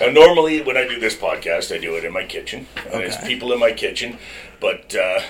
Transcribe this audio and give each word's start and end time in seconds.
Now, 0.00 0.10
normally 0.10 0.62
when 0.62 0.76
I 0.76 0.86
do 0.86 0.98
this 1.00 1.16
podcast, 1.16 1.74
I 1.74 1.78
do 1.78 1.94
it 1.96 2.04
in 2.04 2.12
my 2.12 2.24
kitchen. 2.24 2.66
And 2.84 2.94
There's 2.94 3.16
people 3.18 3.52
in 3.52 3.58
my 3.58 3.72
kitchen, 3.72 4.18
but 4.60 4.94
uh, 4.94 5.20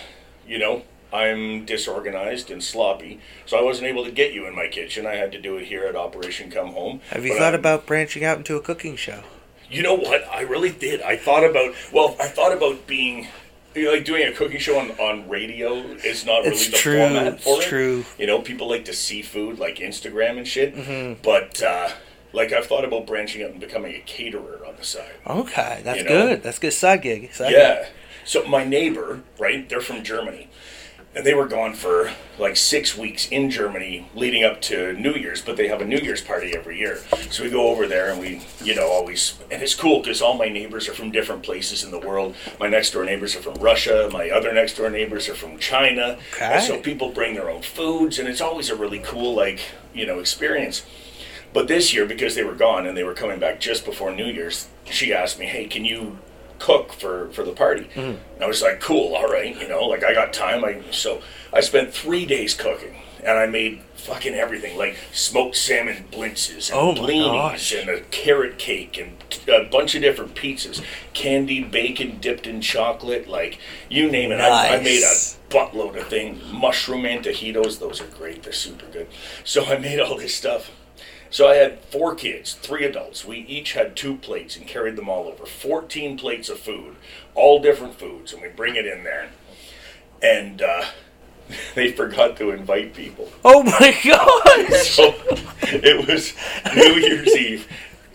you 0.47 0.59
know, 0.59 0.83
I'm 1.13 1.65
disorganized 1.65 2.51
and 2.51 2.63
sloppy, 2.63 3.21
so 3.47 3.57
I 3.59 3.63
wasn't 3.63 3.89
able 3.89 4.05
to 4.05 4.11
get 4.11 4.35
you 4.35 4.47
in 4.47 4.55
my 4.55 4.69
kitchen. 4.69 5.07
I 5.07 5.15
had 5.15 5.33
to 5.33 5.41
do 5.41 5.57
it 5.57 5.65
here 5.67 5.85
at 5.87 5.97
Operation 5.97 6.51
Come 6.51 6.69
Home. 6.69 7.01
Have 7.11 7.25
you 7.25 7.37
thought 7.39 7.55
I- 7.55 7.59
about 7.59 7.87
branching 7.87 8.25
out 8.25 8.37
into 8.39 8.57
a 8.57 8.61
cooking 8.61 8.97
show? 8.97 9.23
You 9.71 9.83
know 9.83 9.95
what? 9.95 10.27
I 10.33 10.41
really 10.43 10.71
did. 10.71 11.03
I 11.03 11.17
thought 11.17 11.45
about 11.45 11.75
well, 11.93 12.17
I 12.21 12.29
thought 12.29 12.53
about 12.53 12.87
being 12.87 13.29
you 13.75 13.85
know, 13.85 13.93
like 13.93 14.05
doing 14.07 14.27
a 14.27 14.33
cooking 14.33 14.59
show 14.59 14.79
on, 14.79 14.91
on 14.93 15.29
radio 15.29 15.75
is 15.77 16.25
not 16.25 16.39
really 16.39 16.51
It's 16.53 16.71
the 16.71 16.77
true, 16.79 16.99
format 16.99 17.41
for 17.43 17.57
it's 17.59 17.67
it. 17.67 17.69
true. 17.69 18.05
You 18.19 18.27
know, 18.27 18.41
people 18.41 18.69
like 18.69 18.87
to 18.87 18.95
see 18.95 19.21
food 19.23 19.59
like 19.59 19.77
Instagram 19.77 20.39
and 20.39 20.49
shit. 20.49 20.75
Mm-hmm. 20.75 21.21
But 21.23 21.63
uh, 21.63 21.91
like 22.33 22.53
I've 22.53 22.67
thought 22.67 22.85
about 22.85 23.07
branching 23.07 23.43
out 23.43 23.51
and 23.51 23.61
becoming 23.61 23.95
a 23.95 24.01
caterer 24.01 24.61
on 24.67 24.77
the 24.77 24.85
side. 24.85 25.13
Okay, 25.27 25.81
that's 25.85 25.99
You 25.99 26.05
know? 26.05 26.27
good. 26.27 26.43
That's 26.43 26.59
good 26.59 26.73
side 26.73 27.03
gig. 27.03 27.33
Side 27.33 27.53
Yeah. 27.53 27.87
So 28.25 28.45
my 28.47 28.65
neighbor, 28.65 29.23
right? 29.39 29.69
They're 29.69 29.81
from 29.81 30.03
Germany. 30.05 30.49
And 31.17 31.25
they 31.25 31.33
were 31.33 31.47
gone 31.49 31.73
for 31.73 32.13
like 32.39 32.55
six 32.57 32.97
weeks 32.97 33.27
in 33.29 33.51
Germany 33.51 34.09
leading 34.15 34.45
up 34.45 34.61
to 34.63 34.93
New 34.93 35.15
Year's, 35.15 35.41
but 35.41 35.57
they 35.57 35.67
have 35.67 35.81
a 35.81 35.85
New 35.85 35.97
Year's 35.97 36.21
party 36.21 36.55
every 36.55 36.79
year. 36.79 37.01
So 37.31 37.43
we 37.43 37.51
go 37.51 37.69
over 37.69 37.89
there 37.89 38.11
and 38.13 38.21
we, 38.21 38.43
you 38.63 38.75
know, 38.75 38.87
always, 38.87 39.37
and 39.51 39.63
it's 39.63 39.75
cool 39.75 40.01
because 40.01 40.21
all 40.21 40.35
my 40.35 40.49
neighbors 40.51 40.87
are 40.87 40.93
from 40.93 41.11
different 41.11 41.43
places 41.43 41.83
in 41.83 41.91
the 41.91 41.99
world. 41.99 42.37
My 42.61 42.69
next 42.69 42.91
door 42.93 43.05
neighbors 43.05 43.35
are 43.35 43.41
from 43.41 43.55
Russia. 43.55 44.11
My 44.13 44.29
other 44.31 44.53
next 44.53 44.77
door 44.77 44.91
neighbors 44.91 45.29
are 45.31 45.35
from 45.35 45.59
China. 45.59 46.19
Okay. 46.35 46.45
And 46.45 46.63
so 46.63 46.79
people 46.79 47.09
bring 47.11 47.35
their 47.35 47.49
own 47.51 47.63
foods, 47.63 48.19
and 48.19 48.29
it's 48.29 48.43
always 48.43 48.69
a 48.69 48.77
really 48.77 49.01
cool, 49.01 49.35
like, 49.35 49.61
you 49.95 50.05
know, 50.07 50.19
experience. 50.21 50.85
But 51.53 51.67
this 51.69 51.93
year, 51.95 52.05
because 52.07 52.35
they 52.35 52.45
were 52.45 52.55
gone 52.55 52.87
and 52.87 52.97
they 52.97 53.05
were 53.05 53.15
coming 53.15 53.39
back 53.41 53.61
just 53.61 53.85
before 53.85 54.13
New 54.15 54.27
Year's, 54.27 54.69
she 54.85 55.13
asked 55.13 55.39
me, 55.39 55.47
"Hey, 55.47 55.67
can 55.67 55.85
you 55.85 56.19
cook 56.59 56.93
for 56.93 57.31
for 57.31 57.43
the 57.45 57.53
party?" 57.53 57.85
Mm-hmm. 57.95 58.01
And 58.35 58.43
I 58.43 58.47
was 58.47 58.63
like, 58.63 58.81
"Cool, 58.81 59.15
all 59.17 59.29
right." 59.29 59.59
You 59.61 59.69
know, 59.69 59.85
like 59.87 60.05
I 60.05 60.13
got 60.15 60.33
time. 60.33 60.65
I 60.65 60.83
so 60.91 61.23
I 61.53 61.61
spent 61.61 61.93
three 61.95 62.27
days 62.27 62.55
cooking, 62.55 62.97
and 63.25 63.39
I 63.39 63.47
made 63.47 63.81
fucking 63.95 64.35
everything, 64.35 64.77
like 64.79 64.97
smoked 65.13 65.57
salmon 65.57 66.05
blintzes 66.13 66.71
and 66.71 66.79
Oh 66.79 66.95
blinis 67.03 67.79
and 67.79 67.91
a 67.91 68.01
carrot 68.03 68.57
cake 68.59 68.97
and 68.97 69.17
a 69.49 69.65
bunch 69.69 69.95
of 69.97 70.03
different 70.03 70.35
pizzas, 70.37 70.83
candied 71.15 71.71
bacon 71.73 72.19
dipped 72.21 72.47
in 72.47 72.61
chocolate, 72.61 73.27
like 73.29 73.59
you 73.89 74.09
name 74.11 74.31
it. 74.33 74.41
I, 74.41 74.77
I 74.77 74.83
made 74.83 74.99
a 74.99 75.01
Nice. 75.01 75.39
buttload 75.51 75.99
of 76.01 76.07
things. 76.09 76.41
Mushroom 76.53 77.03
antojitos, 77.03 77.81
those 77.81 78.01
are 78.01 78.07
great. 78.07 78.45
They're 78.45 78.53
super 78.53 78.87
good. 78.87 79.09
So 79.45 79.65
I 79.65 79.79
made 79.79 79.99
all 79.99 80.17
this 80.17 80.35
stuff. 80.35 80.71
So 81.31 81.49
I 81.49 81.57
had 81.57 81.81
four 81.81 82.15
kids, 82.15 82.55
three 82.55 82.85
adults. 82.85 83.25
We 83.25 83.39
each 83.39 83.73
had 83.73 83.97
two 83.97 84.17
plates 84.17 84.57
and 84.57 84.67
carried 84.67 84.97
them 84.97 85.09
all 85.09 85.27
over. 85.27 85.45
14 85.45 86.17
plates 86.17 86.49
of 86.49 86.59
food, 86.59 86.97
all 87.35 87.61
different 87.61 87.99
foods, 87.99 88.33
and 88.33 88.41
we 88.41 88.49
bring 88.49 88.77
it 88.77 88.87
in 88.87 89.05
there. 89.05 89.31
And 90.23 90.63
uh, 90.63 90.85
they 91.75 91.93
forgot 91.93 92.37
to 92.39 92.51
invite 92.51 92.95
people. 92.95 93.31
Oh 93.45 93.63
my 93.63 93.97
gosh! 94.05 94.91
So 94.91 95.15
it 95.63 96.07
was 96.09 96.35
New 96.75 96.95
Year's 97.01 97.37
Eve. 97.37 97.69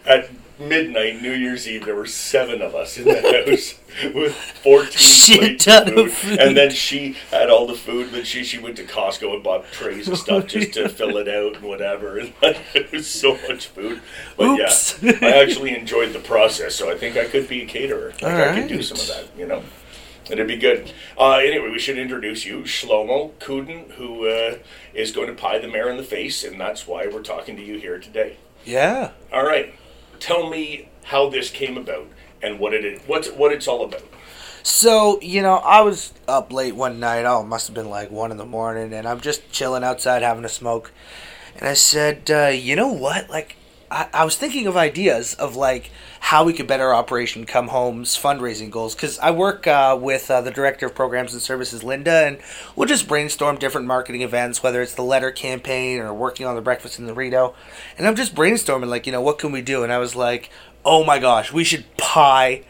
At 0.06 0.30
midnight, 0.68 1.22
New 1.22 1.32
Year's 1.32 1.68
Eve, 1.68 1.86
there 1.86 1.96
were 1.96 2.06
seven 2.06 2.62
of 2.62 2.76
us 2.76 2.98
in 2.98 3.06
the 3.06 3.22
house 3.46 3.76
with 4.14 4.36
14 4.36 4.92
Shit 4.92 5.40
plates 5.40 5.68
of 5.68 5.88
of 5.88 5.94
food. 5.96 6.12
food. 6.12 6.40
And 6.40 6.58
then 6.58 6.72
she 6.72 7.16
had 7.32 7.50
all 7.50 7.68
the 7.68 7.76
food, 7.76 8.10
but 8.12 8.26
she, 8.26 8.44
she 8.44 8.60
went 8.60 8.78
to 8.78 8.84
Costco 8.84 9.34
and 9.34 9.44
bought 9.44 9.72
trays 9.72 10.08
of 10.10 10.18
stuff 10.18 10.48
just 10.48 10.74
to 10.74 10.90
fill 10.90 11.18
it 11.18 11.28
out 11.28 11.56
and 11.58 11.64
whatever. 11.64 12.18
And 12.18 12.34
it 12.42 12.92
was 12.92 13.08
so 13.08 13.38
much 13.48 13.68
food. 13.68 14.02
But 14.38 14.60
Oops. 14.60 14.98
yeah, 15.02 15.18
I 15.22 15.42
actually 15.44 15.76
enjoyed 15.78 16.14
the 16.14 16.20
process, 16.20 16.76
so 16.76 16.92
I 16.92 16.98
think 16.98 17.18
I 17.18 17.26
could 17.26 17.48
be 17.48 17.62
a 17.62 17.66
caterer. 17.66 18.14
Like 18.22 18.34
I 18.34 18.60
could 18.60 18.70
do 18.70 18.82
some 18.82 18.98
of 19.00 19.08
that, 19.08 19.38
you 19.38 19.46
know? 19.48 19.64
It'd 20.30 20.48
be 20.48 20.56
good. 20.56 20.90
Uh, 21.20 21.34
anyway, 21.34 21.70
we 21.70 21.80
should 21.80 21.98
introduce 21.98 22.46
you, 22.46 22.60
Shlomo 22.62 23.34
Kuden, 23.40 23.92
who 23.92 24.26
uh, 24.26 24.58
is 24.94 25.12
going 25.12 25.28
to 25.28 25.34
pie 25.34 25.60
the 25.60 25.68
mayor 25.68 25.90
in 25.90 25.98
the 25.98 26.04
face, 26.04 26.46
and 26.46 26.60
that's 26.60 26.88
why 26.88 27.08
we're 27.08 27.22
talking 27.22 27.58
to 27.58 27.62
you 27.62 27.78
here 27.78 28.00
today. 28.00 28.38
Yeah. 28.64 29.12
All 29.34 29.46
right, 29.46 29.74
tell 30.24 30.50
me 30.50 30.88
how 31.04 31.30
this 31.30 31.50
came 31.50 31.78
about 31.78 32.08
and 32.42 32.58
what 32.58 32.74
it 32.74 32.86
is, 32.86 33.02
what's 33.08 33.30
what 33.30 33.52
it's 33.52 33.68
all 33.68 33.84
about. 33.84 34.04
So, 34.64 35.20
you 35.22 35.42
know, 35.42 35.56
I 35.58 35.82
was 35.82 36.14
up 36.26 36.54
late 36.54 36.74
one 36.74 36.98
night. 36.98 37.26
Oh, 37.26 37.42
it 37.42 37.48
must 37.48 37.68
have 37.68 37.76
been 37.76 37.90
like 37.90 38.10
one 38.10 38.32
in 38.32 38.38
the 38.38 38.46
morning, 38.46 38.94
and 38.94 39.06
I'm 39.06 39.20
just 39.20 39.52
chilling 39.52 39.84
outside 39.84 40.22
having 40.22 40.46
a 40.46 40.50
smoke. 40.50 40.94
And 41.58 41.68
I 41.68 41.74
said, 41.74 42.32
uh, 42.32 42.48
you 42.48 42.78
know 42.78 42.88
what? 42.88 43.30
Like, 43.30 43.58
I, 43.94 44.08
I 44.12 44.26
was 44.26 44.36
thinking 44.36 44.66
of 44.66 44.76
ideas 44.76 45.36
of 45.36 45.56
like 45.56 45.92
how 46.20 46.44
we 46.44 46.54
could 46.54 46.66
better 46.66 46.94
Operation 46.94 47.46
Come 47.46 47.68
Home's 47.68 48.18
fundraising 48.18 48.72
goals 48.72 48.96
because 48.96 49.20
I 49.20 49.30
work 49.30 49.68
uh, 49.68 49.98
with 50.02 50.32
uh, 50.32 50.42
the 50.42 50.50
director 50.50 50.88
of 50.88 50.96
programs 50.96 51.34
and 51.34 51.42
services, 51.42 51.84
Linda, 51.84 52.26
and 52.26 52.40
we'll 52.76 52.88
just 52.88 53.08
brainstorm 53.08 53.58
different 53.58 53.86
marketing 53.86 54.22
events, 54.22 54.64
whether 54.64 54.82
it's 54.82 54.96
the 54.96 55.04
letter 55.04 55.30
campaign 55.30 56.00
or 56.00 56.12
working 56.12 56.48
on 56.48 56.56
the 56.56 56.62
breakfast 56.62 56.98
in 56.98 57.06
the 57.06 57.14
Rideau. 57.14 57.54
And 57.98 58.08
I'm 58.08 58.16
just 58.16 58.34
brainstorming, 58.34 58.88
like, 58.88 59.06
you 59.06 59.12
know, 59.12 59.22
what 59.22 59.38
can 59.38 59.52
we 59.52 59.62
do? 59.62 59.84
And 59.84 59.94
I 59.94 60.00
was 60.00 60.16
like, 60.16 60.50
oh 60.84 61.04
my 61.04 61.20
gosh, 61.20 61.54
we 61.54 61.64
should 61.64 61.86
pie 61.98 62.64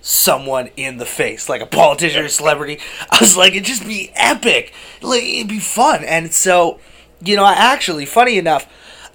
someone 0.00 0.70
in 0.76 0.98
the 0.98 1.06
face, 1.06 1.48
like 1.48 1.60
a 1.60 1.66
politician 1.66 2.24
or 2.24 2.28
celebrity. 2.28 2.78
I 3.10 3.18
was 3.20 3.36
like, 3.36 3.52
it'd 3.52 3.64
just 3.64 3.84
be 3.84 4.12
epic. 4.14 4.72
Like 5.02 5.24
it'd 5.24 5.48
be 5.48 5.58
fun. 5.58 6.04
And 6.04 6.32
so, 6.32 6.78
you 7.20 7.34
know, 7.34 7.44
I 7.44 7.54
actually, 7.54 8.06
funny 8.06 8.38
enough, 8.38 8.68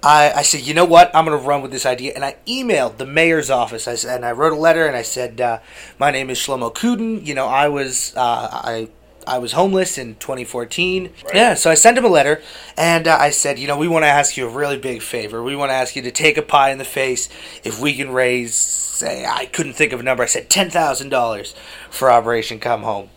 I, 0.04 0.32
I 0.36 0.42
said, 0.42 0.60
you 0.60 0.74
know 0.74 0.84
what, 0.84 1.10
I'm 1.14 1.24
gonna 1.24 1.38
run 1.38 1.62
with 1.62 1.70
this 1.70 1.86
idea, 1.86 2.12
and 2.14 2.24
I 2.24 2.36
emailed 2.46 2.98
the 2.98 3.06
mayor's 3.06 3.48
office. 3.50 3.88
I 3.88 3.94
said, 3.94 4.16
and 4.16 4.24
I 4.24 4.32
wrote 4.32 4.52
a 4.52 4.56
letter, 4.56 4.86
and 4.86 4.94
I 4.94 5.02
said, 5.02 5.40
uh, 5.40 5.60
my 5.98 6.10
name 6.10 6.28
is 6.28 6.38
Shlomo 6.38 6.72
Kuden. 6.74 7.24
You 7.24 7.34
know, 7.34 7.46
I 7.46 7.68
was, 7.68 8.14
uh, 8.16 8.48
I. 8.52 8.88
I 9.26 9.38
was 9.38 9.52
homeless 9.52 9.96
in 9.96 10.16
2014. 10.16 11.04
Right. 11.04 11.34
Yeah, 11.34 11.54
so 11.54 11.70
I 11.70 11.74
sent 11.76 11.96
him 11.96 12.04
a 12.04 12.08
letter, 12.08 12.42
and 12.76 13.08
uh, 13.08 13.16
I 13.18 13.30
said, 13.30 13.58
you 13.58 13.66
know, 13.66 13.78
we 13.78 13.88
want 13.88 14.02
to 14.02 14.06
ask 14.06 14.36
you 14.36 14.46
a 14.46 14.50
really 14.50 14.76
big 14.76 15.00
favor. 15.00 15.42
We 15.42 15.56
want 15.56 15.70
to 15.70 15.74
ask 15.74 15.96
you 15.96 16.02
to 16.02 16.10
take 16.10 16.36
a 16.36 16.42
pie 16.42 16.72
in 16.72 16.76
the 16.76 16.84
face 16.84 17.30
if 17.64 17.80
we 17.80 17.94
can 17.94 18.10
raise, 18.10 18.54
say, 18.54 19.24
I 19.24 19.46
couldn't 19.46 19.72
think 19.72 19.94
of 19.94 20.00
a 20.00 20.02
number. 20.02 20.22
I 20.22 20.26
said 20.26 20.50
ten 20.50 20.68
thousand 20.68 21.08
dollars 21.08 21.54
for 21.88 22.10
Operation 22.10 22.60
Come 22.60 22.82
Home. 22.82 23.08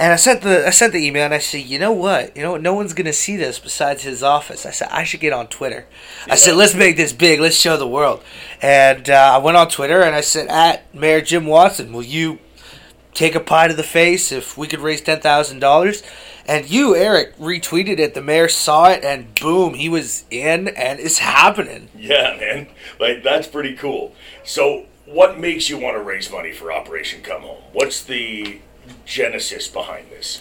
And 0.00 0.14
I 0.14 0.16
sent 0.16 0.40
the 0.40 0.66
I 0.66 0.70
sent 0.70 0.94
the 0.94 1.06
email 1.06 1.26
and 1.26 1.34
I 1.34 1.38
said, 1.40 1.60
you 1.60 1.78
know 1.78 1.92
what? 1.92 2.34
You 2.34 2.42
know 2.42 2.52
what? 2.52 2.62
No 2.62 2.72
one's 2.72 2.94
gonna 2.94 3.12
see 3.12 3.36
this 3.36 3.58
besides 3.58 4.02
his 4.02 4.22
office. 4.22 4.64
I 4.64 4.70
said 4.70 4.88
I 4.90 5.04
should 5.04 5.20
get 5.20 5.34
on 5.34 5.48
Twitter. 5.48 5.86
I 6.26 6.36
said 6.36 6.56
let's 6.56 6.74
make 6.74 6.96
this 6.96 7.12
big. 7.12 7.38
Let's 7.38 7.56
show 7.56 7.76
the 7.76 7.86
world. 7.86 8.24
And 8.62 9.10
uh, 9.10 9.32
I 9.34 9.36
went 9.36 9.58
on 9.58 9.68
Twitter 9.68 10.00
and 10.00 10.14
I 10.14 10.22
said 10.22 10.48
at 10.48 10.94
Mayor 10.94 11.20
Jim 11.20 11.44
Watson, 11.44 11.92
will 11.92 12.02
you 12.02 12.38
take 13.12 13.34
a 13.34 13.40
pie 13.40 13.68
to 13.68 13.74
the 13.74 13.82
face 13.82 14.32
if 14.32 14.56
we 14.56 14.66
could 14.66 14.80
raise 14.80 15.02
ten 15.02 15.20
thousand 15.20 15.58
dollars? 15.58 16.02
And 16.46 16.70
you, 16.70 16.96
Eric, 16.96 17.36
retweeted 17.36 17.98
it. 17.98 18.14
The 18.14 18.22
mayor 18.22 18.48
saw 18.48 18.88
it 18.88 19.04
and 19.04 19.34
boom, 19.34 19.74
he 19.74 19.90
was 19.90 20.24
in 20.30 20.68
and 20.68 20.98
it's 20.98 21.18
happening. 21.18 21.90
Yeah, 21.94 22.38
man, 22.40 22.68
like 22.98 23.22
that's 23.22 23.48
pretty 23.48 23.76
cool. 23.76 24.14
So, 24.44 24.86
what 25.04 25.38
makes 25.38 25.68
you 25.68 25.76
want 25.76 25.98
to 25.98 26.02
raise 26.02 26.32
money 26.32 26.52
for 26.52 26.72
Operation 26.72 27.20
Come 27.20 27.42
Home? 27.42 27.62
What's 27.74 28.02
the 28.02 28.60
genesis 29.04 29.68
behind 29.68 30.10
this? 30.10 30.40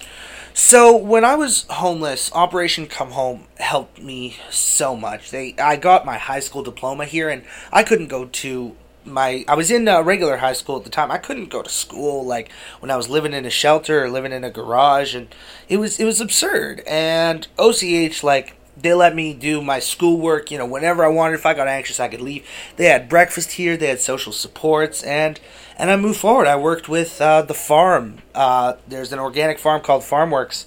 So 0.54 0.96
when 0.96 1.24
I 1.24 1.36
was 1.36 1.66
homeless, 1.70 2.32
Operation 2.34 2.88
Come 2.88 3.12
Home 3.12 3.48
helped 3.58 4.02
me 4.02 4.38
so 4.50 4.96
much. 4.96 5.32
They 5.32 5.56
I 5.58 5.78
got 5.78 6.06
my 6.06 6.18
high 6.18 6.42
school 6.42 6.64
diploma 6.64 7.06
here, 7.06 7.30
and 7.30 7.44
I 7.72 7.84
couldn't 7.84 8.08
go 8.08 8.26
to 8.26 8.76
my. 9.06 9.46
I 9.48 9.56
was 9.56 9.72
in 9.72 9.88
a 9.88 10.04
regular 10.04 10.38
high 10.38 10.54
school 10.54 10.78
at 10.78 10.84
the 10.84 10.90
time. 10.90 11.12
I 11.12 11.18
couldn't 11.18 11.50
go 11.50 11.62
to 11.62 11.70
school 11.70 12.26
like 12.26 12.52
when 12.80 12.92
I 12.92 12.98
was 12.98 13.10
living 13.10 13.34
in 13.34 13.46
a 13.46 13.50
shelter 13.50 14.04
or 14.04 14.10
living 14.10 14.34
in 14.34 14.44
a 14.44 14.52
garage, 14.52 15.16
and 15.16 15.34
it 15.70 15.78
was 15.78 16.00
it 16.00 16.06
was 16.06 16.20
absurd. 16.20 16.84
And 16.86 17.48
OCH 17.58 18.22
like 18.22 18.59
they 18.82 18.94
let 18.94 19.16
me 19.16 19.34
do 19.34 19.62
my 19.62 19.80
schoolwork, 19.80 20.52
you 20.52 20.58
know, 20.58 20.66
whenever 20.66 21.04
I 21.04 21.08
wanted. 21.10 21.36
If 21.36 21.46
I 21.46 21.54
got 21.54 21.68
anxious, 21.68 22.00
I 22.00 22.08
could 22.08 22.22
leave. 22.22 22.46
They 22.78 22.86
had 22.86 23.10
breakfast 23.10 23.54
here. 23.54 23.78
They 23.78 23.88
had 23.88 24.00
social 24.02 24.32
supports, 24.32 25.04
and 25.04 25.40
and 25.78 25.90
I 25.92 25.96
moved 25.96 26.20
forward. 26.20 26.48
I 26.48 26.56
worked 26.56 26.90
with 26.90 27.22
uh, 27.22 27.42
the 27.44 27.54
farm. 27.54 28.20
Uh, 28.36 28.74
there's 28.88 29.12
an 29.14 29.20
organic 29.20 29.60
farm 29.60 29.82
called 29.82 30.04
FarmWorks, 30.04 30.66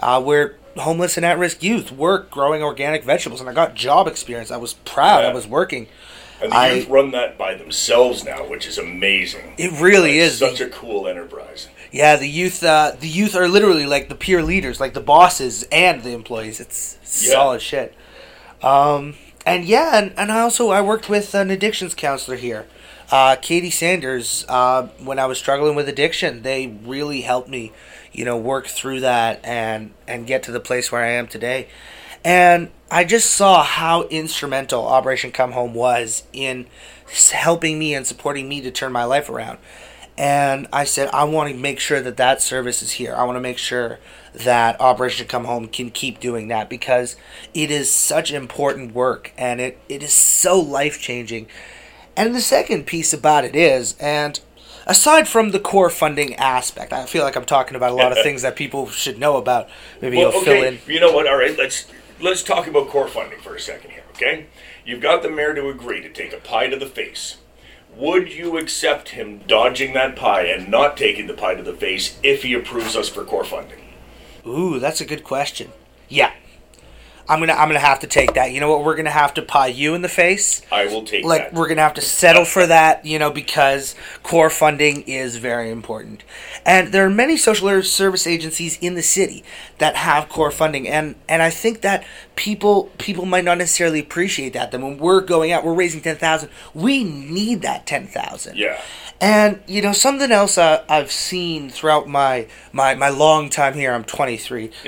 uh, 0.00 0.20
where 0.22 0.56
homeless 0.76 1.16
and 1.16 1.26
at-risk 1.26 1.62
youth 1.62 1.90
work 1.90 2.30
growing 2.30 2.62
organic 2.62 3.02
vegetables, 3.04 3.40
and 3.40 3.48
I 3.50 3.52
got 3.52 3.74
job 3.74 4.06
experience. 4.06 4.50
I 4.50 4.56
was 4.56 4.74
proud. 4.74 5.22
Yeah. 5.22 5.30
I 5.30 5.34
was 5.34 5.46
working. 5.46 5.88
And 6.40 6.52
the 6.52 6.56
I- 6.56 6.72
youth 6.74 6.88
run 6.88 7.10
that 7.12 7.36
by 7.36 7.54
themselves 7.54 8.24
now, 8.24 8.46
which 8.48 8.64
is 8.66 8.78
amazing. 8.78 9.54
It 9.58 9.72
really 9.80 10.20
It's 10.20 10.34
is. 10.34 10.38
such 10.38 10.60
a 10.60 10.68
cool 10.68 11.08
enterprise. 11.08 11.68
Yeah, 11.90 12.16
the 12.16 12.28
youth. 12.28 12.62
Uh, 12.62 12.92
the 13.00 13.08
youth 13.08 13.34
are 13.34 13.48
literally 13.48 13.86
like 13.86 14.08
the 14.08 14.14
peer 14.14 14.42
leaders, 14.42 14.78
like 14.78 14.92
the 14.94 15.00
bosses 15.00 15.64
and 15.72 16.02
the 16.02 16.10
employees. 16.12 16.60
It's. 16.60 16.97
Solid 17.08 17.62
shit. 17.62 17.94
Um, 18.62 19.14
and 19.46 19.64
yeah, 19.64 19.98
and, 19.98 20.12
and 20.16 20.30
I 20.30 20.40
also 20.40 20.70
I 20.70 20.80
worked 20.80 21.08
with 21.08 21.34
an 21.34 21.50
addictions 21.50 21.94
counselor 21.94 22.36
here, 22.36 22.66
uh, 23.10 23.36
Katie 23.36 23.70
Sanders. 23.70 24.44
Uh, 24.48 24.88
when 25.02 25.18
I 25.18 25.26
was 25.26 25.38
struggling 25.38 25.74
with 25.74 25.88
addiction, 25.88 26.42
they 26.42 26.66
really 26.84 27.22
helped 27.22 27.48
me, 27.48 27.72
you 28.12 28.24
know, 28.24 28.36
work 28.36 28.66
through 28.66 29.00
that 29.00 29.40
and 29.44 29.92
and 30.06 30.26
get 30.26 30.42
to 30.44 30.52
the 30.52 30.60
place 30.60 30.92
where 30.92 31.02
I 31.02 31.10
am 31.10 31.26
today. 31.26 31.68
And 32.24 32.70
I 32.90 33.04
just 33.04 33.30
saw 33.30 33.62
how 33.62 34.02
instrumental 34.08 34.84
Operation 34.84 35.30
Come 35.30 35.52
Home 35.52 35.72
was 35.72 36.24
in 36.32 36.66
helping 37.32 37.78
me 37.78 37.94
and 37.94 38.06
supporting 38.06 38.48
me 38.48 38.60
to 38.60 38.70
turn 38.70 38.92
my 38.92 39.04
life 39.04 39.30
around. 39.30 39.58
And 40.16 40.66
I 40.72 40.84
said, 40.84 41.08
I 41.12 41.24
want 41.24 41.50
to 41.52 41.56
make 41.56 41.78
sure 41.78 42.00
that 42.00 42.16
that 42.16 42.42
service 42.42 42.82
is 42.82 42.92
here. 42.92 43.14
I 43.14 43.24
want 43.24 43.36
to 43.36 43.40
make 43.40 43.56
sure 43.56 44.00
that 44.34 44.80
Operation 44.80 45.26
Come 45.26 45.44
Home 45.44 45.68
can 45.68 45.90
keep 45.90 46.20
doing 46.20 46.48
that 46.48 46.68
because 46.68 47.16
it 47.54 47.70
is 47.70 47.90
such 47.90 48.32
important 48.32 48.94
work 48.94 49.32
and 49.36 49.60
it, 49.60 49.78
it 49.88 50.02
is 50.02 50.12
so 50.12 50.58
life 50.58 51.00
changing. 51.00 51.46
And 52.16 52.34
the 52.34 52.40
second 52.40 52.86
piece 52.86 53.12
about 53.12 53.44
it 53.44 53.54
is, 53.54 53.96
and 54.00 54.40
aside 54.86 55.28
from 55.28 55.50
the 55.52 55.60
core 55.60 55.90
funding 55.90 56.34
aspect, 56.34 56.92
I 56.92 57.06
feel 57.06 57.22
like 57.22 57.36
I'm 57.36 57.44
talking 57.44 57.76
about 57.76 57.92
a 57.92 57.94
lot 57.94 58.10
of 58.12 58.18
things 58.24 58.42
that 58.42 58.56
people 58.56 58.88
should 58.88 59.18
know 59.18 59.36
about. 59.36 59.68
Maybe 60.02 60.16
Well, 60.16 60.32
you'll 60.32 60.42
fill 60.42 60.54
okay, 60.54 60.68
in. 60.68 60.78
you 60.92 61.00
know 61.00 61.12
what? 61.12 61.26
All 61.28 61.36
right, 61.36 61.56
let's 61.56 61.86
let's 62.20 62.42
talk 62.42 62.66
about 62.66 62.88
core 62.88 63.06
funding 63.08 63.38
for 63.40 63.54
a 63.54 63.60
second 63.60 63.92
here. 63.92 64.02
Okay, 64.10 64.46
you've 64.84 65.00
got 65.00 65.22
the 65.22 65.30
mayor 65.30 65.54
to 65.54 65.68
agree 65.68 66.00
to 66.02 66.08
take 66.08 66.32
a 66.32 66.38
pie 66.38 66.66
to 66.66 66.76
the 66.76 66.86
face. 66.86 67.36
Would 67.96 68.32
you 68.32 68.58
accept 68.58 69.10
him 69.10 69.38
dodging 69.46 69.92
that 69.94 70.14
pie 70.14 70.42
and 70.42 70.68
not 70.68 70.96
taking 70.96 71.26
the 71.26 71.34
pie 71.34 71.54
to 71.54 71.62
the 71.62 71.72
face 71.72 72.18
if 72.22 72.42
he 72.42 72.54
approves 72.54 72.94
us 72.96 73.08
for 73.08 73.24
core 73.24 73.44
funding? 73.44 73.78
Ooh, 74.46 74.78
that's 74.78 75.00
a 75.00 75.04
good 75.04 75.24
question. 75.24 75.72
Yeah. 76.08 76.32
I'm 77.28 77.40
gonna 77.40 77.52
I'm 77.52 77.68
gonna 77.68 77.78
have 77.78 78.00
to 78.00 78.06
take 78.06 78.34
that. 78.34 78.52
You 78.52 78.60
know 78.60 78.70
what? 78.70 78.84
We're 78.84 78.96
gonna 78.96 79.10
have 79.10 79.34
to 79.34 79.42
pie 79.42 79.66
you 79.66 79.94
in 79.94 80.00
the 80.00 80.08
face. 80.08 80.62
I 80.72 80.86
will 80.86 81.04
take 81.04 81.22
that. 81.22 81.28
Like 81.28 81.42
that. 81.42 81.54
we're 81.54 81.68
gonna 81.68 81.82
have 81.82 81.94
to 81.94 82.00
settle 82.00 82.46
for 82.46 82.66
that, 82.66 83.04
you 83.04 83.18
know, 83.18 83.30
because 83.30 83.94
core 84.22 84.48
funding 84.48 85.02
is 85.02 85.36
very 85.36 85.70
important. 85.70 86.24
And 86.64 86.90
there 86.92 87.04
are 87.04 87.10
many 87.10 87.36
social 87.36 87.82
service 87.82 88.26
agencies 88.26 88.78
in 88.80 88.94
the 88.94 89.02
city 89.02 89.44
that 89.76 89.96
have 89.96 90.30
core 90.30 90.50
funding, 90.50 90.88
and 90.88 91.16
and 91.28 91.42
I 91.42 91.50
think 91.50 91.82
that 91.82 92.06
people 92.34 92.84
people 92.96 93.26
might 93.26 93.44
not 93.44 93.58
necessarily 93.58 94.00
appreciate 94.00 94.54
that. 94.54 94.70
That 94.70 94.80
when 94.80 94.96
we're 94.96 95.20
going 95.20 95.52
out, 95.52 95.64
we're 95.64 95.74
raising 95.74 96.00
ten 96.00 96.16
thousand. 96.16 96.48
We 96.72 97.04
need 97.04 97.60
that 97.60 97.86
ten 97.86 98.06
thousand. 98.06 98.56
Yeah. 98.56 98.80
And 99.20 99.60
you 99.66 99.82
know 99.82 99.92
something 99.92 100.30
else 100.30 100.56
uh, 100.56 100.84
I've 100.88 101.10
seen 101.12 101.68
throughout 101.68 102.08
my, 102.08 102.46
my 102.72 102.94
my 102.94 103.10
long 103.10 103.50
time 103.50 103.74
here. 103.74 103.92
I'm 103.92 104.04
23. 104.04 104.70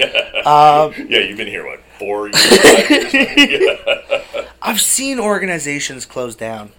yeah, 1.09 1.19
you've 1.19 1.37
been 1.37 1.49
here 1.49 1.67
what 1.67 1.81
four 2.01 2.29
years? 2.29 2.57
five 2.59 2.91
years? 2.91 3.79
Yeah. 4.35 4.45
I've 4.63 4.81
seen 4.81 5.19
organizations 5.21 6.05
close 6.07 6.35
down, 6.37 6.73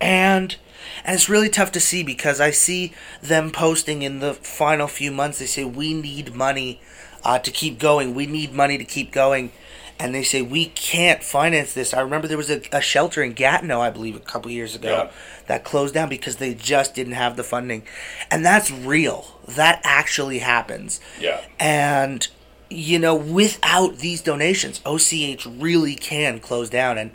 and 0.00 0.56
and 1.04 1.14
it's 1.14 1.28
really 1.28 1.48
tough 1.48 1.72
to 1.72 1.80
see 1.80 2.02
because 2.02 2.40
I 2.40 2.50
see 2.50 2.92
them 3.22 3.50
posting 3.50 4.02
in 4.02 4.20
the 4.20 4.34
final 4.34 4.86
few 4.86 5.10
months. 5.10 5.38
They 5.38 5.46
say 5.46 5.64
we 5.64 5.92
need 5.94 6.34
money 6.34 6.80
uh, 7.22 7.38
to 7.40 7.50
keep 7.50 7.78
going. 7.78 8.14
We 8.14 8.26
need 8.26 8.52
money 8.54 8.78
to 8.78 8.84
keep 8.84 9.12
going, 9.12 9.52
and 9.98 10.14
they 10.14 10.22
say 10.22 10.40
we 10.42 10.66
can't 10.66 11.22
finance 11.22 11.74
this. 11.74 11.92
I 11.92 12.00
remember 12.00 12.26
there 12.28 12.38
was 12.38 12.50
a, 12.50 12.62
a 12.72 12.80
shelter 12.80 13.22
in 13.22 13.34
Gatineau, 13.34 13.80
I 13.80 13.90
believe, 13.90 14.16
a 14.16 14.20
couple 14.20 14.50
years 14.50 14.74
ago 14.74 14.88
Yeah. 14.88 15.10
that 15.48 15.64
closed 15.64 15.94
down 15.94 16.08
because 16.08 16.36
they 16.36 16.54
just 16.54 16.94
didn't 16.94 17.12
have 17.14 17.36
the 17.36 17.44
funding, 17.44 17.82
and 18.30 18.44
that's 18.44 18.70
real. 18.70 19.38
That 19.46 19.80
actually 19.84 20.38
happens. 20.38 21.00
Yeah. 21.20 21.44
And 21.60 22.26
you 22.74 22.98
know, 22.98 23.14
without 23.14 23.98
these 23.98 24.20
donations, 24.20 24.80
OCH 24.84 25.46
really 25.46 25.94
can 25.94 26.40
close 26.40 26.70
down, 26.70 26.98
and 26.98 27.12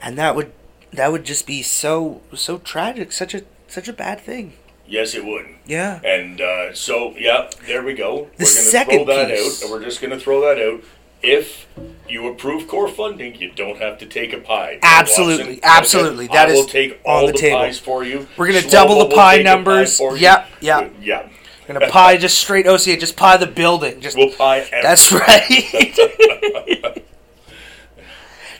and 0.00 0.16
that 0.18 0.34
would 0.34 0.52
that 0.92 1.12
would 1.12 1.24
just 1.24 1.46
be 1.46 1.62
so 1.62 2.20
so 2.34 2.58
tragic, 2.58 3.12
such 3.12 3.34
a 3.34 3.42
such 3.68 3.88
a 3.88 3.92
bad 3.92 4.20
thing. 4.20 4.54
Yes, 4.86 5.14
it 5.14 5.24
would. 5.24 5.46
Yeah. 5.64 6.00
And 6.04 6.38
uh, 6.40 6.74
so, 6.74 7.14
yeah, 7.16 7.48
there 7.66 7.82
we 7.82 7.94
go. 7.94 8.14
The 8.14 8.18
we're 8.18 8.24
going 8.24 8.36
to 8.38 8.44
second 8.46 9.04
throw 9.06 9.16
that 9.16 9.28
piece. 9.30 9.62
out, 9.62 9.62
and 9.62 9.72
we're 9.72 9.84
just 9.84 10.02
going 10.02 10.10
to 10.10 10.20
throw 10.20 10.40
that 10.42 10.60
out. 10.62 10.82
If 11.22 11.66
you 12.08 12.28
approve 12.28 12.68
core 12.68 12.88
funding, 12.88 13.36
you 13.36 13.52
don't 13.52 13.78
have 13.78 13.96
to 14.00 14.06
take 14.06 14.34
a 14.34 14.38
pie. 14.38 14.80
Absolutely, 14.82 15.54
Watson. 15.54 15.60
absolutely. 15.62 16.26
That 16.26 16.48
I 16.48 16.52
is 16.52 16.58
will 16.58 16.66
take 16.66 16.92
on 16.92 16.98
all 17.06 17.26
the 17.26 17.32
the, 17.32 17.38
table. 17.38 17.58
pies 17.58 17.78
for 17.78 18.04
you. 18.04 18.26
We're 18.36 18.48
gonna 18.48 18.58
Shlomo 18.58 18.70
double 18.70 19.08
the 19.08 19.14
pie 19.14 19.40
numbers. 19.40 19.98
you. 19.98 20.16
Yep, 20.16 20.48
yep. 20.60 20.92
Yeah. 21.00 21.28
Gonna 21.72 21.90
pie 21.90 22.16
just 22.16 22.38
straight 22.38 22.66
OCA, 22.66 22.96
just 22.96 23.16
pie 23.16 23.36
the 23.36 23.46
building. 23.46 24.00
Just 24.00 24.16
We'll 24.16 24.30
pie 24.30 24.58
everything. 24.58 24.82
That's 24.82 25.12
right. 25.12 27.02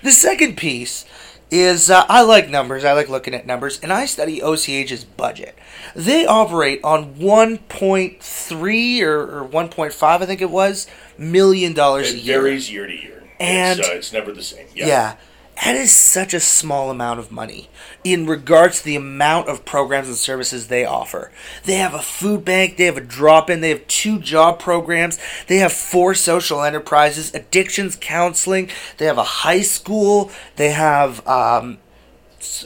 the 0.02 0.12
second 0.12 0.56
piece 0.56 1.04
is 1.50 1.90
uh, 1.90 2.06
I 2.08 2.22
like 2.22 2.48
numbers. 2.48 2.84
I 2.84 2.92
like 2.94 3.08
looking 3.08 3.34
at 3.34 3.46
numbers, 3.46 3.78
and 3.80 3.92
I 3.92 4.06
study 4.06 4.40
OCH's 4.40 5.04
budget. 5.04 5.58
They 5.94 6.24
operate 6.24 6.80
on 6.82 7.14
1.3 7.16 9.02
or, 9.02 9.42
or 9.42 9.48
1.5, 9.48 10.02
I 10.02 10.26
think 10.26 10.40
it 10.40 10.50
was, 10.50 10.86
million 11.18 11.74
dollars 11.74 12.12
a 12.12 12.16
It 12.16 12.24
varies 12.24 12.70
year 12.70 12.86
to 12.86 12.94
year. 12.94 13.22
And- 13.38 13.78
it's, 13.80 13.88
uh, 13.88 13.92
it's 13.92 14.12
never 14.12 14.32
the 14.32 14.42
same. 14.42 14.66
Yeah. 14.74 14.86
Yeah. 14.86 15.16
That 15.64 15.76
is 15.76 15.92
such 15.92 16.34
a 16.34 16.40
small 16.40 16.90
amount 16.90 17.20
of 17.20 17.30
money 17.30 17.68
in 18.02 18.26
regards 18.26 18.78
to 18.80 18.84
the 18.84 18.96
amount 18.96 19.48
of 19.48 19.64
programs 19.64 20.08
and 20.08 20.16
services 20.16 20.66
they 20.66 20.84
offer. 20.84 21.30
They 21.64 21.74
have 21.74 21.94
a 21.94 22.00
food 22.02 22.44
bank, 22.44 22.76
they 22.78 22.86
have 22.86 22.96
a 22.96 23.00
drop 23.02 23.48
in, 23.48 23.60
they 23.60 23.68
have 23.68 23.86
two 23.86 24.18
job 24.18 24.58
programs, 24.58 25.18
they 25.46 25.58
have 25.58 25.72
four 25.72 26.14
social 26.14 26.62
enterprises, 26.62 27.32
addictions 27.34 27.96
counseling, 28.00 28.70
they 28.98 29.04
have 29.06 29.18
a 29.18 29.22
high 29.24 29.60
school, 29.62 30.32
they 30.56 30.70
have, 30.72 31.24
um, 31.28 31.78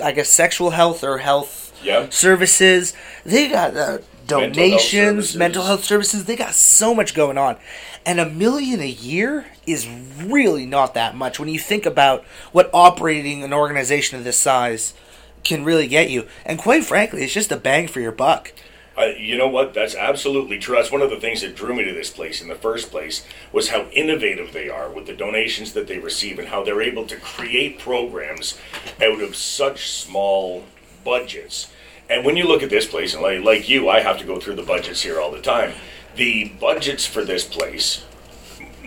I 0.03 0.13
guess, 0.13 0.31
sexual 0.31 0.71
health 0.71 1.05
or 1.05 1.19
health 1.19 1.79
Yeah. 1.83 2.07
services. 2.09 2.95
They 3.27 3.49
got 3.49 3.77
uh, 3.77 3.99
donations, 4.27 4.83
services. 4.83 5.37
mental 5.37 5.65
health 5.65 5.85
services. 5.85 6.25
They 6.25 6.37
got 6.37 6.55
so 6.55 6.95
much 6.95 7.15
going 7.15 7.39
on. 7.39 7.57
And 8.05 8.21
a 8.21 8.29
million 8.29 8.81
a 8.81 8.89
year 8.89 9.47
is 9.67 9.89
really 10.23 10.67
not 10.67 10.95
that 10.95 11.17
much 11.17 11.41
when 11.41 11.49
you 11.49 11.59
think 11.59 11.87
about 11.87 12.25
what 12.53 12.71
operating 12.73 13.43
an 13.43 13.53
organization 13.53 14.19
of 14.19 14.25
this 14.25 14.39
size 14.39 14.95
can 15.43 15.65
really 15.65 15.87
get 15.87 16.11
you. 16.11 16.27
And 16.45 16.59
quite 16.59 16.85
frankly, 16.85 17.23
it's 17.23 17.33
just 17.33 17.53
a 17.53 17.57
bang 17.57 17.89
for 17.89 18.01
your 18.01 18.13
buck. 18.13 18.53
Uh, 18.99 19.13
you 19.19 19.37
know 19.37 19.49
what? 19.49 19.75
That's 19.75 19.95
absolutely 19.95 20.59
true. 20.59 20.77
That's 20.77 20.91
one 20.91 21.03
of 21.03 21.11
the 21.11 21.21
things 21.21 21.43
that 21.43 21.55
drew 21.55 21.75
me 21.75 21.85
to 21.85 21.93
this 21.93 22.11
place 22.11 22.41
in 22.41 22.49
the 22.49 22.55
first 22.55 22.91
place 22.91 23.27
was 23.53 23.69
how 23.69 23.87
innovative 23.93 24.53
they 24.53 24.71
are 24.71 24.91
with 24.91 25.07
the 25.07 25.13
donations 25.13 25.75
that 25.75 25.87
they 25.87 25.99
receive 25.99 26.39
and 26.39 26.49
how 26.49 26.65
they're 26.65 26.81
able 26.81 27.07
to 27.07 27.17
create 27.17 27.79
programs 27.79 28.59
out 29.03 29.21
of 29.21 29.37
such 29.37 29.91
small 29.91 30.65
budgets. 31.05 31.71
And 32.09 32.25
when 32.25 32.37
you 32.37 32.47
look 32.47 32.63
at 32.63 32.71
this 32.71 32.87
place, 32.87 33.15
and 33.15 33.23
like, 33.23 33.43
like 33.43 33.69
you, 33.69 33.89
I 33.89 34.01
have 34.01 34.19
to 34.19 34.25
go 34.25 34.39
through 34.39 34.55
the 34.57 34.63
budgets 34.63 35.03
here 35.03 35.21
all 35.21 35.31
the 35.31 35.41
time. 35.41 35.73
The 36.15 36.53
budgets 36.61 37.05
for 37.05 37.25
this 37.25 37.45
place, 37.45 38.05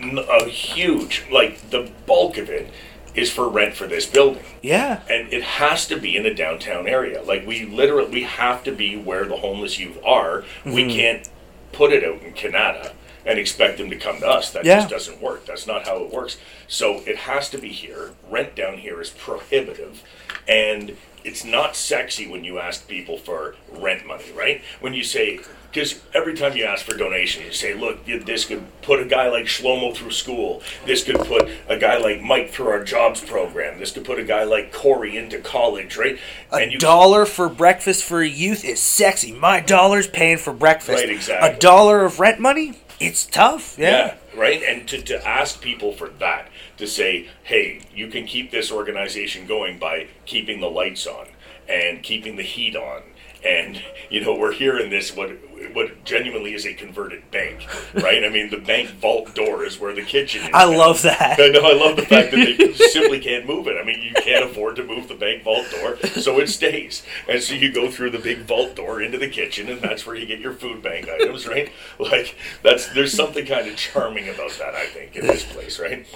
a 0.02 0.44
huge, 0.46 1.24
like 1.30 1.70
the 1.70 1.90
bulk 2.06 2.38
of 2.38 2.48
it, 2.48 2.72
is 3.14 3.30
for 3.30 3.48
rent 3.48 3.74
for 3.74 3.86
this 3.86 4.06
building 4.06 4.44
Yeah. 4.62 5.02
and 5.08 5.32
it 5.32 5.42
has 5.42 5.86
to 5.88 5.98
be 5.98 6.16
in 6.16 6.22
the 6.22 6.34
downtown 6.34 6.86
area. 6.86 7.22
Like 7.22 7.46
we 7.46 7.66
literally, 7.66 8.10
we 8.10 8.22
have 8.22 8.62
to 8.64 8.72
be 8.72 8.96
where 8.96 9.24
the 9.24 9.36
homeless 9.36 9.78
youth 9.78 9.98
are. 10.04 10.44
We 10.64 10.84
mm-hmm. 10.84 10.90
can't 10.90 11.30
put 11.72 11.92
it 11.92 12.04
out 12.04 12.22
in 12.22 12.34
Kanata 12.34 12.92
and 13.26 13.38
expect 13.38 13.78
them 13.78 13.90
to 13.90 13.96
come 13.96 14.18
to 14.20 14.26
us. 14.28 14.50
That 14.50 14.64
Yeah. 14.64 14.76
just 14.76 14.90
doesn't 14.90 15.20
work. 15.20 15.44
That's 15.44 15.66
not 15.66 15.86
how 15.86 16.02
it 16.02 16.12
works. 16.12 16.36
So 16.68 17.02
it 17.06 17.16
has 17.18 17.50
to 17.50 17.58
be 17.58 17.68
here. 17.68 18.12
Rent 18.30 18.54
down 18.54 18.78
here 18.78 19.00
is 19.00 19.10
prohibitive, 19.10 20.02
and 20.48 20.96
it's 21.24 21.44
not 21.44 21.76
sexy 21.76 22.26
when 22.28 22.44
you 22.44 22.58
ask 22.58 22.86
people 22.88 23.18
for 23.18 23.54
rent 23.72 24.06
money, 24.06 24.24
right? 24.36 24.62
When 24.80 24.94
you 24.94 25.02
say, 25.04 25.40
because 25.70 26.00
every 26.14 26.34
time 26.34 26.56
you 26.56 26.64
ask 26.64 26.84
for 26.84 26.96
donation, 26.96 27.44
you 27.44 27.52
say, 27.52 27.74
look, 27.74 28.04
this 28.04 28.44
could 28.44 28.64
put 28.82 29.00
a 29.00 29.04
guy 29.04 29.28
like 29.28 29.44
Shlomo 29.44 29.94
through 29.94 30.10
school. 30.10 30.62
This 30.84 31.04
could 31.04 31.18
put 31.20 31.48
a 31.68 31.78
guy 31.78 31.98
like 31.98 32.20
Mike 32.20 32.50
through 32.50 32.68
our 32.68 32.82
jobs 32.82 33.20
program. 33.20 33.78
This 33.78 33.92
could 33.92 34.04
put 34.04 34.18
a 34.18 34.24
guy 34.24 34.42
like 34.44 34.72
Corey 34.72 35.16
into 35.16 35.38
college, 35.38 35.96
right? 35.96 36.18
A 36.52 36.76
dollar 36.78 37.24
for 37.24 37.48
breakfast 37.48 38.02
for 38.04 38.20
a 38.20 38.26
youth 38.28 38.64
is 38.64 38.80
sexy. 38.80 39.30
My 39.32 39.60
dollar's 39.60 40.08
paying 40.08 40.38
for 40.38 40.52
breakfast. 40.52 40.98
Right, 40.98 41.10
exactly. 41.10 41.50
A 41.50 41.56
dollar 41.58 42.04
of 42.04 42.18
rent 42.18 42.40
money? 42.40 42.74
It's 42.98 43.24
tough. 43.24 43.78
Yeah, 43.78 43.90
Yeah. 44.34 44.40
right. 44.40 44.62
And 44.62 44.86
to, 44.88 45.00
to 45.02 45.26
ask 45.26 45.60
people 45.62 45.92
for 45.92 46.08
that, 46.18 46.49
to 46.80 46.86
say, 46.86 47.28
hey, 47.44 47.82
you 47.94 48.08
can 48.08 48.26
keep 48.26 48.50
this 48.50 48.72
organization 48.72 49.46
going 49.46 49.78
by 49.78 50.08
keeping 50.26 50.60
the 50.60 50.70
lights 50.70 51.06
on 51.06 51.28
and 51.68 52.02
keeping 52.02 52.36
the 52.36 52.42
heat 52.42 52.76
on. 52.76 53.02
And 53.44 53.82
you 54.10 54.20
know 54.20 54.34
we're 54.34 54.52
here 54.52 54.78
in 54.78 54.90
this 54.90 55.14
what 55.14 55.30
what 55.72 56.04
genuinely 56.04 56.54
is 56.54 56.66
a 56.66 56.74
converted 56.74 57.30
bank, 57.30 57.66
right? 57.94 58.24
I 58.24 58.28
mean 58.28 58.50
the 58.50 58.58
bank 58.58 58.90
vault 58.90 59.34
door 59.34 59.64
is 59.64 59.78
where 59.78 59.94
the 59.94 60.02
kitchen 60.02 60.42
is. 60.42 60.50
I 60.52 60.64
love 60.64 61.02
that. 61.02 61.38
I 61.38 61.48
know. 61.48 61.60
I 61.60 61.74
love 61.74 61.96
the 61.96 62.06
fact 62.06 62.32
that 62.32 62.56
they 62.58 62.72
simply 62.88 63.20
can't 63.20 63.46
move 63.46 63.66
it. 63.68 63.76
I 63.80 63.84
mean, 63.84 64.02
you 64.02 64.12
can't 64.14 64.44
afford 64.44 64.76
to 64.76 64.84
move 64.84 65.08
the 65.08 65.14
bank 65.14 65.44
vault 65.44 65.66
door, 65.70 65.98
so 66.08 66.38
it 66.40 66.48
stays. 66.48 67.04
And 67.28 67.42
so 67.42 67.54
you 67.54 67.72
go 67.72 67.90
through 67.90 68.10
the 68.10 68.18
big 68.18 68.40
vault 68.40 68.74
door 68.74 69.00
into 69.00 69.18
the 69.18 69.28
kitchen, 69.28 69.68
and 69.68 69.80
that's 69.80 70.06
where 70.06 70.16
you 70.16 70.26
get 70.26 70.40
your 70.40 70.54
food 70.54 70.82
bank 70.82 71.08
items, 71.08 71.46
right? 71.46 71.70
Like 71.98 72.36
that's 72.62 72.92
there's 72.94 73.12
something 73.12 73.46
kind 73.46 73.68
of 73.68 73.76
charming 73.76 74.28
about 74.28 74.52
that, 74.58 74.74
I 74.74 74.86
think, 74.86 75.14
in 75.16 75.26
this 75.26 75.44
place, 75.44 75.78
right? 75.78 76.06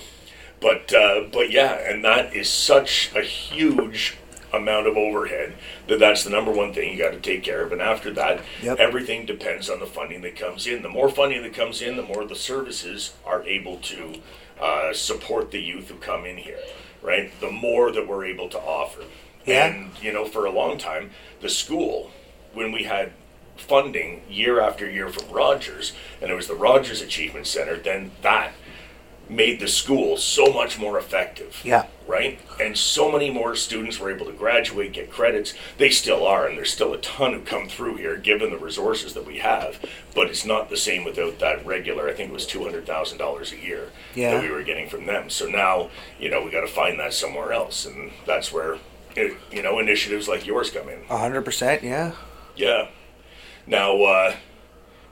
But 0.64 0.94
uh, 0.94 1.24
but 1.30 1.50
yeah, 1.50 1.74
and 1.74 2.02
that 2.04 2.34
is 2.34 2.48
such 2.48 3.12
a 3.14 3.20
huge 3.20 4.16
amount 4.50 4.86
of 4.86 4.96
overhead 4.96 5.52
that 5.88 5.98
that's 5.98 6.22
the 6.24 6.30
number 6.30 6.50
one 6.52 6.72
thing 6.72 6.90
you 6.90 6.96
got 6.96 7.10
to 7.12 7.18
take 7.20 7.42
care 7.42 7.62
of 7.64 7.72
and 7.72 7.82
after 7.82 8.12
that 8.12 8.40
Yep. 8.62 8.78
everything 8.78 9.26
depends 9.26 9.68
on 9.68 9.80
the 9.80 9.86
funding 9.86 10.22
that 10.22 10.36
comes 10.36 10.68
in 10.68 10.82
the 10.82 10.88
more 10.88 11.08
funding 11.08 11.42
that 11.42 11.54
comes 11.54 11.82
in 11.82 11.96
the 11.96 12.04
more 12.04 12.24
the 12.24 12.36
services 12.36 13.14
are 13.26 13.42
able 13.42 13.78
to 13.78 14.20
uh, 14.60 14.92
support 14.94 15.50
the 15.50 15.58
youth 15.60 15.88
who 15.88 15.96
come 15.96 16.24
in 16.24 16.36
here 16.36 16.60
right 17.02 17.32
the 17.40 17.50
more 17.50 17.90
that 17.90 18.06
we're 18.06 18.24
able 18.24 18.48
to 18.50 18.58
offer 18.60 19.02
Yeah. 19.44 19.66
and 19.66 19.90
you 20.00 20.12
know 20.12 20.24
for 20.24 20.46
a 20.46 20.52
long 20.52 20.78
time 20.78 21.10
the 21.40 21.48
school 21.48 22.12
when 22.52 22.70
we 22.70 22.84
had 22.84 23.10
funding 23.56 24.22
year 24.30 24.60
after 24.60 24.88
year 24.88 25.08
from 25.08 25.28
rogers 25.34 25.94
and 26.22 26.30
it 26.30 26.34
was 26.34 26.46
the 26.46 26.54
rogers 26.54 27.02
achievement 27.02 27.48
center 27.48 27.76
then 27.76 28.12
that 28.22 28.52
made 29.28 29.58
the 29.60 29.68
school 29.68 30.16
so 30.16 30.46
much 30.52 30.78
more 30.78 30.98
effective 30.98 31.60
Yeah. 31.64 31.86
right? 32.06 32.38
And 32.60 32.76
so 32.76 33.10
many 33.10 33.30
more 33.30 33.56
students 33.56 33.98
were 33.98 34.10
able 34.10 34.26
to 34.26 34.32
graduate, 34.32 34.92
get 34.92 35.10
credits. 35.10 35.54
They 35.78 35.88
still 35.90 36.26
are, 36.26 36.46
and 36.46 36.56
there's 36.58 36.72
still 36.72 36.92
a 36.92 36.98
ton 36.98 37.32
who 37.32 37.40
come 37.40 37.68
through 37.68 37.96
here 37.96 38.16
given 38.16 38.50
the 38.50 38.58
resources 38.58 39.14
that 39.14 39.26
we 39.26 39.38
have. 39.38 39.78
But 40.14 40.28
it's 40.28 40.44
not 40.44 40.68
the 40.68 40.76
same 40.76 41.04
without 41.04 41.38
that 41.38 41.64
regular, 41.64 42.08
I 42.08 42.12
think 42.12 42.30
it 42.30 42.34
was 42.34 42.46
$200,000 42.46 43.52
a 43.52 43.56
year 43.56 43.88
Yeah. 44.14 44.34
that 44.34 44.42
we 44.42 44.50
were 44.50 44.62
getting 44.62 44.88
from 44.88 45.06
them. 45.06 45.30
So 45.30 45.46
now, 45.46 45.88
you 46.20 46.28
know, 46.30 46.42
we 46.42 46.50
got 46.50 46.60
to 46.60 46.66
find 46.66 47.00
that 47.00 47.14
somewhere 47.14 47.52
else. 47.52 47.86
And 47.86 48.12
that's 48.26 48.52
where, 48.52 48.76
it, 49.16 49.32
you 49.50 49.62
know, 49.62 49.78
initiatives 49.78 50.28
like 50.28 50.46
yours 50.46 50.70
come 50.70 50.88
in. 50.88 51.00
A 51.08 51.16
hundred 51.18 51.42
percent, 51.42 51.82
yeah. 51.82 52.12
Yeah. 52.56 52.88
Now, 53.66 54.02
uh, 54.02 54.34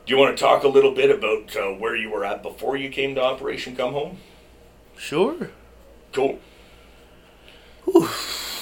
do 0.05 0.13
you 0.13 0.19
want 0.19 0.37
to 0.37 0.43
talk 0.43 0.65
a 0.65 0.69
little 0.69 0.93
bit 0.93 1.11
about 1.11 1.57
uh, 1.57 1.71
where 1.75 1.97
you 1.97 2.11
were 2.11 2.25
at 2.25 2.43
before 2.43 2.77
you 2.77 2.91
came 2.91 3.15
to 3.15 3.23
Operation 3.23 3.77
Come 3.77 3.93
Home? 3.93 4.19
Sure. 4.97 5.51
Cool. 6.13 6.39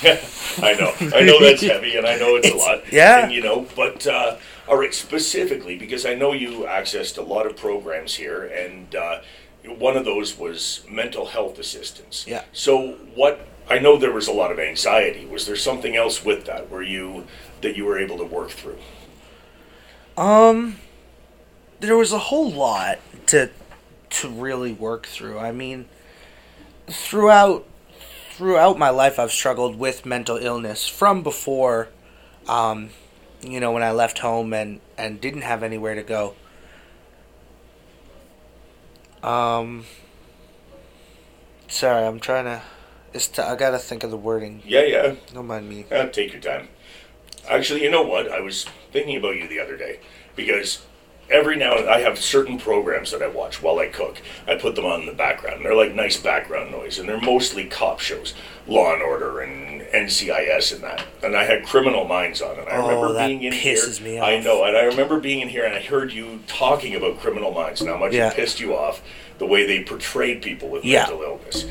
I 0.02 0.74
know. 0.78 0.92
I 1.14 1.22
know 1.22 1.40
that's 1.40 1.62
heavy, 1.62 1.96
and 1.96 2.06
I 2.06 2.16
know 2.16 2.36
it's, 2.36 2.50
a 2.50 2.56
lot. 2.56 2.92
yeah. 2.92 3.24
And, 3.24 3.32
you 3.32 3.42
know, 3.42 3.66
but 3.76 4.06
uh, 4.06 4.36
all 4.68 4.76
right, 4.76 4.94
specifically 4.94 5.76
because 5.76 6.06
I 6.06 6.14
know 6.14 6.32
you 6.32 6.60
accessed 6.60 7.18
a 7.18 7.22
lot 7.22 7.46
of 7.46 7.56
programs 7.56 8.14
here, 8.14 8.44
and 8.44 8.94
uh, 8.94 9.20
one 9.64 9.96
of 9.96 10.04
those 10.04 10.38
was 10.38 10.84
mental 10.88 11.26
health 11.26 11.58
assistance. 11.58 12.24
Yeah. 12.26 12.44
So 12.52 12.92
what? 13.14 13.46
I 13.68 13.78
know 13.78 13.96
there 13.96 14.12
was 14.12 14.26
a 14.26 14.32
lot 14.32 14.50
of 14.50 14.58
anxiety. 14.58 15.26
Was 15.26 15.46
there 15.46 15.56
something 15.56 15.94
else 15.94 16.24
with 16.24 16.46
that? 16.46 16.70
Were 16.70 16.82
you 16.82 17.26
that 17.60 17.76
you 17.76 17.84
were 17.84 17.98
able 17.98 18.18
to 18.18 18.24
work 18.24 18.50
through? 18.50 18.78
Um, 20.16 20.78
there 21.80 21.96
was 21.96 22.12
a 22.12 22.18
whole 22.18 22.50
lot 22.50 22.98
to 23.26 23.50
to 24.10 24.28
really 24.28 24.72
work 24.72 25.06
through. 25.06 25.38
I 25.38 25.52
mean, 25.52 25.86
throughout 26.86 27.66
throughout 28.32 28.78
my 28.78 28.90
life, 28.90 29.18
I've 29.18 29.32
struggled 29.32 29.78
with 29.78 30.06
mental 30.06 30.36
illness 30.36 30.86
from 30.86 31.22
before. 31.22 31.88
Um, 32.48 32.90
you 33.42 33.60
know, 33.60 33.72
when 33.72 33.82
I 33.82 33.90
left 33.92 34.18
home 34.18 34.52
and 34.52 34.80
and 34.96 35.20
didn't 35.20 35.42
have 35.42 35.62
anywhere 35.62 35.94
to 35.94 36.02
go. 36.02 36.34
Um. 39.22 39.84
Sorry, 41.68 42.04
I'm 42.04 42.20
trying 42.20 42.44
to. 42.44 42.62
It's 43.12 43.28
t- 43.28 43.42
I 43.42 43.54
gotta 43.56 43.78
think 43.78 44.02
of 44.02 44.10
the 44.10 44.16
wording. 44.16 44.62
Yeah, 44.64 44.82
yeah. 44.82 45.14
Don't 45.32 45.46
mind 45.46 45.68
me. 45.68 45.86
Uh, 45.90 46.06
take 46.06 46.32
your 46.32 46.40
time. 46.40 46.68
Actually, 47.48 47.82
you 47.82 47.90
know 47.90 48.02
what? 48.02 48.30
I 48.30 48.40
was 48.40 48.66
thinking 48.92 49.16
about 49.16 49.36
you 49.36 49.48
the 49.48 49.60
other 49.60 49.76
day 49.76 50.00
because 50.36 50.84
every 51.30 51.56
now 51.56 51.76
and 51.76 51.88
I 51.88 52.00
have 52.00 52.18
certain 52.18 52.58
programs 52.58 53.10
that 53.12 53.22
I 53.22 53.28
watch 53.28 53.62
while 53.62 53.78
I 53.78 53.86
cook. 53.86 54.20
I 54.46 54.56
put 54.56 54.74
them 54.74 54.84
on 54.86 55.00
in 55.00 55.06
the 55.06 55.12
background. 55.12 55.64
They're 55.64 55.74
like 55.74 55.94
nice 55.94 56.16
background 56.16 56.70
noise, 56.70 56.98
and 56.98 57.08
they're 57.08 57.20
mostly 57.20 57.64
cop 57.66 58.00
shows, 58.00 58.34
Law 58.66 58.92
and 58.92 59.02
Order 59.02 59.40
and 59.40 59.80
NCIS 59.82 60.72
and 60.74 60.82
that. 60.84 61.04
And 61.22 61.36
I 61.36 61.44
had 61.44 61.64
Criminal 61.64 62.04
Minds 62.04 62.40
on, 62.42 62.58
and 62.58 62.68
I 62.68 62.76
Oh, 62.76 62.88
remember 62.88 63.12
that 63.14 63.26
being 63.28 63.42
in 63.42 63.52
pisses 63.52 63.98
here. 63.98 64.14
me 64.14 64.20
I 64.20 64.40
know, 64.40 64.64
and 64.64 64.76
I 64.76 64.82
remember 64.84 65.18
being 65.20 65.40
in 65.40 65.48
here, 65.48 65.64
and 65.64 65.74
I 65.74 65.80
heard 65.80 66.12
you 66.12 66.40
talking 66.46 66.94
about 66.94 67.18
Criminal 67.20 67.50
Minds 67.52 67.80
and 67.80 67.90
how 67.90 67.96
much 67.96 68.12
Yeah. 68.12 68.30
it 68.30 68.34
pissed 68.36 68.60
you 68.60 68.76
off 68.76 69.02
the 69.38 69.46
way 69.46 69.66
they 69.66 69.82
portrayed 69.82 70.42
people 70.42 70.68
with 70.68 70.84
Yeah. 70.84 71.00
mental 71.02 71.22
illness. 71.22 71.66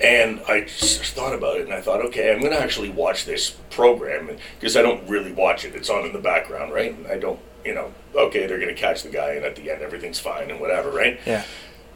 And 0.00 0.40
I 0.48 0.62
just 0.62 1.02
thought 1.14 1.32
about 1.34 1.56
it, 1.58 1.62
and 1.64 1.72
I 1.72 1.80
thought, 1.80 2.04
okay, 2.06 2.32
I'm 2.32 2.40
going 2.40 2.52
to 2.52 2.60
actually 2.60 2.90
watch 2.90 3.24
this 3.24 3.50
program 3.70 4.28
because 4.58 4.76
I 4.76 4.82
don't 4.82 5.08
really 5.08 5.32
watch 5.32 5.64
it. 5.64 5.74
It's 5.74 5.88
on 5.88 6.04
in 6.04 6.12
the 6.12 6.18
background, 6.18 6.72
right? 6.74 6.90
And 6.92 7.06
I 7.06 7.16
don't, 7.16 7.38
you 7.64 7.74
know, 7.74 7.92
okay, 8.14 8.46
they're 8.46 8.58
going 8.58 8.74
to 8.74 8.80
catch 8.80 9.02
the 9.02 9.08
guy, 9.08 9.32
and 9.32 9.44
at 9.44 9.56
the 9.56 9.70
end, 9.70 9.82
everything's 9.82 10.20
fine 10.20 10.50
and 10.50 10.60
whatever, 10.60 10.90
right? 10.90 11.18
Yeah. 11.26 11.44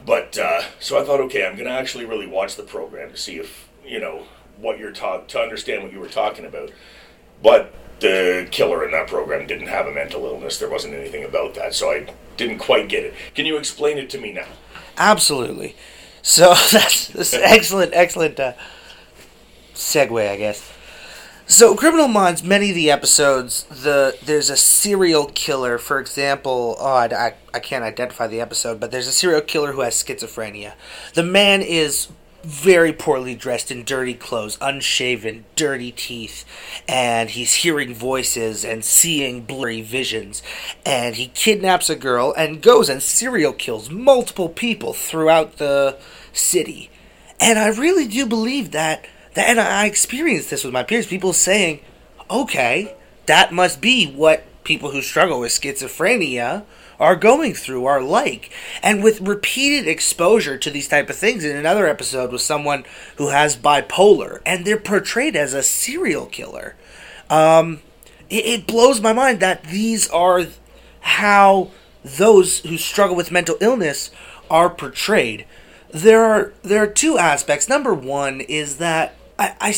But 0.06 0.38
uh, 0.38 0.62
so 0.80 1.00
I 1.00 1.04
thought, 1.04 1.20
okay, 1.22 1.46
I'm 1.46 1.54
going 1.54 1.68
to 1.68 1.72
actually 1.72 2.04
really 2.04 2.26
watch 2.26 2.56
the 2.56 2.62
program 2.62 3.10
to 3.10 3.16
see 3.16 3.36
if 3.36 3.68
you 3.84 4.00
know 4.00 4.24
what 4.56 4.78
you're 4.78 4.92
talk 4.92 5.28
to 5.28 5.40
understand 5.40 5.82
what 5.82 5.92
you 5.92 6.00
were 6.00 6.08
talking 6.08 6.44
about. 6.44 6.70
But 7.42 7.72
the 8.00 8.48
killer 8.50 8.84
in 8.84 8.92
that 8.92 9.08
program 9.08 9.46
didn't 9.46 9.68
have 9.68 9.86
a 9.86 9.92
mental 9.92 10.24
illness. 10.24 10.58
There 10.58 10.70
wasn't 10.70 10.94
anything 10.94 11.24
about 11.24 11.54
that, 11.54 11.74
so 11.74 11.90
I 11.90 12.12
didn't 12.36 12.58
quite 12.58 12.88
get 12.88 13.04
it. 13.04 13.14
Can 13.34 13.46
you 13.46 13.56
explain 13.56 13.98
it 13.98 14.08
to 14.10 14.18
me 14.18 14.32
now? 14.32 14.46
Absolutely. 14.96 15.76
So 16.22 16.54
that's, 16.72 17.08
that's 17.08 17.34
excellent, 17.34 17.92
excellent 17.94 18.40
uh, 18.40 18.52
segue, 19.74 20.28
I 20.28 20.36
guess. 20.36 20.72
So, 21.50 21.74
Criminal 21.74 22.08
Minds, 22.08 22.42
many 22.42 22.68
of 22.68 22.74
the 22.74 22.90
episodes, 22.90 23.62
the 23.64 24.14
there's 24.22 24.50
a 24.50 24.56
serial 24.56 25.24
killer. 25.28 25.78
For 25.78 25.98
example, 25.98 26.76
oh, 26.78 26.92
I, 26.92 27.06
I, 27.06 27.34
I 27.54 27.58
can't 27.58 27.82
identify 27.82 28.26
the 28.26 28.38
episode, 28.38 28.78
but 28.78 28.90
there's 28.90 29.06
a 29.06 29.12
serial 29.12 29.40
killer 29.40 29.72
who 29.72 29.80
has 29.80 29.94
schizophrenia. 29.94 30.74
The 31.14 31.22
man 31.22 31.62
is 31.62 32.08
very 32.44 32.92
poorly 32.92 33.34
dressed 33.34 33.70
in 33.70 33.84
dirty 33.84 34.12
clothes, 34.12 34.58
unshaven, 34.60 35.46
dirty 35.56 35.90
teeth, 35.90 36.44
and 36.86 37.30
he's 37.30 37.54
hearing 37.54 37.94
voices 37.94 38.62
and 38.62 38.84
seeing 38.84 39.40
blurry 39.40 39.80
visions. 39.80 40.42
And 40.84 41.16
he 41.16 41.28
kidnaps 41.28 41.88
a 41.88 41.96
girl 41.96 42.34
and 42.36 42.60
goes 42.60 42.90
and 42.90 43.02
serial 43.02 43.54
kills 43.54 43.88
multiple 43.88 44.50
people 44.50 44.92
throughout 44.92 45.56
the 45.56 45.98
city. 46.30 46.90
And 47.40 47.58
I 47.58 47.68
really 47.68 48.06
do 48.06 48.26
believe 48.26 48.72
that, 48.72 49.02
that 49.02 49.08
and 49.42 49.60
I 49.60 49.86
experienced 49.86 50.50
this 50.50 50.64
with 50.64 50.72
my 50.72 50.82
peers, 50.82 51.06
people 51.06 51.32
saying, 51.32 51.80
okay, 52.30 52.94
that 53.26 53.52
must 53.52 53.80
be 53.80 54.06
what 54.06 54.44
people 54.64 54.90
who 54.90 55.02
struggle 55.02 55.40
with 55.40 55.52
schizophrenia 55.52 56.64
are 56.98 57.16
going 57.16 57.54
through 57.54 57.86
are 57.86 58.02
like. 58.02 58.50
And 58.82 59.02
with 59.02 59.20
repeated 59.20 59.86
exposure 59.86 60.58
to 60.58 60.70
these 60.70 60.88
type 60.88 61.08
of 61.08 61.16
things 61.16 61.44
in 61.44 61.56
another 61.56 61.86
episode 61.86 62.32
with 62.32 62.42
someone 62.42 62.84
who 63.16 63.28
has 63.28 63.56
bipolar 63.56 64.40
and 64.44 64.64
they're 64.64 64.78
portrayed 64.78 65.36
as 65.36 65.54
a 65.54 65.62
serial 65.62 66.26
killer 66.26 66.74
um, 67.30 67.80
it, 68.30 68.46
it 68.46 68.66
blows 68.66 69.00
my 69.00 69.12
mind 69.12 69.40
that 69.40 69.64
these 69.64 70.08
are 70.10 70.46
how 71.00 71.70
those 72.04 72.60
who 72.60 72.76
struggle 72.78 73.16
with 73.16 73.30
mental 73.30 73.56
illness 73.60 74.10
are 74.50 74.70
portrayed. 74.70 75.46
There 75.90 76.22
are 76.22 76.52
there 76.62 76.82
are 76.82 76.86
two 76.86 77.18
aspects. 77.18 77.68
Number 77.68 77.94
one 77.94 78.40
is 78.40 78.76
that 78.76 79.14
I, 79.38 79.54
I, 79.60 79.74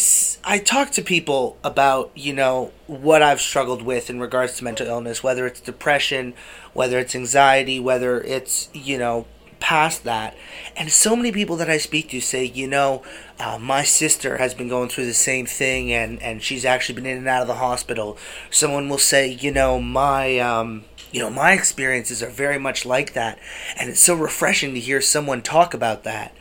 I 0.55 0.59
talk 0.59 0.91
to 0.93 1.03
people 1.03 1.59
about 1.63 2.11
you 2.15 2.33
know 2.33 2.73
what 2.87 3.23
I've 3.23 3.41
struggled 3.41 3.83
with 3.83 4.09
in 4.09 4.19
regards 4.19 4.57
to 4.57 4.65
mental 4.65 4.87
illness, 4.87 5.23
whether 5.23 5.47
it's 5.47 5.61
depression, 5.61 6.35
whether 6.73 6.99
it's 6.99 7.15
anxiety, 7.15 7.79
whether 7.79 8.21
it's 8.23 8.71
you 8.73 8.97
know 8.97 9.27
past 9.59 10.05
that, 10.05 10.35
and 10.75 10.91
so 10.91 11.15
many 11.15 11.31
people 11.31 11.57
that 11.57 11.69
I 11.69 11.77
speak 11.77 12.09
to 12.11 12.21
say 12.23 12.45
you 12.45 12.67
know 12.67 13.03
uh, 13.39 13.59
my 13.59 13.83
sister 13.83 14.39
has 14.39 14.55
been 14.55 14.69
going 14.69 14.89
through 14.89 15.05
the 15.05 15.15
same 15.15 15.45
thing 15.45 15.93
and 15.93 16.23
and 16.23 16.43
she's 16.43 16.65
actually 16.65 16.95
been 16.95 17.07
in 17.07 17.19
and 17.19 17.29
out 17.29 17.43
of 17.43 17.49
the 17.49 17.55
hospital. 17.57 18.17
Someone 18.51 18.89
will 18.89 18.99
say 18.99 19.29
you 19.29 19.53
know 19.53 19.79
my 19.79 20.39
um, 20.39 20.85
you 21.13 21.21
know 21.21 21.29
my 21.29 21.53
experiences 21.53 22.23
are 22.23 22.31
very 22.31 22.59
much 22.59 22.87
like 22.87 23.13
that, 23.13 23.39
and 23.79 23.91
it's 23.91 24.01
so 24.01 24.15
refreshing 24.15 24.73
to 24.73 24.81
hear 24.81 25.03
someone 25.03 25.43
talk 25.43 25.75
about 25.75 26.05
that 26.05 26.33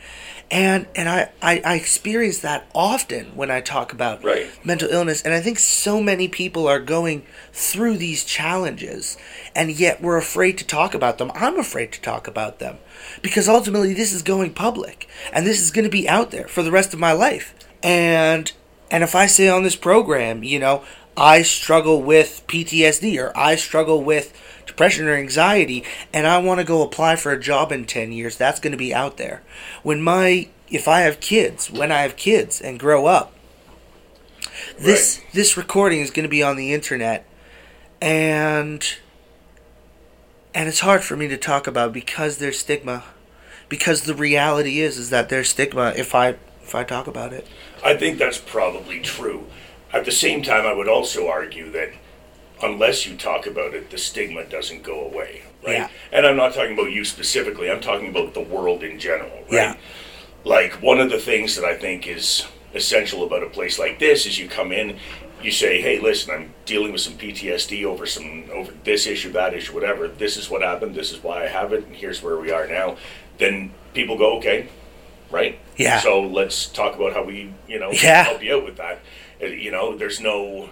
and 0.50 0.86
and 0.96 1.08
I, 1.08 1.30
I 1.40 1.60
I 1.64 1.74
experience 1.76 2.38
that 2.40 2.66
often 2.74 3.36
when 3.36 3.50
I 3.50 3.60
talk 3.60 3.92
about 3.92 4.24
Right. 4.24 4.48
mental 4.64 4.88
illness 4.90 5.22
and 5.22 5.32
I 5.32 5.40
think 5.40 5.58
so 5.58 6.02
many 6.02 6.26
people 6.28 6.66
are 6.66 6.80
going 6.80 7.24
through 7.52 7.96
these 7.98 8.24
challenges 8.24 9.16
and 9.54 9.70
yet 9.70 10.00
we're 10.02 10.16
afraid 10.16 10.58
to 10.58 10.66
talk 10.66 10.94
about 10.94 11.18
them. 11.18 11.30
I'm 11.34 11.58
afraid 11.58 11.92
to 11.92 12.00
talk 12.00 12.26
about 12.26 12.58
them 12.58 12.78
because 13.22 13.48
ultimately 13.48 13.94
this 13.94 14.12
is 14.12 14.22
going 14.22 14.52
public 14.54 15.08
and 15.32 15.46
this 15.46 15.60
is 15.60 15.70
going 15.70 15.84
to 15.84 15.90
be 15.90 16.08
out 16.08 16.30
there 16.30 16.48
for 16.48 16.62
the 16.62 16.72
rest 16.72 16.92
of 16.92 17.00
my 17.00 17.12
life. 17.12 17.54
And 17.82 18.50
and 18.90 19.04
if 19.04 19.14
I 19.14 19.26
say 19.26 19.48
on 19.48 19.62
this 19.62 19.76
program, 19.76 20.42
you 20.42 20.58
know, 20.58 20.82
I 21.16 21.42
struggle 21.42 22.02
with 22.02 22.42
PTSD 22.48 23.18
or 23.22 23.36
I 23.36 23.54
struggle 23.56 24.02
with 24.02 24.32
depression 24.80 25.08
or 25.08 25.14
anxiety 25.14 25.84
and 26.10 26.26
I 26.26 26.38
want 26.38 26.58
to 26.58 26.64
go 26.64 26.82
apply 26.82 27.16
for 27.16 27.32
a 27.32 27.38
job 27.38 27.70
in 27.70 27.84
10 27.84 28.12
years, 28.12 28.38
that's 28.38 28.60
going 28.60 28.70
to 28.70 28.78
be 28.78 28.94
out 28.94 29.18
there. 29.18 29.42
When 29.82 30.00
my 30.00 30.48
if 30.70 30.88
I 30.88 31.00
have 31.00 31.20
kids, 31.20 31.70
when 31.70 31.92
I 31.92 32.00
have 32.00 32.16
kids 32.16 32.62
and 32.62 32.80
grow 32.80 33.04
up, 33.04 33.34
this 34.78 35.20
this 35.34 35.58
recording 35.58 36.00
is 36.00 36.10
going 36.10 36.24
to 36.24 36.30
be 36.30 36.42
on 36.42 36.56
the 36.56 36.72
internet 36.72 37.26
and 38.00 38.96
and 40.54 40.66
it's 40.66 40.80
hard 40.80 41.04
for 41.04 41.14
me 41.14 41.28
to 41.28 41.36
talk 41.36 41.66
about 41.66 41.92
because 41.92 42.38
there's 42.38 42.58
stigma 42.58 43.04
because 43.68 44.04
the 44.04 44.14
reality 44.14 44.80
is 44.80 44.96
is 44.96 45.10
that 45.10 45.28
there's 45.28 45.50
stigma 45.50 45.92
if 45.94 46.14
I 46.14 46.36
if 46.62 46.74
I 46.74 46.84
talk 46.84 47.06
about 47.06 47.34
it. 47.34 47.46
I 47.84 47.98
think 47.98 48.18
that's 48.18 48.38
probably 48.38 49.00
true. 49.00 49.44
At 49.92 50.06
the 50.06 50.12
same 50.12 50.42
time, 50.42 50.64
I 50.64 50.72
would 50.72 50.88
also 50.88 51.28
argue 51.28 51.70
that 51.72 51.90
unless 52.62 53.06
you 53.06 53.16
talk 53.16 53.46
about 53.46 53.74
it, 53.74 53.90
the 53.90 53.98
stigma 53.98 54.44
doesn't 54.44 54.82
go 54.82 55.00
away, 55.04 55.42
right? 55.66 55.72
Yeah. 55.74 55.88
And 56.12 56.26
I'm 56.26 56.36
not 56.36 56.54
talking 56.54 56.72
about 56.74 56.90
you 56.92 57.04
specifically. 57.04 57.70
I'm 57.70 57.80
talking 57.80 58.08
about 58.08 58.34
the 58.34 58.40
world 58.42 58.82
in 58.82 58.98
general, 58.98 59.30
right? 59.42 59.52
Yeah. 59.52 59.76
Like 60.44 60.74
one 60.82 61.00
of 61.00 61.10
the 61.10 61.18
things 61.18 61.56
that 61.56 61.64
I 61.64 61.74
think 61.76 62.06
is 62.06 62.46
essential 62.74 63.24
about 63.24 63.42
a 63.42 63.48
place 63.48 63.78
like 63.78 63.98
this 63.98 64.26
is 64.26 64.38
you 64.38 64.48
come 64.48 64.72
in, 64.72 64.98
you 65.42 65.50
say, 65.50 65.80
"Hey, 65.80 65.98
listen, 65.98 66.32
I'm 66.34 66.54
dealing 66.66 66.92
with 66.92 67.00
some 67.00 67.14
PTSD 67.14 67.84
over 67.84 68.06
some 68.06 68.44
over 68.52 68.72
this 68.84 69.06
issue, 69.06 69.32
that 69.32 69.54
issue, 69.54 69.74
whatever. 69.74 70.06
This 70.08 70.36
is 70.36 70.48
what 70.50 70.62
happened. 70.62 70.94
This 70.94 71.12
is 71.12 71.22
why 71.22 71.44
I 71.44 71.48
have 71.48 71.72
it, 71.72 71.84
and 71.86 71.94
here's 71.96 72.22
where 72.22 72.36
we 72.38 72.50
are 72.50 72.66
now." 72.66 72.96
Then 73.38 73.72
people 73.94 74.16
go, 74.18 74.36
"Okay, 74.38 74.68
right? 75.30 75.58
Yeah. 75.76 76.00
So 76.00 76.20
let's 76.22 76.66
talk 76.66 76.94
about 76.94 77.12
how 77.14 77.22
we, 77.22 77.52
you 77.68 77.78
know, 77.78 77.90
Yeah. 77.90 78.24
help 78.24 78.42
you 78.42 78.56
out 78.56 78.64
with 78.64 78.76
that. 78.76 79.00
Uh, 79.42 79.46
You 79.46 79.70
know, 79.70 79.96
there's 79.96 80.20
no, 80.20 80.68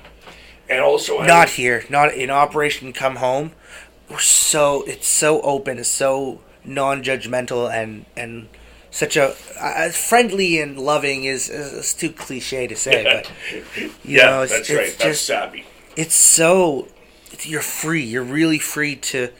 and 0.69 0.81
also 0.81 1.23
Not 1.23 1.51
here, 1.51 1.85
not 1.89 2.15
in 2.15 2.31
Operation 2.31 2.93
Come 2.93 3.17
Home. 3.17 3.53
So 4.19 4.85
it's 4.87 5.07
so 5.07 5.41
open, 5.43 5.79
it's 5.79 5.89
so 5.89 6.41
non-judgmental, 6.65 7.71
and 7.71 8.07
and 8.17 8.49
such 8.91 9.17
a 9.17 9.35
uh, 9.61 9.91
friendly 9.91 10.59
and 10.61 10.79
loving 10.79 11.25
is, 11.25 11.49
is, 11.49 11.73
is 11.73 11.95
too 11.95 12.11
cliche 12.11 12.67
to 12.67 12.77
say, 12.77 13.05
but 13.05 13.31
you 13.77 13.93
yeah, 14.05 14.31
know, 14.31 14.43
it's, 14.43 14.53
that's 14.53 14.71
it's 14.71 14.79
right. 14.79 14.87
That's 14.87 15.05
just 15.05 15.27
sappy. 15.27 15.67
it's 15.97 16.15
so 16.15 16.89
it's, 17.33 17.47
you're 17.47 17.61
free. 17.61 18.05
You're 18.05 18.23
really 18.23 18.59
free 18.59 18.97
to 18.97 19.31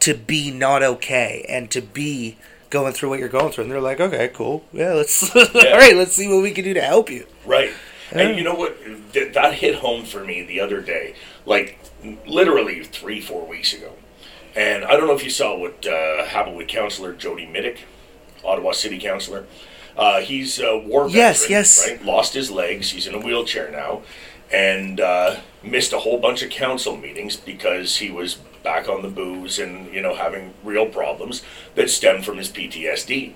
to 0.00 0.14
be 0.14 0.50
not 0.50 0.82
okay 0.82 1.44
and 1.48 1.70
to 1.70 1.80
be 1.80 2.36
going 2.70 2.92
through 2.92 3.08
what 3.08 3.18
you're 3.18 3.28
going 3.28 3.50
through. 3.50 3.64
And 3.64 3.72
they're 3.72 3.80
like, 3.80 4.00
okay, 4.00 4.28
cool, 4.28 4.64
yeah, 4.72 4.92
let's 4.92 5.34
all 5.36 5.42
right, 5.54 5.96
let's 5.96 6.12
see 6.12 6.28
what 6.28 6.42
we 6.42 6.50
can 6.50 6.64
do 6.64 6.74
to 6.74 6.82
help 6.82 7.10
you. 7.10 7.26
Right. 7.46 7.72
Yeah. 8.12 8.22
And 8.22 8.38
you 8.38 8.44
know 8.44 8.54
what? 8.54 8.78
Th- 9.12 9.32
that 9.34 9.54
hit 9.54 9.76
home 9.76 10.04
for 10.04 10.24
me 10.24 10.42
the 10.42 10.60
other 10.60 10.80
day, 10.80 11.14
like 11.44 11.78
literally 12.26 12.84
three, 12.84 13.20
four 13.20 13.46
weeks 13.46 13.72
ago. 13.72 13.92
And 14.56 14.84
I 14.84 14.92
don't 14.96 15.06
know 15.06 15.14
if 15.14 15.24
you 15.24 15.30
saw 15.30 15.56
what 15.56 15.86
uh, 15.86 16.24
happened 16.24 16.56
with 16.56 16.68
Councillor 16.68 17.12
Jody 17.12 17.46
Mitic, 17.46 17.78
Ottawa 18.44 18.72
City 18.72 18.98
Councillor. 18.98 19.46
Uh, 19.96 20.20
he's 20.20 20.58
a 20.60 20.78
war 20.78 21.08
veteran, 21.08 21.16
yes. 21.16 21.50
yes. 21.50 21.88
right? 21.88 22.04
Lost 22.04 22.34
his 22.34 22.50
legs. 22.50 22.90
He's 22.90 23.06
in 23.06 23.14
a 23.14 23.20
wheelchair 23.20 23.70
now, 23.70 24.02
and 24.52 25.00
uh, 25.00 25.40
missed 25.62 25.92
a 25.92 25.98
whole 25.98 26.18
bunch 26.18 26.42
of 26.42 26.50
council 26.50 26.96
meetings 26.96 27.36
because 27.36 27.96
he 27.96 28.10
was 28.10 28.36
back 28.62 28.88
on 28.88 29.02
the 29.02 29.08
booze 29.08 29.58
and 29.58 29.92
you 29.92 30.00
know 30.00 30.14
having 30.14 30.54
real 30.64 30.86
problems 30.86 31.42
that 31.74 31.88
stemmed 31.88 32.24
from 32.24 32.38
his 32.38 32.48
PTSD 32.48 33.34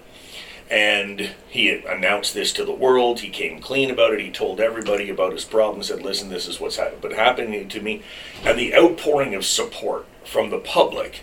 and 0.72 1.32
he 1.50 1.68
announced 1.68 2.32
this 2.32 2.50
to 2.54 2.64
the 2.64 2.72
world. 2.72 3.20
He 3.20 3.28
came 3.28 3.60
clean 3.60 3.90
about 3.90 4.14
it. 4.14 4.20
He 4.20 4.30
told 4.30 4.58
everybody 4.58 5.10
about 5.10 5.34
his 5.34 5.44
problems. 5.44 5.88
Said, 5.88 6.00
"Listen, 6.02 6.30
this 6.30 6.48
is 6.48 6.58
what's 6.58 6.76
hap- 6.76 7.02
been 7.02 7.12
happening 7.12 7.68
to 7.68 7.80
me," 7.80 8.02
and 8.42 8.58
the 8.58 8.74
outpouring 8.74 9.34
of 9.34 9.44
support 9.44 10.06
from 10.24 10.48
the 10.48 10.58
public 10.58 11.20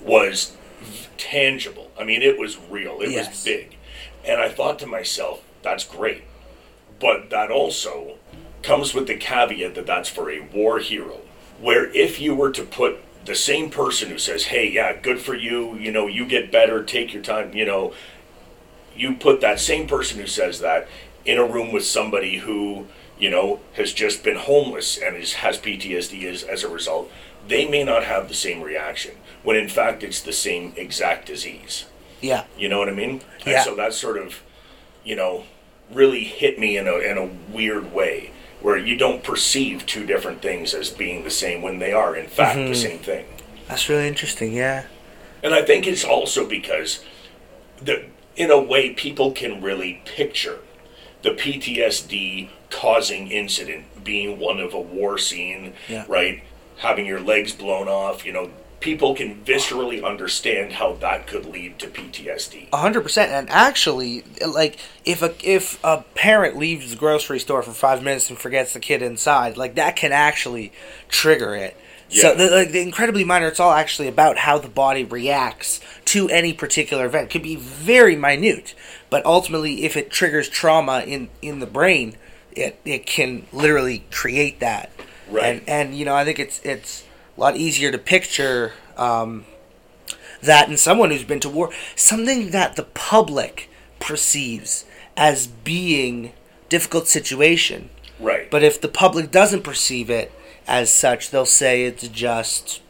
was 0.00 0.56
tangible. 1.18 1.90
I 2.00 2.04
mean, 2.04 2.22
it 2.22 2.38
was 2.38 2.56
real. 2.70 3.02
It 3.02 3.10
Yes. 3.10 3.28
was 3.28 3.44
big, 3.44 3.76
and 4.24 4.40
I 4.40 4.48
thought 4.48 4.78
to 4.78 4.86
myself, 4.86 5.42
"That's 5.60 5.84
great," 5.84 6.22
but 6.98 7.28
that 7.28 7.50
also 7.50 8.14
comes 8.62 8.94
with 8.94 9.06
the 9.06 9.16
caveat 9.16 9.74
that 9.74 9.86
that's 9.86 10.08
for 10.08 10.30
a 10.30 10.40
war 10.40 10.78
hero. 10.78 11.20
Where 11.60 11.90
if 11.94 12.20
you 12.20 12.34
were 12.34 12.50
to 12.52 12.62
put 12.62 13.00
the 13.24 13.34
same 13.36 13.68
person 13.70 14.08
who 14.08 14.18
says, 14.18 14.44
"Hey, 14.44 14.66
yeah, 14.66 14.94
good 14.94 15.20
for 15.20 15.34
you. 15.34 15.76
You 15.78 15.92
know, 15.92 16.06
you 16.06 16.24
get 16.24 16.50
better. 16.50 16.82
Take 16.82 17.12
your 17.12 17.22
time. 17.22 17.54
You 17.54 17.66
know." 17.66 17.92
You 18.96 19.14
put 19.14 19.40
that 19.40 19.60
same 19.60 19.86
person 19.86 20.20
who 20.20 20.26
says 20.26 20.60
that 20.60 20.88
in 21.24 21.38
a 21.38 21.44
room 21.44 21.72
with 21.72 21.84
somebody 21.84 22.38
who 22.38 22.86
you 23.18 23.30
know 23.30 23.60
has 23.74 23.92
just 23.92 24.24
been 24.24 24.36
homeless 24.36 24.98
and 24.98 25.16
is, 25.16 25.34
has 25.34 25.58
PTSD 25.58 26.24
as, 26.24 26.42
as 26.42 26.64
a 26.64 26.68
result, 26.68 27.10
they 27.46 27.68
may 27.68 27.84
not 27.84 28.04
have 28.04 28.28
the 28.28 28.34
same 28.34 28.62
reaction 28.62 29.14
when 29.42 29.56
in 29.56 29.68
fact 29.68 30.02
it's 30.02 30.20
the 30.20 30.32
same 30.32 30.72
exact 30.76 31.26
disease. 31.26 31.86
Yeah, 32.20 32.44
You 32.56 32.68
know 32.68 32.78
what 32.78 32.88
I 32.88 32.92
mean? 32.92 33.20
Yeah. 33.44 33.54
And 33.54 33.64
so 33.64 33.74
that 33.74 33.94
sort 33.94 34.16
of, 34.16 34.42
you 35.02 35.16
know, 35.16 35.42
really 35.90 36.22
hit 36.22 36.58
me 36.58 36.76
in 36.76 36.86
a 36.86 36.96
in 36.98 37.18
a 37.18 37.26
weird 37.52 37.92
way 37.92 38.30
where 38.60 38.76
you 38.76 38.96
don't 38.96 39.24
perceive 39.24 39.84
two 39.86 40.06
different 40.06 40.40
things 40.40 40.72
as 40.72 40.88
being 40.88 41.24
the 41.24 41.30
same 41.30 41.62
when 41.62 41.80
they 41.80 41.92
are 41.92 42.14
in 42.14 42.28
fact 42.28 42.54
the 42.54 42.62
mm-hmm. 42.62 42.74
same 42.74 42.98
thing. 42.98 43.26
that's 43.66 43.88
really 43.88 44.06
interesting. 44.06 44.52
Yeah, 44.52 44.84
And 45.42 45.52
I 45.54 45.62
think 45.62 45.86
it's 45.86 46.04
also 46.04 46.46
because, 46.46 47.04
the, 47.80 48.04
in 48.36 48.50
a 48.50 48.60
way, 48.60 48.90
people 48.90 49.32
can 49.32 49.60
really 49.62 50.00
picture 50.04 50.58
the 51.22 51.30
PTSD 51.30 52.48
causing 52.70 53.30
incident 53.30 53.84
being 54.04 54.38
one 54.38 54.58
of 54.58 54.74
a 54.74 54.80
war 54.80 55.18
scene, 55.18 55.74
Yeah. 55.88 56.04
right? 56.08 56.42
Having 56.78 57.06
your 57.06 57.20
legs 57.20 57.52
blown 57.52 57.86
off, 57.86 58.24
you 58.26 58.32
know, 58.32 58.50
people 58.80 59.14
can 59.14 59.36
viscerally 59.44 60.02
understand 60.04 60.72
how 60.72 60.94
that 60.94 61.26
could 61.28 61.46
lead 61.46 61.78
to 61.78 61.86
PTSD. 61.86 62.66
a 62.72 62.76
hundred 62.78 63.02
percent. 63.02 63.30
And 63.30 63.48
actually, 63.50 64.24
like 64.44 64.78
if 65.04 65.22
a 65.22 65.34
if 65.44 65.78
a 65.84 65.98
parent 66.16 66.56
leaves 66.56 66.90
the 66.90 66.96
grocery 66.96 67.38
store 67.38 67.62
for 67.62 67.70
five 67.72 68.02
minutes 68.02 68.28
and 68.30 68.38
forgets 68.38 68.72
the 68.72 68.80
kid 68.80 69.02
inside, 69.02 69.56
like 69.56 69.76
that 69.76 69.94
can 69.94 70.10
actually 70.12 70.72
trigger 71.08 71.54
it. 71.54 71.76
So 72.20 72.34
the, 72.34 72.50
like 72.50 72.72
the 72.72 72.80
incredibly 72.80 73.24
minor, 73.24 73.48
it's 73.48 73.60
all 73.60 73.72
actually 73.72 74.08
about 74.08 74.38
how 74.38 74.58
the 74.58 74.68
body 74.68 75.04
reacts 75.04 75.80
to 76.06 76.28
any 76.28 76.52
particular 76.52 77.06
event. 77.06 77.26
It 77.26 77.30
could 77.30 77.42
be 77.42 77.56
very 77.56 78.16
minute, 78.16 78.74
but 79.08 79.24
ultimately, 79.24 79.84
if 79.84 79.96
it 79.96 80.10
triggers 80.10 80.48
trauma 80.48 81.00
in 81.00 81.28
in 81.40 81.60
the 81.60 81.66
brain, 81.66 82.16
it 82.52 82.78
it 82.84 83.06
can 83.06 83.46
literally 83.52 84.04
create 84.10 84.60
that. 84.60 84.90
Right. 85.30 85.44
And 85.44 85.68
and 85.68 85.94
you 85.94 86.04
know, 86.04 86.14
I 86.14 86.24
think 86.24 86.38
it's 86.38 86.60
it's 86.64 87.04
a 87.36 87.40
lot 87.40 87.56
easier 87.56 87.90
to 87.90 87.98
picture. 87.98 88.72
Um, 88.96 89.46
that 90.42 90.68
in 90.68 90.76
someone 90.76 91.10
who's 91.10 91.24
been 91.24 91.40
to 91.40 91.48
war, 91.48 91.70
something 91.94 92.50
that 92.50 92.74
the 92.74 92.82
public 92.82 93.70
perceives 94.00 94.84
as 95.16 95.46
being 95.46 96.32
difficult 96.68 97.06
situation. 97.06 97.90
Right. 98.18 98.50
But 98.50 98.62
if 98.62 98.80
the 98.80 98.88
public 98.88 99.30
doesn't 99.30 99.62
perceive 99.62 100.10
it 100.10 100.32
as 100.66 100.92
such, 100.92 101.30
they'll 101.30 101.46
say 101.46 101.84
it's 101.84 102.08
just 102.08 102.82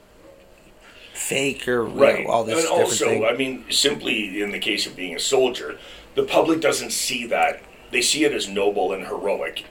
fake 1.12 1.68
or 1.68 1.86
you 1.88 1.94
know, 1.94 2.02
right. 2.02 2.26
all 2.26 2.44
this 2.44 2.64
and 2.64 2.68
also, 2.72 3.06
thing. 3.06 3.24
I 3.24 3.34
mean, 3.34 3.64
simply 3.70 4.42
in 4.42 4.50
the 4.50 4.58
case 4.58 4.86
of 4.86 4.96
being 4.96 5.14
a 5.14 5.20
soldier, 5.20 5.78
the 6.14 6.24
public 6.24 6.60
doesn't 6.60 6.90
see 6.90 7.26
that. 7.26 7.62
They 7.90 8.02
see 8.02 8.24
it 8.24 8.32
as 8.32 8.48
noble 8.48 8.92
and 8.92 9.06
heroic, 9.06 9.64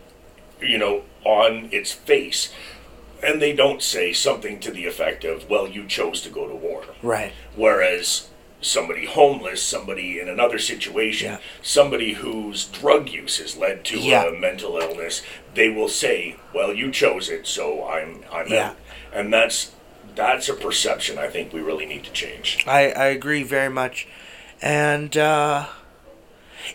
you 0.61 0.77
know, 0.77 1.03
on 1.23 1.69
its 1.71 1.91
face. 1.91 2.53
And 3.23 3.41
they 3.41 3.53
don't 3.53 3.83
say 3.83 4.13
something 4.13 4.59
to 4.61 4.71
the 4.71 4.85
effect 4.85 5.23
of, 5.23 5.47
well, 5.49 5.67
you 5.67 5.85
chose 5.85 6.21
to 6.21 6.29
go 6.29 6.47
to 6.47 6.55
war. 6.55 6.83
right. 7.03 7.33
Whereas 7.55 8.29
somebody 8.62 9.06
homeless, 9.06 9.62
somebody 9.62 10.19
in 10.19 10.30
another 10.30 10.60
situation, 10.60 11.32
Yeah. 11.32 11.38
somebody 11.62 12.13
whose 12.13 12.65
drug 12.65 13.10
use 13.10 13.38
has 13.39 13.58
led 13.58 13.84
to 13.86 13.97
Yeah. 13.97 14.26
a 14.26 14.32
mental 14.32 14.78
illness, 14.78 15.24
they 15.56 15.69
will 15.69 15.89
say, 15.89 16.36
"Well, 16.54 16.74
you 16.74 16.91
chose 16.91 17.30
it, 17.30 17.47
so 17.47 17.88
I'm 17.88 18.24
I'm 18.32 18.47
Yeah. 18.47 18.69
out." 18.69 18.78
And 19.13 19.34
that's 19.34 19.71
that's 20.15 20.50
a 20.50 20.54
perception 20.54 21.17
I 21.17 21.28
think 21.28 21.54
we 21.54 21.62
really 21.62 21.86
need 21.86 22.04
to 22.04 22.12
change. 22.12 22.63
I, 22.67 22.91
I 22.91 23.06
agree 23.08 23.43
very 23.43 23.69
much. 23.69 24.08
And 24.62 25.15
uh, 25.17 25.67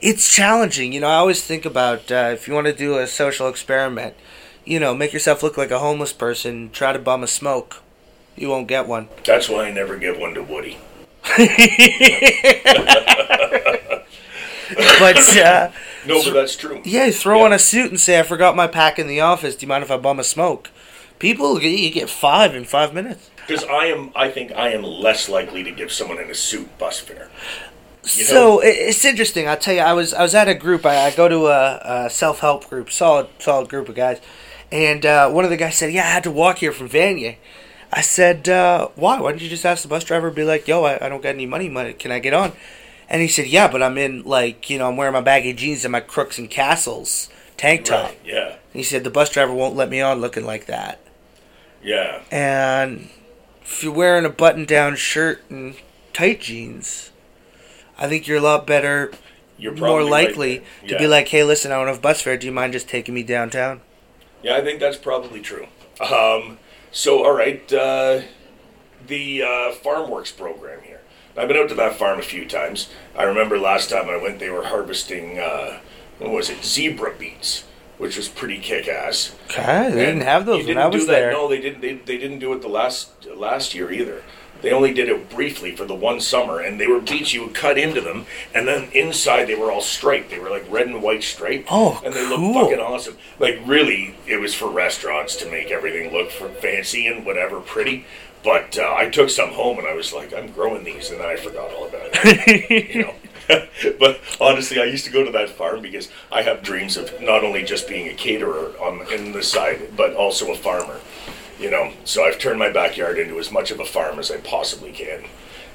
it's 0.00 0.34
challenging. 0.34 0.92
You 0.92 1.00
know, 1.00 1.08
I 1.08 1.16
always 1.16 1.42
think 1.42 1.64
about 1.64 2.10
uh, 2.10 2.30
if 2.32 2.48
you 2.48 2.54
want 2.54 2.66
to 2.66 2.72
do 2.72 2.98
a 2.98 3.06
social 3.06 3.48
experiment, 3.48 4.14
you 4.64 4.80
know, 4.80 4.94
make 4.94 5.12
yourself 5.12 5.42
look 5.42 5.56
like 5.56 5.70
a 5.70 5.78
homeless 5.78 6.12
person, 6.12 6.70
try 6.72 6.92
to 6.92 6.98
bum 6.98 7.22
a 7.22 7.26
smoke. 7.28 7.82
You 8.36 8.48
won't 8.48 8.66
get 8.68 8.86
one. 8.88 9.08
That's 9.24 9.48
why 9.48 9.66
I 9.66 9.70
never 9.70 9.96
give 9.96 10.18
one 10.18 10.34
to 10.34 10.42
Woody. 10.42 10.78
But 14.98 15.36
uh, 15.38 15.70
No, 16.06 16.22
but 16.24 16.34
that's 16.34 16.56
true. 16.56 16.80
yeah, 16.84 17.10
throw 17.10 17.38
Yeah. 17.38 17.44
on 17.44 17.52
a 17.52 17.58
suit 17.58 17.90
and 17.90 18.00
say, 18.00 18.18
I 18.18 18.22
forgot 18.22 18.56
my 18.56 18.66
pack 18.66 18.98
in 18.98 19.06
the 19.06 19.20
office. 19.20 19.54
Do 19.54 19.64
you 19.64 19.68
mind 19.68 19.84
if 19.84 19.90
I 19.90 19.96
bum 19.96 20.18
a 20.18 20.24
smoke? 20.24 20.70
People, 21.18 21.60
you 21.62 21.90
get 21.90 22.10
five 22.10 22.54
in 22.54 22.64
five 22.64 22.92
minutes. 22.92 23.30
Because 23.46 23.64
I 23.64 23.86
am, 23.86 24.10
I 24.16 24.28
think 24.28 24.52
I 24.52 24.70
am 24.72 24.82
less 24.82 25.28
likely 25.28 25.62
to 25.62 25.70
give 25.70 25.92
someone 25.92 26.18
in 26.18 26.28
a 26.30 26.34
suit 26.34 26.76
bus 26.78 26.98
fare. 26.98 27.30
You 28.04 28.24
know? 28.24 28.28
So 28.28 28.60
it's 28.62 29.04
interesting. 29.04 29.46
I'll 29.48 29.56
tell 29.56 29.74
you, 29.74 29.80
I 29.80 29.92
was 29.92 30.12
I 30.12 30.22
was 30.22 30.34
at 30.34 30.48
a 30.48 30.54
group. 30.54 30.84
I, 30.84 31.06
I 31.06 31.10
go 31.12 31.28
to 31.28 31.46
a, 31.46 32.06
a 32.06 32.10
self 32.10 32.40
help 32.40 32.68
group, 32.68 32.90
solid 32.90 33.28
solid 33.38 33.68
group 33.68 33.88
of 33.88 33.94
guys, 33.94 34.20
and 34.72 35.06
uh, 35.06 35.30
one 35.30 35.44
of 35.44 35.50
the 35.50 35.56
guys 35.56 35.76
said, 35.76 35.92
"Yeah, 35.92 36.06
I 36.06 36.10
had 36.10 36.24
to 36.24 36.30
walk 36.30 36.58
here 36.58 36.72
from 36.72 36.88
Vanier." 36.88 37.36
I 37.96 38.02
said, 38.02 38.48
uh, 38.48 38.88
"Why? 38.94 39.18
Why 39.20 39.30
don't 39.32 39.40
you 39.42 39.48
just 39.48 39.64
ask 39.64 39.82
the 39.82 39.88
bus 39.88 40.04
driver? 40.04 40.30
Be 40.30 40.44
like, 40.44 40.68
yo, 40.68 40.84
I, 40.84 41.04
I 41.04 41.08
don't 41.08 41.22
got 41.22 41.30
any 41.30 41.46
money. 41.46 41.68
Money, 41.68 41.94
can 41.94 42.12
I 42.12 42.18
get 42.20 42.34
on?" 42.34 42.52
And 43.08 43.22
he 43.22 43.28
said, 43.28 43.46
"Yeah, 43.46 43.68
but 43.68 43.82
I'm 43.82 43.96
in 43.98 44.22
like 44.24 44.68
you 44.70 44.78
know 44.78 44.88
I'm 44.88 44.96
wearing 44.96 45.14
my 45.14 45.20
baggy 45.22 45.52
jeans 45.54 45.84
and 45.84 45.92
my 45.92 46.00
Crooks 46.00 46.38
and 46.38 46.50
Castles 46.50 47.30
tank 47.56 47.86
top." 47.86 48.10
Right? 48.10 48.18
Yeah, 48.24 48.48
And 48.50 48.56
he 48.74 48.82
said 48.82 49.02
the 49.02 49.10
bus 49.10 49.30
driver 49.30 49.54
won't 49.54 49.74
let 49.76 49.88
me 49.88 50.00
on 50.00 50.20
looking 50.20 50.44
like 50.44 50.66
that. 50.66 51.00
yeah. 51.82 52.22
And 52.30 53.08
if 53.62 53.82
you're 53.82 53.92
wearing 53.92 54.24
a 54.24 54.30
button 54.30 54.64
down 54.64 54.96
shirt 54.96 55.42
and 55.48 55.74
tight 56.12 56.40
jeans, 56.42 57.10
I 57.98 58.08
think 58.08 58.26
you're 58.26 58.38
a 58.38 58.42
lot 58.42 58.66
better 58.66 59.10
You're 59.58 59.72
more 59.72 60.00
probably 60.00 60.04
right 60.04 60.28
likely 60.28 60.62
to 60.88 60.98
be 60.98 61.06
like, 61.06 61.28
hey, 61.28 61.44
listen, 61.44 61.72
I 61.72 61.76
don't 61.76 61.86
have 61.88 62.02
bus 62.02 62.20
fare. 62.20 62.36
Do 62.36 62.46
you 62.46 62.52
mind 62.52 62.72
just 62.74 62.88
taking 62.88 63.14
me 63.14 63.22
downtown? 63.22 63.80
Yeah, 64.42 64.56
I 64.56 64.60
think 64.62 64.80
that's 64.80 64.96
probably 64.98 65.40
true. 65.40 65.66
Um, 66.00 66.58
so, 66.96 67.24
all 67.24 67.32
right, 67.36 67.70
uh, 67.72 68.22
the 69.06 69.42
uh, 69.42 69.72
Farm 69.72 70.10
Works 70.10 70.32
program 70.32 70.80
here. 70.82 71.00
I've 71.36 71.48
been 71.48 71.58
out 71.58 71.68
to 71.68 71.74
that 71.74 71.96
farm 71.96 72.18
a 72.18 72.22
few 72.22 72.48
times. 72.48 72.88
I 73.14 73.24
remember 73.24 73.58
last 73.58 73.90
time 73.90 74.08
I 74.08 74.16
went, 74.16 74.38
they 74.38 74.48
were 74.48 74.64
harvesting, 74.64 75.38
uh, 75.38 75.80
what 76.18 76.30
was 76.30 76.48
it, 76.48 76.64
zebra 76.64 77.12
beets, 77.18 77.64
which 77.98 78.16
was 78.16 78.28
pretty 78.28 78.58
kick-ass. 78.58 79.34
Okay, 79.50 79.90
they 79.90 80.06
didn't 80.06 80.22
have 80.22 80.46
those 80.46 80.64
when 80.66 80.78
I 80.78 80.86
was 80.86 81.02
do 81.02 81.06
that- 81.08 81.12
there. 81.12 81.32
No, 81.32 81.46
they 81.48 81.60
didn't. 81.60 81.82
They, 81.82 81.92
they 81.94 82.16
didn't 82.16 82.38
do 82.38 82.54
it 82.54 82.62
the 82.62 82.68
last 82.68 83.26
last 83.26 83.74
year 83.74 83.92
either. 83.92 84.22
They 84.66 84.72
only 84.72 84.92
did 84.92 85.08
it 85.08 85.30
briefly 85.30 85.76
for 85.76 85.84
the 85.84 85.94
one 85.94 86.20
summer, 86.20 86.58
and 86.58 86.80
they 86.80 86.88
were 86.88 86.98
beets 86.98 87.32
you 87.32 87.44
would 87.44 87.54
cut 87.54 87.78
into 87.78 88.00
them, 88.00 88.26
and 88.52 88.66
then 88.66 88.90
inside 88.90 89.44
they 89.44 89.54
were 89.54 89.70
all 89.70 89.80
striped. 89.80 90.30
They 90.30 90.40
were 90.40 90.50
like 90.50 90.66
red 90.68 90.88
and 90.88 91.00
white 91.00 91.22
striped. 91.22 91.68
Oh, 91.70 92.02
and 92.04 92.12
they 92.12 92.26
cool. 92.26 92.52
looked 92.52 92.70
fucking 92.70 92.80
awesome. 92.80 93.16
Like 93.38 93.60
really, 93.64 94.16
it 94.26 94.38
was 94.38 94.54
for 94.54 94.68
restaurants 94.68 95.36
to 95.36 95.48
make 95.48 95.70
everything 95.70 96.12
look 96.12 96.32
for 96.32 96.48
fancy 96.48 97.06
and 97.06 97.24
whatever 97.24 97.60
pretty. 97.60 98.06
But 98.42 98.76
uh, 98.76 98.92
I 98.92 99.08
took 99.08 99.30
some 99.30 99.52
home, 99.52 99.78
and 99.78 99.86
I 99.86 99.94
was 99.94 100.12
like, 100.12 100.34
I'm 100.34 100.50
growing 100.50 100.82
these, 100.82 101.12
and 101.12 101.20
then 101.20 101.28
I 101.28 101.36
forgot 101.36 101.72
all 101.72 101.86
about 101.86 102.08
it. 102.14 102.94
you 102.96 103.02
know. 103.02 103.14
but 104.00 104.20
honestly, 104.40 104.80
I 104.80 104.86
used 104.86 105.04
to 105.04 105.12
go 105.12 105.24
to 105.24 105.30
that 105.30 105.50
farm 105.50 105.80
because 105.80 106.10
I 106.32 106.42
have 106.42 106.64
dreams 106.64 106.96
of 106.96 107.22
not 107.22 107.44
only 107.44 107.62
just 107.62 107.86
being 107.86 108.08
a 108.08 108.14
caterer 108.14 108.72
on 108.80 109.06
in 109.12 109.30
the 109.30 109.44
side, 109.44 109.96
but 109.96 110.16
also 110.16 110.50
a 110.50 110.56
farmer. 110.56 110.98
You 111.58 111.70
know, 111.70 111.92
so 112.04 112.24
I've 112.24 112.38
turned 112.38 112.58
my 112.58 112.70
backyard 112.70 113.18
into 113.18 113.38
as 113.38 113.50
much 113.50 113.70
of 113.70 113.80
a 113.80 113.84
farm 113.84 114.18
as 114.18 114.30
I 114.30 114.36
possibly 114.38 114.92
can, 114.92 115.24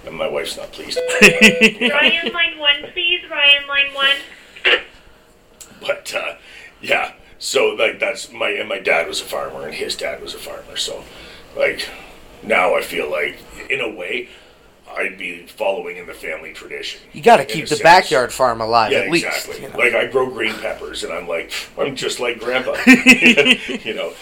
and 0.05 0.15
my 0.15 0.27
wife's 0.29 0.55
not 0.55 0.71
pleased. 0.71 0.99
Ryan, 1.21 2.31
line 2.33 2.57
one, 2.59 2.91
please. 2.93 3.21
Ryan, 3.29 3.67
line 3.67 3.93
one. 3.93 4.15
But 5.79 6.13
uh, 6.13 6.35
yeah, 6.81 7.13
so 7.39 7.69
like 7.69 7.99
that's 7.99 8.31
my 8.31 8.49
and 8.49 8.69
my 8.69 8.79
dad 8.79 9.07
was 9.07 9.21
a 9.21 9.25
farmer, 9.25 9.65
and 9.65 9.73
his 9.73 9.95
dad 9.95 10.21
was 10.21 10.35
a 10.35 10.37
farmer. 10.37 10.77
So 10.77 11.03
like 11.57 11.89
now 12.43 12.75
I 12.75 12.81
feel 12.81 13.09
like 13.09 13.39
in 13.69 13.81
a 13.81 13.89
way 13.89 14.29
I'd 14.95 15.17
be 15.17 15.47
following 15.47 15.97
in 15.97 16.05
the 16.05 16.13
family 16.13 16.53
tradition. 16.53 17.01
You 17.13 17.21
got 17.23 17.37
to 17.37 17.45
keep 17.45 17.63
the 17.63 17.69
sense. 17.69 17.81
backyard 17.81 18.31
farm 18.31 18.61
alive 18.61 18.91
Yeah, 18.91 18.99
at 18.99 19.09
least. 19.11 19.25
exactly. 19.25 19.63
you 19.63 19.69
know. 19.71 19.77
Like 19.77 19.93
I 19.93 20.05
grow 20.07 20.29
green 20.29 20.53
peppers, 20.55 21.03
and 21.03 21.11
I'm 21.13 21.27
like, 21.27 21.51
I'm 21.77 21.95
just 21.95 22.19
like 22.19 22.39
Grandpa. 22.39 22.75
you 22.85 23.93
know, 23.95 24.13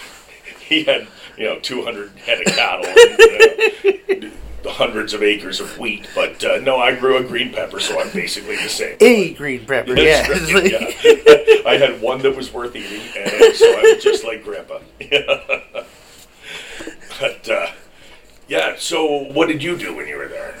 he 0.60 0.84
had 0.84 1.06
you 1.40 1.46
know 1.46 1.58
200 1.58 2.10
head 2.18 2.46
of 2.46 2.54
cattle, 2.54 2.84
and, 2.86 4.24
uh, 4.26 4.68
hundreds 4.68 5.14
of 5.14 5.22
acres 5.22 5.58
of 5.58 5.78
wheat, 5.78 6.06
but 6.14 6.44
uh, 6.44 6.58
no, 6.58 6.76
I 6.76 6.94
grew 6.94 7.16
a 7.16 7.24
green 7.24 7.50
pepper, 7.50 7.80
so 7.80 7.98
I'm 7.98 8.10
basically 8.12 8.56
the 8.56 8.68
same. 8.68 8.98
a 9.00 9.32
green 9.32 9.64
pepper, 9.64 9.94
yeah. 9.98 10.28
Right, 10.28 10.70
yeah. 10.70 10.78
I 11.66 11.78
had 11.78 12.02
one 12.02 12.20
that 12.22 12.36
was 12.36 12.52
worth 12.52 12.76
eating, 12.76 13.00
and 13.16 13.54
so 13.54 13.78
I'm 13.78 14.00
just 14.00 14.22
like 14.22 14.44
Grandpa. 14.44 14.80
but 17.20 17.48
uh, 17.48 17.68
yeah, 18.46 18.74
so 18.76 19.24
what 19.32 19.48
did 19.48 19.62
you 19.62 19.78
do 19.78 19.96
when 19.96 20.06
you 20.08 20.18
were 20.18 20.28
there? 20.28 20.54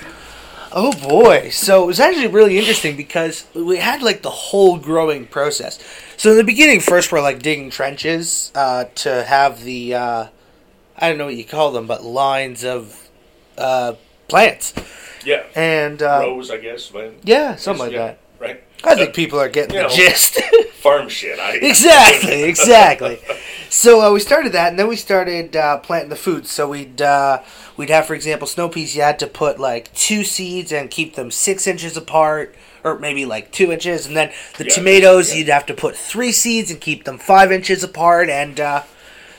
Oh 0.72 0.92
boy! 0.92 1.50
So 1.50 1.82
it 1.82 1.86
was 1.86 2.00
actually 2.00 2.28
really 2.28 2.56
interesting 2.58 2.96
because 2.96 3.44
we 3.54 3.76
had 3.76 4.02
like 4.02 4.22
the 4.22 4.30
whole 4.30 4.78
growing 4.78 5.26
process. 5.26 5.78
So 6.16 6.30
in 6.30 6.38
the 6.38 6.44
beginning, 6.44 6.80
first 6.80 7.12
we're 7.12 7.20
like 7.20 7.42
digging 7.42 7.68
trenches 7.70 8.50
uh, 8.54 8.84
to 8.96 9.24
have 9.24 9.64
the 9.64 9.94
uh, 9.94 10.26
I 11.00 11.08
don't 11.08 11.18
know 11.18 11.26
what 11.26 11.36
you 11.36 11.44
call 11.44 11.72
them, 11.72 11.86
but 11.86 12.04
lines 12.04 12.64
of 12.64 13.08
uh, 13.56 13.94
plants 14.28 14.74
Yeah, 15.24 15.44
and 15.54 16.02
uh, 16.02 16.20
rows, 16.22 16.50
I 16.50 16.58
guess. 16.58 16.88
but- 16.88 17.14
yeah, 17.24 17.56
something 17.56 17.86
like 17.86 17.92
yeah, 17.92 17.98
that. 18.06 18.18
Right. 18.38 18.62
I 18.84 18.94
think 18.94 19.14
people 19.14 19.38
are 19.38 19.48
getting 19.50 19.74
You 19.76 19.82
the 19.82 19.88
know. 19.88 19.94
gist. 19.94 20.40
farm 20.74 21.08
shit. 21.10 21.38
I 21.38 21.52
exactly, 21.62 22.44
exactly. 22.44 23.18
So 23.68 24.00
uh, 24.00 24.12
we 24.12 24.20
started 24.20 24.52
that, 24.52 24.70
and 24.70 24.78
then 24.78 24.88
we 24.88 24.96
started 24.96 25.54
uh, 25.54 25.78
planting 25.78 26.08
the 26.08 26.16
food. 26.16 26.46
So 26.46 26.68
we'd 26.70 27.02
uh, 27.02 27.42
we'd 27.76 27.90
have, 27.90 28.06
for 28.06 28.14
example, 28.14 28.46
snow 28.46 28.68
peas. 28.70 28.96
You 28.96 29.02
had 29.02 29.18
to 29.18 29.26
put 29.26 29.58
like 29.60 29.92
two 29.92 30.24
seeds 30.24 30.72
and 30.72 30.90
keep 30.90 31.14
them 31.16 31.30
six 31.30 31.66
inches 31.66 31.98
apart, 31.98 32.54
or 32.82 32.98
maybe 32.98 33.26
like 33.26 33.52
two 33.52 33.70
inches. 33.70 34.06
And 34.06 34.16
then 34.16 34.32
the 34.56 34.64
Yeah, 34.64 34.74
tomatoes, 34.74 35.30
yeah. 35.32 35.38
you'd 35.40 35.48
have 35.48 35.66
to 35.66 35.74
put 35.74 35.94
three 35.94 36.32
seeds 36.32 36.70
and 36.70 36.80
keep 36.80 37.04
them 37.04 37.18
five 37.18 37.52
inches 37.52 37.84
apart. 37.84 38.30
And 38.30 38.58
uh, 38.58 38.82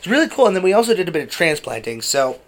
it's 0.01 0.07
really 0.07 0.27
cool. 0.27 0.47
And 0.47 0.55
then 0.55 0.63
we 0.63 0.73
also 0.73 0.95
did 0.95 1.07
a 1.07 1.11
bit 1.11 1.21
of 1.21 1.29
transplanting. 1.29 2.01
So 2.01 2.39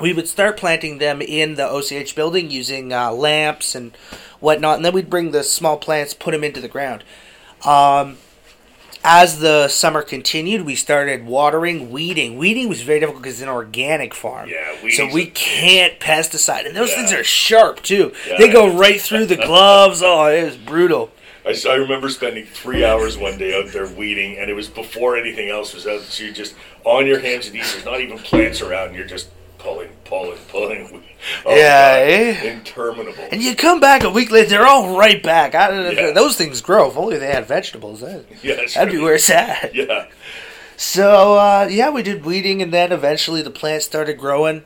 we 0.00 0.12
would 0.12 0.26
start 0.26 0.56
planting 0.56 0.98
them 0.98 1.22
in 1.22 1.54
the 1.54 1.64
OCH 1.64 2.16
building 2.16 2.50
using 2.50 2.92
uh, 2.92 3.12
lamps 3.12 3.76
and 3.76 3.96
whatnot, 4.40 4.76
and 4.76 4.84
then 4.84 4.92
we'd 4.92 5.08
bring 5.08 5.30
the 5.30 5.44
small 5.44 5.76
plants, 5.76 6.14
put 6.14 6.32
them 6.32 6.42
into 6.42 6.60
the 6.60 6.66
ground. 6.66 7.04
Um, 7.64 8.16
as 9.04 9.38
the 9.38 9.68
summer 9.68 10.02
continued, 10.02 10.62
we 10.66 10.74
started 10.74 11.26
watering, 11.26 11.90
weeding. 11.92 12.38
Weeding 12.38 12.68
was 12.68 12.80
very 12.82 12.98
difficult 13.00 13.22
because 13.22 13.34
it's 13.36 13.42
an 13.42 13.48
organic 13.50 14.14
farm. 14.14 14.48
Yeah, 14.48 14.88
so 14.90 15.06
we 15.12 15.26
can't 15.26 16.00
pesticide, 16.00 16.66
and 16.66 16.74
those 16.74 16.90
Yeah. 16.90 16.96
things 16.96 17.12
are 17.12 17.22
sharp 17.22 17.82
too. 17.82 18.12
Yeah. 18.26 18.38
They 18.38 18.48
go 18.48 18.66
right 18.76 19.00
through 19.00 19.26
the 19.26 19.36
gloves. 19.46 20.02
Oh, 20.02 20.26
it 20.26 20.42
was 20.44 20.56
brutal. 20.56 21.10
I, 21.46 21.50
s- 21.50 21.66
I 21.66 21.74
remember 21.74 22.08
spending 22.08 22.46
three 22.46 22.84
hours 22.84 23.16
one 23.18 23.36
day 23.38 23.58
out 23.60 23.72
there 23.72 23.86
weeding, 23.86 24.38
and 24.38 24.50
it 24.50 24.54
was 24.54 24.68
before 24.68 25.16
anything 25.16 25.50
else 25.50 25.74
was 25.74 25.86
out. 25.86 26.00
So 26.02 26.24
you're 26.24 26.32
just 26.32 26.54
on 26.84 27.06
your 27.06 27.18
hands 27.20 27.46
and 27.46 27.54
knees. 27.54 27.72
There's 27.72 27.84
not 27.84 28.00
even 28.00 28.18
plants 28.18 28.60
around. 28.62 28.88
And 28.88 28.96
you're 28.96 29.06
just 29.06 29.28
pulling, 29.58 29.88
pulling, 30.04 30.38
pulling. 30.48 31.02
Oh, 31.44 31.54
Yeah, 31.54 32.00
God. 32.00 32.46
eh? 32.46 32.52
interminable. 32.52 33.28
And 33.30 33.42
you 33.42 33.54
come 33.56 33.80
back 33.80 34.04
a 34.04 34.10
week 34.10 34.30
later, 34.30 34.48
they're 34.50 34.66
all 34.66 34.96
right 34.98 35.22
back. 35.22 35.54
I 35.54 35.68
don't 35.68 35.82
know, 35.84 35.90
Yeah. 35.90 36.10
Those 36.12 36.36
things 36.36 36.60
grow. 36.60 36.90
If 36.90 36.96
only 36.96 37.18
they 37.18 37.26
had 37.32 37.46
vegetables, 37.46 38.00
that, 38.00 38.24
Yeah, 38.42 38.56
that's 38.56 38.74
that'd 38.74 38.90
be 38.92 38.98
right. 38.98 39.04
where 39.04 39.14
it's 39.14 39.30
at. 39.30 39.74
Yeah, 39.74 40.06
So 40.76 41.34
uh, 41.38 41.68
yeah, 41.70 41.90
we 41.90 42.02
did 42.02 42.24
weeding, 42.24 42.60
and 42.62 42.72
then 42.72 42.90
eventually 42.92 43.42
the 43.42 43.50
plants 43.50 43.84
started 43.86 44.18
growing. 44.18 44.64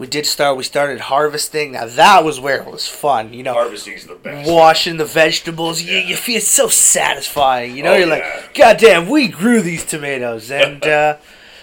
We 0.00 0.06
did 0.06 0.24
start. 0.26 0.56
We 0.56 0.64
started 0.64 0.98
harvesting. 0.98 1.72
Now 1.72 1.86
that 1.86 2.24
was 2.24 2.40
where 2.40 2.62
it 2.62 2.66
was 2.70 2.88
fun. 2.88 3.32
You 3.34 3.42
know, 3.44 3.52
harvesting's 3.52 4.06
the 4.06 4.14
best. 4.16 4.50
washing 4.50 4.96
the 4.96 5.04
vegetables. 5.04 5.82
You, 5.82 5.98
Yeah. 5.98 6.06
you 6.08 6.16
feel 6.16 6.40
so 6.40 6.68
satisfying. 6.68 7.76
You 7.76 7.82
know, 7.82 7.92
Oh, 7.92 7.96
you're 7.96 8.08
yeah. 8.08 8.14
like, 8.42 8.54
God 8.54 8.78
damn, 8.78 9.08
we 9.08 9.28
grew 9.28 9.60
these 9.60 9.84
tomatoes, 9.84 10.50
and 10.62 10.82
uh, 10.84 11.16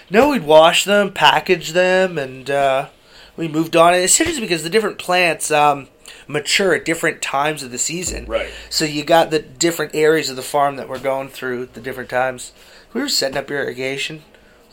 no, 0.08 0.30
we'd 0.30 0.44
wash 0.44 0.84
them, 0.84 1.12
package 1.12 1.72
them, 1.72 2.16
and 2.16 2.48
uh, 2.48 2.88
we 3.36 3.48
moved 3.48 3.74
on. 3.76 3.92
And 3.94 4.02
it's 4.04 4.18
interesting 4.20 4.44
because 4.44 4.62
the 4.62 4.70
different 4.70 4.98
plants 4.98 5.50
um, 5.50 5.88
mature 6.28 6.74
at 6.74 6.84
different 6.84 7.20
times 7.20 7.62
of 7.62 7.70
the 7.72 7.78
season. 7.78 8.24
Right. 8.26 8.50
So 8.70 8.84
you 8.84 9.02
got 9.04 9.30
the 9.30 9.40
different 9.40 9.94
areas 9.94 10.30
of 10.30 10.36
the 10.36 10.42
farm 10.42 10.76
that 10.76 10.88
we're 10.88 10.98
going 11.00 11.28
through 11.28 11.64
at 11.64 11.74
the 11.74 11.80
different 11.80 12.08
times. 12.08 12.52
We 12.94 13.00
were 13.00 13.08
setting 13.08 13.36
up 13.36 13.50
irrigation. 13.50 14.22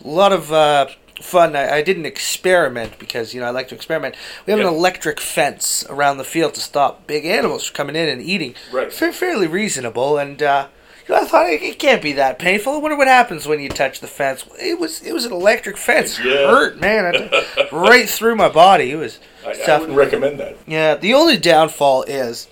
A 0.03 0.07
lot 0.07 0.31
of 0.31 0.51
uh, 0.53 0.87
fun. 1.21 1.55
I, 1.55 1.75
I 1.77 1.81
didn't 1.81 2.05
experiment 2.05 2.97
because 2.99 3.33
you 3.33 3.41
know 3.41 3.47
I 3.47 3.51
like 3.51 3.67
to 3.69 3.75
experiment. 3.75 4.15
We 4.45 4.51
have 4.51 4.59
Yeah. 4.59 4.67
an 4.67 4.73
electric 4.73 5.19
fence 5.19 5.85
around 5.89 6.17
the 6.17 6.23
field 6.23 6.53
to 6.55 6.59
stop 6.61 7.07
big 7.07 7.25
animals 7.25 7.65
from 7.65 7.75
coming 7.75 7.95
in 7.95 8.09
and 8.09 8.21
eating. 8.21 8.55
Right. 8.71 8.91
Fa- 8.91 9.13
fairly 9.13 9.47
reasonable, 9.47 10.17
and 10.17 10.41
uh, 10.43 10.67
you 11.07 11.15
know, 11.15 11.21
I 11.21 11.25
thought 11.25 11.47
it, 11.49 11.61
it 11.61 11.79
can't 11.79 12.01
be 12.01 12.13
that 12.13 12.39
painful. 12.39 12.73
I 12.73 12.77
wonder 12.77 12.97
what 12.97 13.07
happens 13.07 13.47
when 13.47 13.59
you 13.59 13.69
touch 13.69 13.99
the 13.99 14.07
fence. 14.07 14.45
It 14.59 14.79
was 14.79 15.01
it 15.01 15.13
was 15.13 15.25
an 15.25 15.31
electric 15.31 15.77
fence. 15.77 16.19
It 16.19 16.25
Yeah. 16.25 16.47
hurt, 16.49 16.79
man. 16.79 17.29
Right 17.71 18.09
through 18.09 18.35
my 18.35 18.49
body. 18.49 18.91
It 18.91 18.95
was 18.95 19.19
I, 19.45 19.51
I 19.71 19.79
wouldn't 19.79 19.97
recommend 19.97 20.39
that. 20.39 20.57
Yeah, 20.67 20.95
the 20.95 21.13
only 21.13 21.37
downfall 21.37 22.03
is 22.03 22.47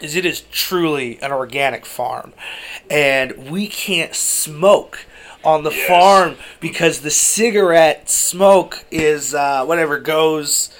is 0.00 0.16
it 0.16 0.24
is 0.26 0.40
truly 0.50 1.18
an 1.22 1.30
organic 1.30 1.86
farm 1.86 2.32
and 2.90 3.48
we 3.50 3.68
can't 3.68 4.12
smoke 4.14 5.06
on 5.44 5.62
the 5.64 5.70
Yes. 5.70 5.86
farm 5.88 6.36
because 6.60 7.00
the 7.00 7.10
cigarette 7.10 8.08
smoke 8.10 8.84
is 8.90 9.34
uh, 9.34 9.64
whatever 9.64 9.98
goes 9.98 10.70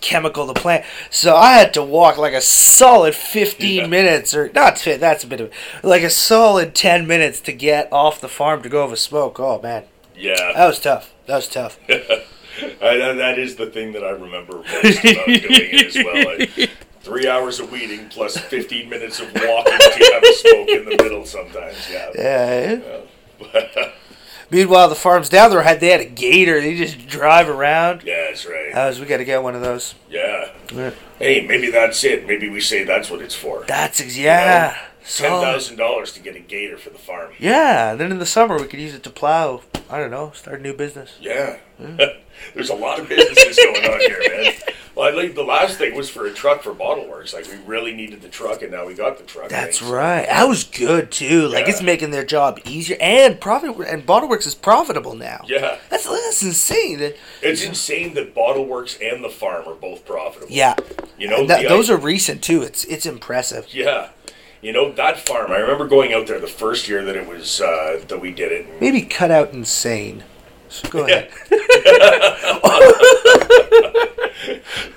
chemical 0.00 0.46
to 0.46 0.54
plant. 0.54 0.84
So 1.10 1.34
I 1.36 1.54
had 1.54 1.74
to 1.74 1.82
walk 1.82 2.16
like 2.16 2.32
a 2.32 2.40
solid 2.40 3.14
15 3.14 3.74
Yeah. 3.76 3.86
minutes 3.86 4.34
or 4.36 4.50
not 4.54 4.78
fi- 4.78 4.96
that's 4.96 5.24
a 5.24 5.26
bit 5.26 5.40
of 5.40 5.50
like 5.82 6.02
a 6.02 6.10
solid 6.10 6.74
10 6.74 7.06
minutes 7.06 7.40
to 7.40 7.52
get 7.52 7.88
off 7.92 8.20
the 8.20 8.28
farm 8.28 8.62
to 8.62 8.68
go 8.68 8.82
have 8.82 8.92
a 8.92 8.96
smoke. 8.96 9.40
Oh 9.40 9.60
man, 9.60 9.84
Yeah, 10.16 10.36
that 10.54 10.66
was 10.66 10.78
tough. 10.78 11.12
That 11.26 11.36
was 11.36 11.48
tough. 11.48 11.78
I, 11.88 12.96
that- 12.96 13.16
that 13.16 13.38
is 13.38 13.56
the 13.56 13.66
thing 13.66 13.92
that 13.94 14.04
I 14.04 14.10
remember 14.10 14.58
most 14.58 15.04
about 15.04 15.26
doing 15.26 15.38
it 15.40 15.86
as 15.96 16.04
well. 16.04 16.68
Three 17.00 17.26
hours 17.26 17.58
of 17.58 17.72
weeding 17.72 18.08
plus 18.10 18.36
15 18.38 18.88
minutes 18.88 19.18
of 19.18 19.26
walking 19.34 19.72
to 19.76 20.10
have 20.12 20.22
a 20.22 20.32
smoke 20.34 20.68
in 20.68 20.84
the 20.84 20.96
middle 21.02 21.24
sometimes. 21.26 21.76
Yeah. 21.90 22.10
Yeah. 22.14 22.72
Yeah. 22.74 23.00
Meanwhile, 24.50 24.90
the 24.90 24.94
farms 24.94 25.30
down 25.30 25.50
there 25.50 25.62
had 25.62 25.80
they 25.80 25.88
had 25.88 26.00
a 26.02 26.04
gator. 26.04 26.60
They 26.60 26.76
just 26.76 27.06
drive 27.06 27.48
around. 27.48 28.02
yeah, 28.04 28.26
that's 28.28 28.44
right. 28.44 28.74
Was, 28.74 29.00
we 29.00 29.06
got 29.06 29.16
to 29.18 29.24
get 29.24 29.42
one 29.42 29.54
of 29.54 29.62
those. 29.62 29.94
Yeah. 30.10 30.50
Yeah. 30.74 30.90
Hey, 31.18 31.46
maybe 31.46 31.70
that's 31.70 32.04
it. 32.04 32.26
Maybe 32.26 32.50
we 32.50 32.60
say 32.60 32.84
that's 32.84 33.10
what 33.10 33.22
it's 33.22 33.34
for. 33.34 33.64
That's 33.66 34.00
ex- 34.00 34.18
yeah. 34.18 34.72
Ten 34.72 34.80
So- 35.04 35.40
thousand 35.40 35.76
dollars 35.76 36.12
to 36.12 36.20
get 36.20 36.36
a 36.36 36.40
gator 36.40 36.76
for 36.76 36.90
the 36.90 36.98
farm. 36.98 37.32
yeah. 37.38 37.94
Then 37.94 38.10
in 38.12 38.18
the 38.18 38.26
summer 38.26 38.58
we 38.58 38.66
could 38.66 38.80
use 38.80 38.94
it 38.94 39.02
to 39.04 39.10
plow. 39.10 39.62
I 39.88 39.98
don't 39.98 40.10
know. 40.10 40.32
Start 40.34 40.60
a 40.60 40.62
new 40.62 40.74
business. 40.74 41.16
Yeah. 41.20 41.56
There's 42.54 42.70
a 42.70 42.74
lot 42.74 42.98
of 43.00 43.08
businesses 43.08 43.56
going 43.56 43.84
on 43.84 44.00
here, 44.00 44.20
man. 44.28 44.52
Well, 44.94 45.08
I 45.08 45.12
think 45.18 45.34
the 45.34 45.42
last 45.42 45.78
thing 45.78 45.94
was 45.94 46.10
for 46.10 46.26
a 46.26 46.30
truck 46.32 46.62
for 46.62 46.74
Bottle 46.74 47.08
Works. 47.08 47.32
Like 47.32 47.46
we 47.46 47.56
really 47.66 47.94
needed 47.94 48.20
the 48.20 48.28
truck, 48.28 48.60
and 48.60 48.70
now 48.70 48.86
we 48.86 48.92
got 48.92 49.16
the 49.16 49.24
truck. 49.24 49.48
That's 49.48 49.80
right. 49.80 50.26
That 50.26 50.46
was 50.46 50.64
good 50.64 51.10
too. 51.10 51.48
Like 51.48 51.64
Yeah. 51.66 51.72
it's 51.72 51.80
making 51.82 52.10
their 52.10 52.24
job 52.24 52.60
easier, 52.66 52.98
and 53.00 53.40
profit 53.40 53.74
and 53.88 54.04
Bottleworks 54.06 54.46
is 54.46 54.54
profitable 54.54 55.14
now. 55.14 55.44
Yeah, 55.48 55.78
That's 55.88 56.06
that's 56.06 56.42
insane. 56.42 57.14
It's 57.40 57.64
insane 57.64 58.12
that 58.14 58.34
Bottle 58.34 58.66
Works 58.66 58.98
and 59.00 59.24
the 59.24 59.30
farm 59.30 59.66
are 59.66 59.74
both 59.74 60.04
profitable. 60.04 60.52
Yeah, 60.52 60.74
you 61.18 61.26
know 61.28 61.46
that- 61.46 61.68
those 61.68 61.88
i- 61.90 61.94
are 61.94 61.98
recent 61.98 62.42
too. 62.42 62.60
It's 62.62 62.84
it's 62.84 63.06
impressive. 63.06 63.66
Yeah, 63.70 64.08
you 64.60 64.72
know 64.74 64.92
that 64.92 65.18
farm. 65.18 65.52
I 65.52 65.56
remember 65.56 65.86
going 65.86 66.12
out 66.12 66.26
there 66.26 66.38
the 66.38 66.46
first 66.46 66.86
year 66.86 67.02
that 67.04 67.16
it 67.16 67.26
was 67.26 67.62
uh, 67.62 68.02
that 68.08 68.20
we 68.20 68.30
did 68.30 68.52
it. 68.52 68.66
Maybe 68.80 69.00
cut 69.02 69.30
out 69.30 69.52
insane. 69.54 70.22
So 70.68 70.86
go 70.90 71.06
Yeah. 71.06 71.28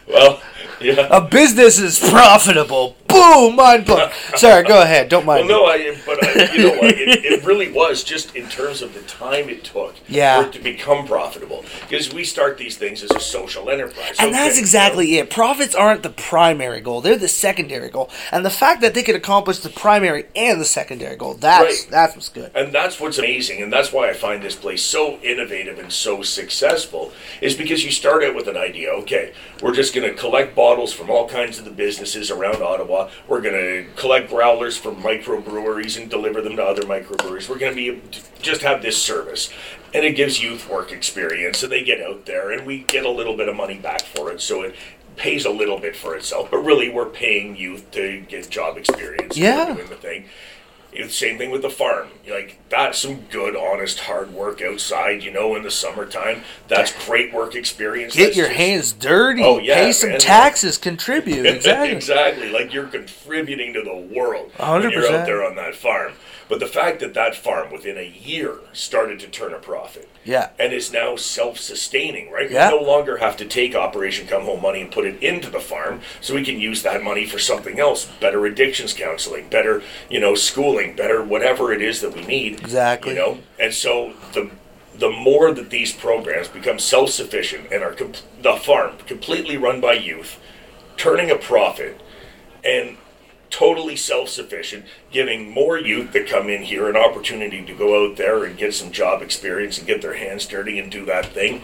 Well, 0.08 0.42
yeah. 0.80 1.08
A 1.10 1.22
business 1.22 1.80
is 1.80 2.00
profitable. 2.00 2.96
Boom, 3.16 3.56
mind 3.56 3.86
blown. 3.86 4.10
Sorry, 4.36 4.64
go 4.64 4.82
ahead. 4.82 5.10
Don't 5.10 5.26
mind. 5.26 5.48
Well, 5.48 5.66
mind. 5.68 5.80
no, 5.86 5.92
I, 5.94 5.98
but 6.06 6.24
I, 6.24 6.54
you 6.54 6.64
know 6.64 6.78
what? 6.78 6.92
It, 6.92 7.26
it 7.26 7.44
really 7.46 7.72
was 7.72 8.04
just 8.04 8.36
in 8.36 8.48
terms 8.50 8.82
of 8.82 8.94
the 8.94 9.02
time 9.02 9.50
it 9.50 9.64
took 9.64 9.96
Yeah. 10.08 10.42
for 10.42 10.48
it 10.50 10.54
to 10.54 10.60
become 10.60 11.08
profitable. 11.08 11.64
Because 11.82 12.14
we 12.14 12.24
start 12.24 12.58
these 12.58 12.78
things 12.78 13.04
as 13.04 13.12
a 13.12 13.20
social 13.20 13.70
enterprise. 13.70 14.16
And 14.20 14.34
that's 14.34 14.56
Okay, 14.56 14.60
exactly 14.60 15.18
it. 15.18 15.30
Profits 15.30 15.76
aren't 15.76 16.04
the 16.04 16.10
primary 16.10 16.82
goal; 16.82 17.02
they're 17.02 17.18
the 17.18 17.28
secondary 17.28 17.90
goal. 17.90 18.10
And 18.32 18.46
the 18.46 18.50
fact 18.50 18.82
that 18.82 18.94
they 18.94 19.04
could 19.04 19.16
accomplish 19.16 19.60
the 19.60 19.70
primary 19.70 20.26
and 20.36 20.60
the 20.60 20.66
secondary 20.66 21.16
goal—that's 21.16 21.64
Right. 21.84 21.88
that's 21.92 22.16
what's 22.16 22.30
good. 22.30 22.52
And 22.54 22.74
that's 22.74 23.00
what's 23.00 23.18
amazing, 23.18 23.62
and 23.62 23.72
that's 23.72 23.92
why 23.94 24.10
I 24.10 24.14
find 24.14 24.42
this 24.44 24.56
place 24.56 24.82
so 24.84 25.18
innovative 25.22 25.80
and 25.80 25.92
so 25.92 26.22
successful, 26.22 27.12
is 27.42 27.56
because 27.56 27.84
you 27.84 27.92
start 27.92 28.24
out 28.24 28.36
with 28.36 28.48
an 28.48 28.58
idea. 28.58 28.90
Okay, 28.90 29.34
we're 29.62 29.74
just 29.74 29.94
going 29.94 30.10
to 30.10 30.16
collect 30.18 30.56
bottles 30.56 30.94
from 30.94 31.10
all 31.10 31.28
kinds 31.28 31.58
of 31.60 31.66
the 31.66 31.72
businesses 31.72 32.30
around 32.32 32.62
Ottawa. 32.62 33.05
We're 33.28 33.42
going 33.42 33.56
to 33.56 33.92
collect 33.96 34.30
growlers 34.30 34.78
from 34.78 34.98
microbreweries 34.98 36.00
and 36.00 36.10
deliver 36.10 36.42
them 36.42 36.56
to 36.58 36.64
other 36.64 36.84
microbreweries. 36.84 37.50
We're 37.50 37.58
going 37.58 37.76
to 37.76 37.94
be 37.94 38.02
just 38.42 38.62
have 38.62 38.82
this 38.82 39.02
service, 39.02 39.52
and 39.94 40.06
it 40.06 40.16
gives 40.16 40.42
youth 40.42 40.70
work 40.70 40.92
experience, 40.92 41.64
and 41.64 41.72
they 41.72 41.84
get 41.84 42.02
out 42.02 42.26
there, 42.26 42.52
and 42.52 42.66
we 42.66 42.80
get 42.80 43.06
a 43.06 43.10
little 43.10 43.36
bit 43.36 43.50
of 43.50 43.56
money 43.56 43.78
back 43.78 44.02
for 44.02 44.32
it. 44.32 44.42
So 44.42 44.62
it 44.62 44.76
pays 45.16 45.46
a 45.46 45.50
little 45.50 45.80
bit 45.80 45.96
for 45.96 46.16
itself, 46.16 46.52
but 46.52 46.58
really 46.58 46.90
we're 46.90 47.06
paying 47.06 47.56
youth 47.56 47.90
to 47.92 48.22
get 48.22 48.50
job 48.50 48.78
experience. 48.78 49.38
Yeah. 49.38 49.74
Doing 49.74 49.90
the 49.90 49.96
thing. 49.96 50.26
It's 50.92 51.08
the 51.08 51.14
same 51.14 51.38
thing 51.38 51.52
with 51.52 51.62
the 51.62 51.70
farm. 51.70 52.10
Like 52.30 52.60
that's 52.76 53.00
some 53.00 53.22
good, 53.32 53.56
honest, 53.56 54.00
hard 54.02 54.34
work 54.34 54.62
outside. 54.62 55.24
You 55.24 55.32
know, 55.32 55.56
in 55.56 55.64
the 55.64 55.72
summertime, 55.72 56.44
that's 56.68 56.92
great 57.06 57.34
work 57.34 57.56
experience. 57.56 58.16
Get 58.16 58.26
That's 58.26 58.38
your 58.38 58.48
just- 58.48 58.58
hands 58.58 58.92
dirty. 58.94 59.44
Oh, 59.44 59.60
yeah, 59.60 59.76
Pay 59.76 59.92
some 59.94 60.10
man. 60.12 60.20
taxes. 60.20 60.78
Contribute. 60.86 61.46
Exactly. 61.56 61.92
exactly. 61.96 62.50
Like 62.50 62.74
you're 62.74 62.88
contributing 62.88 63.74
to 63.74 63.82
the 63.82 63.96
world 63.96 64.52
Hundred 64.58 64.90
when 64.94 65.02
you're 65.04 65.12
out 65.20 65.26
there 65.26 65.44
on 65.46 65.56
that 65.56 65.76
farm. 65.76 66.14
But 66.48 66.60
the 66.60 66.68
fact 66.68 67.00
that 67.00 67.16
that 67.16 67.36
farm 67.36 67.72
within 67.72 67.98
a 67.98 68.04
year 68.08 68.58
started 68.72 69.20
to 69.22 69.28
turn 69.28 69.52
a 69.52 69.58
profit 69.58 70.08
Yeah. 70.24 70.50
and 70.60 70.74
is 70.74 70.94
now 70.94 71.16
self-sustaining, 71.16 72.30
right? 72.30 72.52
Yeah. 72.52 72.72
We 72.72 72.78
no 72.78 72.84
longer 72.84 73.18
have 73.18 73.36
to 73.38 73.46
take 73.46 73.74
Operation 73.74 74.28
Come 74.28 74.44
Home 74.44 74.62
money 74.62 74.82
and 74.82 74.92
put 74.92 75.06
it 75.06 75.22
into 75.24 75.50
the 75.50 75.60
farm, 75.60 76.02
so 76.22 76.36
we 76.36 76.44
can 76.44 76.60
use 76.60 76.84
that 76.84 77.04
money 77.04 77.26
for 77.26 77.40
something 77.40 77.80
else, 77.80 78.06
better 78.20 78.46
addictions 78.46 78.94
counseling, 78.94 79.48
better, 79.50 79.82
you 80.08 80.20
know, 80.20 80.36
schooling, 80.36 80.96
better 80.96 81.24
whatever 81.24 81.74
it 81.74 81.82
is 81.82 82.02
that 82.02 82.14
we 82.14 82.24
need. 82.26 82.65
Exactly. 82.66 83.14
You 83.14 83.20
know, 83.20 83.38
and 83.60 83.74
so 83.74 84.14
the 84.34 84.50
the 84.94 85.10
more 85.10 85.52
that 85.52 85.70
these 85.70 85.92
programs 85.92 86.48
become 86.48 86.80
self-sufficient 86.80 87.72
and 87.72 87.84
are 87.84 87.94
com- 87.94 88.14
the 88.42 88.56
farm 88.56 88.98
completely 89.06 89.58
run 89.58 89.82
by 89.82 89.94
youth, 89.94 90.40
turning 90.96 91.30
a 91.30 91.36
profit, 91.36 92.00
and 92.64 92.98
totally 93.50 93.96
self-sufficient, 93.96 94.86
giving 95.12 95.52
more 95.52 95.78
youth 95.78 96.12
that 96.14 96.28
come 96.28 96.50
in 96.50 96.64
here 96.64 96.90
an 96.90 96.96
opportunity 96.96 97.64
to 97.66 97.74
go 97.74 98.06
out 98.10 98.18
there 98.18 98.44
and 98.44 98.58
get 98.58 98.74
some 98.74 98.92
job 98.92 99.22
experience 99.22 99.78
and 99.78 99.88
get 99.88 100.02
their 100.02 100.16
hands 100.16 100.46
dirty 100.46 100.80
and 100.80 100.92
do 100.92 101.06
that 101.06 101.26
thing. 101.28 101.62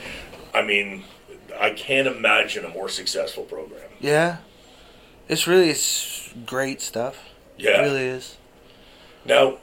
I 0.53 0.61
mean, 0.61 1.03
I 1.59 1.71
can't 1.71 2.07
imagine 2.07 2.65
a 2.65 2.69
more 2.69 2.89
successful 2.89 3.43
program. 3.43 3.89
Yeah. 3.99 4.37
It's 5.27 5.47
really 5.47 5.69
it's 5.69 6.33
great 6.45 6.81
stuff. 6.81 7.29
Yeah. 7.57 7.81
It 7.81 7.83
really 7.83 8.05
is. 8.05 8.37
Now, 9.25 9.57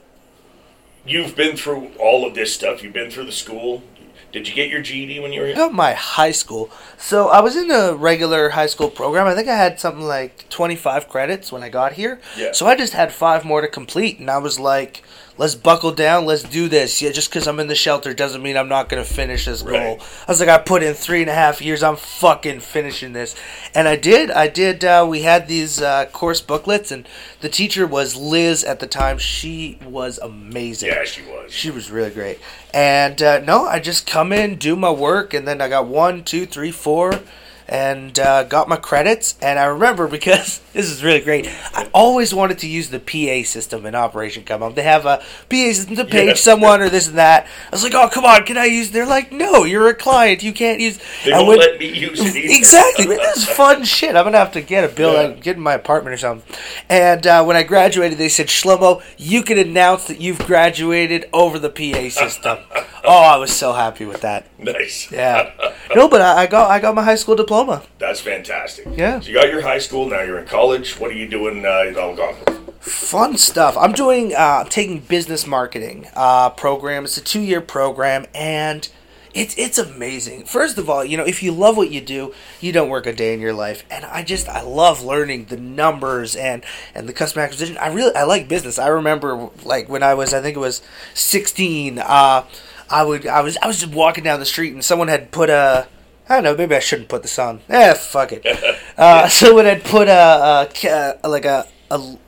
you've 1.08 1.34
been 1.36 1.56
through 1.56 1.90
all 1.98 2.26
of 2.26 2.34
this 2.34 2.54
stuff. 2.54 2.82
You've 2.82 2.92
been 2.92 3.10
through 3.10 3.26
the 3.26 3.32
school. 3.32 3.82
Did 4.30 4.46
you 4.46 4.54
get 4.54 4.68
your 4.68 4.82
GED 4.82 5.20
when 5.20 5.32
you 5.32 5.40
were 5.40 5.46
I 5.46 5.48
here? 5.50 5.56
got 5.56 5.72
my 5.72 5.94
high 5.94 6.32
school. 6.32 6.70
So 6.98 7.28
I 7.28 7.40
was 7.40 7.56
in 7.56 7.70
a 7.70 7.94
regular 7.94 8.50
high 8.50 8.66
school 8.66 8.90
program. 8.90 9.26
I 9.26 9.34
think 9.34 9.48
I 9.48 9.56
had 9.56 9.80
something 9.80 10.02
like 10.04 10.48
25 10.50 11.08
credits 11.08 11.50
when 11.50 11.62
I 11.62 11.70
got 11.70 11.94
here. 11.94 12.20
Yeah. 12.36 12.52
So 12.52 12.66
I 12.66 12.76
just 12.76 12.92
had 12.92 13.10
five 13.10 13.44
more 13.46 13.62
to 13.62 13.68
complete. 13.68 14.18
And 14.18 14.30
I 14.30 14.36
was 14.36 14.60
like, 14.60 15.02
let's 15.38 15.54
buckle 15.54 15.92
down. 15.92 16.26
Let's 16.26 16.42
do 16.42 16.68
this. 16.68 17.00
Yeah, 17.00 17.10
just 17.10 17.30
because 17.30 17.46
I'm 17.46 17.60
in 17.60 17.68
the 17.68 17.74
shelter 17.74 18.12
doesn't 18.12 18.42
mean 18.42 18.56
I'm 18.56 18.68
not 18.68 18.88
going 18.88 19.02
to 19.02 19.08
finish 19.08 19.46
this 19.46 19.62
goal. 19.62 19.72
Right. 19.72 20.00
I 20.26 20.30
was 20.30 20.40
like, 20.40 20.48
I 20.48 20.58
put 20.58 20.82
in 20.82 20.94
three 20.94 21.20
and 21.22 21.30
a 21.30 21.34
half 21.34 21.62
years. 21.62 21.82
I'm 21.82 21.96
fucking 21.96 22.60
finishing 22.60 23.12
this. 23.12 23.34
And 23.74 23.88
I 23.88 23.96
did. 23.96 24.30
I 24.30 24.48
did. 24.48 24.84
Uh, 24.84 25.06
we 25.08 25.22
had 25.22 25.48
these 25.48 25.80
uh, 25.80 26.06
course 26.06 26.40
booklets. 26.40 26.90
And 26.90 27.08
the 27.40 27.48
teacher 27.48 27.86
was 27.86 28.16
Liz 28.16 28.64
at 28.64 28.80
the 28.80 28.86
time. 28.86 29.18
She 29.18 29.78
was 29.84 30.18
amazing. 30.18 30.88
Yeah, 30.90 31.04
she 31.04 31.22
was. 31.22 31.52
She 31.52 31.70
was 31.70 31.90
really 31.90 32.10
great. 32.10 32.40
And 32.74 33.22
uh, 33.22 33.40
no, 33.40 33.66
I 33.66 33.78
just 33.80 34.06
come 34.06 34.32
in, 34.32 34.56
do 34.56 34.76
my 34.76 34.90
work, 34.90 35.32
and 35.32 35.48
then 35.48 35.60
I 35.60 35.68
got 35.68 35.86
one, 35.86 36.22
two, 36.24 36.44
three, 36.44 36.70
four, 36.70 37.20
and 37.68 38.18
uh, 38.18 38.44
got 38.44 38.68
my 38.68 38.76
credits. 38.76 39.36
And 39.42 39.58
I 39.58 39.66
remember 39.66 40.08
because 40.08 40.58
this 40.72 40.86
is 40.90 41.04
really 41.04 41.20
great. 41.20 41.48
I 41.74 41.88
always 41.92 42.34
wanted 42.34 42.58
to 42.60 42.66
use 42.68 42.88
the 42.90 42.98
PA 43.00 43.46
system 43.48 43.84
in 43.86 43.94
Operation 43.94 44.44
Come 44.44 44.60
Home. 44.62 44.74
They 44.74 44.82
have 44.82 45.04
a 45.06 45.18
PA 45.48 45.72
system 45.72 45.96
to 45.96 46.04
page 46.04 46.28
Yeah. 46.28 46.34
someone 46.34 46.80
or 46.80 46.88
this 46.88 47.08
and 47.08 47.18
that. 47.18 47.46
I 47.46 47.70
was 47.70 47.82
like, 47.84 47.94
oh 47.94 48.08
come 48.08 48.24
on, 48.24 48.44
can 48.44 48.56
I 48.56 48.64
use? 48.66 48.90
They're 48.90 49.06
like, 49.06 49.30
no, 49.32 49.64
you're 49.64 49.88
a 49.88 49.94
client, 49.94 50.42
you 50.42 50.52
can't 50.52 50.80
use. 50.80 50.98
They 51.24 51.32
won't 51.32 51.48
went- 51.48 51.60
let 51.60 51.78
me 51.78 51.88
use 51.88 52.20
it 52.20 52.36
either. 52.36 52.54
Exactly, 52.54 53.06
man. 53.06 53.18
This 53.28 53.38
is 53.38 53.44
fun 53.48 53.84
shit. 53.84 54.16
I'm 54.16 54.24
gonna 54.24 54.38
have 54.38 54.52
to 54.52 54.62
get 54.62 54.84
a 54.84 54.88
bill, 54.94 55.12
Yeah. 55.14 55.20
and 55.28 55.42
get 55.42 55.56
in 55.56 55.62
my 55.62 55.74
apartment 55.74 56.14
or 56.14 56.18
something. 56.18 56.56
And 56.88 57.26
uh, 57.26 57.44
when 57.44 57.56
I 57.56 57.62
graduated, 57.62 58.16
they 58.18 58.28
said, 58.30 58.46
"Shlomo, 58.46 59.02
you 59.18 59.42
can 59.42 59.58
announce 59.58 60.06
that 60.06 60.20
you've 60.20 60.38
graduated 60.38 61.28
over 61.32 61.58
the 61.58 61.68
PA 61.68 62.08
system." 62.08 62.58
oh, 63.08 63.22
I 63.22 63.36
was 63.36 63.54
so 63.54 63.72
happy 63.72 64.04
with 64.04 64.20
that. 64.20 64.46
Nice. 64.58 65.10
Yeah. 65.10 65.50
No, 65.94 66.08
but 66.08 66.20
I, 66.20 66.42
I 66.42 66.46
got 66.46 66.70
I 66.70 66.78
got 66.78 66.94
my 66.94 67.02
high 67.02 67.14
school 67.14 67.34
diploma. 67.34 67.82
That's 67.98 68.20
fantastic. 68.20 68.86
Yeah. 68.96 69.20
So 69.20 69.28
you 69.28 69.34
got 69.34 69.48
your 69.48 69.62
high 69.62 69.78
school, 69.78 70.08
now 70.08 70.20
you're 70.22 70.38
in 70.38 70.46
college. 70.46 70.98
What 71.00 71.10
are 71.10 71.14
you 71.14 71.28
doing 71.28 71.64
uh, 71.64 71.84
in 71.88 71.96
Algonquin? 71.96 72.74
Fun 72.80 73.36
stuff. 73.36 73.76
I'm 73.76 73.92
doing 73.92 74.34
uh, 74.34 74.64
taking 74.64 75.00
business 75.00 75.46
marketing 75.46 76.08
uh, 76.14 76.50
program. 76.50 77.04
It's 77.04 77.16
a 77.16 77.22
two 77.22 77.40
year 77.40 77.60
program, 77.60 78.26
and 78.34 78.88
it's 79.34 79.56
it's 79.58 79.78
amazing. 79.78 80.44
First 80.44 80.78
of 80.78 80.88
all, 80.88 81.04
you 81.04 81.16
know, 81.16 81.24
if 81.24 81.42
you 81.42 81.52
love 81.52 81.76
what 81.76 81.90
you 81.90 82.00
do, 82.00 82.34
you 82.60 82.72
don't 82.72 82.88
work 82.88 83.06
a 83.06 83.12
day 83.12 83.34
in 83.34 83.40
your 83.40 83.52
life. 83.52 83.84
And 83.90 84.04
I 84.04 84.22
just 84.22 84.48
I 84.48 84.62
love 84.62 85.02
learning 85.02 85.46
the 85.46 85.56
numbers 85.56 86.36
and 86.36 86.64
and 86.94 87.08
the 87.08 87.12
customer 87.12 87.44
acquisition. 87.44 87.76
I 87.78 87.88
really 87.88 88.14
I 88.14 88.24
like 88.24 88.48
business. 88.48 88.78
I 88.78 88.88
remember 88.88 89.50
like 89.64 89.88
when 89.88 90.02
I 90.02 90.14
was 90.14 90.32
I 90.32 90.40
think 90.40 90.56
it 90.56 90.60
was 90.60 90.82
16. 91.14 91.98
Uh, 91.98 92.46
I 92.90 93.02
would 93.04 93.26
I 93.26 93.40
was 93.42 93.56
I 93.58 93.66
was 93.66 93.80
just 93.80 93.92
walking 93.92 94.24
down 94.24 94.40
the 94.40 94.46
street 94.46 94.72
and 94.72 94.84
someone 94.84 95.08
had 95.08 95.30
put 95.30 95.50
a 95.50 95.86
I 96.28 96.34
don't 96.34 96.44
know. 96.44 96.56
Maybe 96.56 96.74
I 96.74 96.80
shouldn't 96.80 97.08
put 97.08 97.22
this 97.22 97.38
on. 97.38 97.60
Eh, 97.68 97.94
fuck 97.94 98.32
it. 98.32 98.44
Uh, 98.98 99.28
someone 99.28 99.64
had 99.64 99.84
put 99.84 100.08
a, 100.08 100.66
a 100.66 100.68
ca- 100.74 101.14
like 101.22 101.44
a, 101.44 101.64
a 101.88 101.98
what 102.00 102.18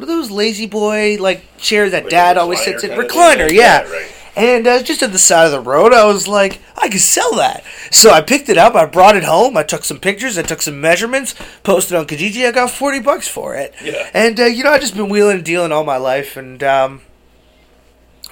are 0.00 0.04
those 0.04 0.30
lazy 0.30 0.66
boy 0.66 1.16
like 1.18 1.42
chairs 1.56 1.92
that 1.92 2.02
Like 2.04 2.10
dad 2.10 2.36
always 2.36 2.60
sits 2.62 2.84
in? 2.84 2.90
kind 2.90 3.02
of 3.02 3.10
thing? 3.10 3.18
Recliner, 3.18 3.50
yeah. 3.50 3.84
Yeah, 3.84 3.90
right. 3.90 4.12
And 4.36 4.66
uh, 4.66 4.82
just 4.82 5.02
at 5.02 5.12
the 5.12 5.18
side 5.18 5.46
of 5.46 5.52
the 5.52 5.60
road, 5.60 5.94
I 5.94 6.04
was 6.04 6.28
like, 6.28 6.60
I 6.76 6.90
could 6.90 7.00
sell 7.00 7.34
that. 7.36 7.64
So 7.90 8.10
I 8.10 8.20
picked 8.20 8.50
it 8.50 8.58
up. 8.58 8.74
I 8.74 8.84
brought 8.84 9.16
it 9.16 9.24
home. 9.24 9.56
I 9.56 9.62
took 9.62 9.82
some 9.84 9.98
pictures. 9.98 10.36
I 10.36 10.42
took 10.42 10.60
some 10.60 10.78
measurements. 10.78 11.34
Posted 11.62 11.96
on 11.96 12.04
Kijiji. 12.06 12.46
I 12.46 12.52
got 12.52 12.70
forty 12.70 13.00
bucks 13.00 13.26
for 13.26 13.54
it. 13.54 13.74
Yeah. 13.82 14.10
And 14.12 14.38
uh, 14.38 14.44
you 14.44 14.62
know, 14.62 14.70
I've 14.72 14.82
just 14.82 14.94
been 14.94 15.08
wheeling 15.08 15.36
and 15.36 15.44
dealing 15.44 15.72
all 15.72 15.84
my 15.84 15.96
life, 15.96 16.36
and 16.36 16.62
um, 16.62 17.00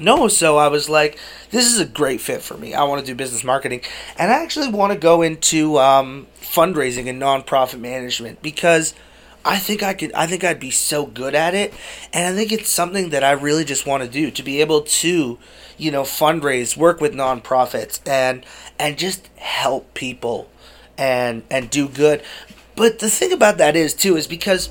no, 0.00 0.28
so 0.28 0.56
I 0.56 0.68
was 0.68 0.88
like, 0.88 1.18
this 1.50 1.66
is 1.66 1.80
a 1.80 1.84
great 1.84 2.20
fit 2.20 2.42
for 2.42 2.56
me. 2.56 2.74
I 2.74 2.84
want 2.84 3.00
to 3.00 3.06
do 3.06 3.14
business 3.14 3.44
marketing, 3.44 3.82
and 4.16 4.30
I 4.30 4.42
actually 4.42 4.68
want 4.68 4.92
to 4.92 4.98
go 4.98 5.22
into 5.22 5.78
um, 5.78 6.26
fundraising 6.40 7.08
and 7.08 7.20
nonprofit 7.20 7.80
management 7.80 8.42
because 8.42 8.94
I 9.44 9.58
think 9.58 9.82
I 9.82 9.94
could. 9.94 10.12
I 10.12 10.26
think 10.26 10.44
I'd 10.44 10.60
be 10.60 10.70
so 10.70 11.06
good 11.06 11.34
at 11.34 11.54
it, 11.54 11.72
and 12.12 12.26
I 12.26 12.36
think 12.36 12.52
it's 12.52 12.68
something 12.68 13.10
that 13.10 13.24
I 13.24 13.32
really 13.32 13.64
just 13.64 13.86
want 13.86 14.02
to 14.02 14.08
do 14.08 14.30
to 14.30 14.42
be 14.42 14.60
able 14.60 14.82
to, 14.82 15.38
you 15.76 15.90
know, 15.90 16.02
fundraise, 16.02 16.76
work 16.76 17.00
with 17.00 17.14
nonprofits, 17.14 18.06
and 18.06 18.44
and 18.78 18.98
just 18.98 19.28
help 19.36 19.94
people, 19.94 20.50
and 20.96 21.42
and 21.50 21.70
do 21.70 21.88
good. 21.88 22.22
But 22.76 22.98
the 22.98 23.10
thing 23.10 23.32
about 23.32 23.58
that 23.58 23.74
is 23.74 23.94
too 23.94 24.16
is 24.16 24.26
because 24.26 24.70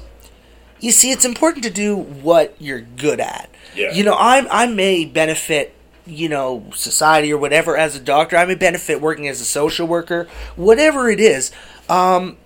you 0.80 0.92
see, 0.92 1.12
it's 1.12 1.26
important 1.26 1.64
to 1.66 1.70
do 1.70 1.96
what 1.96 2.56
you're 2.60 2.82
good 2.82 3.20
at. 3.20 3.50
Yeah. 3.76 3.92
You 3.94 4.04
know, 4.04 4.16
I'm 4.18 4.48
I 4.52 4.68
may 4.68 5.06
benefit, 5.06 5.76
you 6.06 6.30
know, 6.30 6.70
society 6.76 7.32
or 7.32 7.38
whatever 7.38 7.78
as 7.78 7.96
a 7.96 8.00
doctor. 8.00 8.38
I 8.38 8.46
may 8.46 8.56
benefit 8.56 9.02
working 9.02 9.28
as 9.28 9.42
a 9.42 9.46
social 9.46 9.88
worker, 9.88 10.28
whatever 10.56 11.10
it 11.10 11.20
is. 11.20 11.52
Um, 11.90 12.38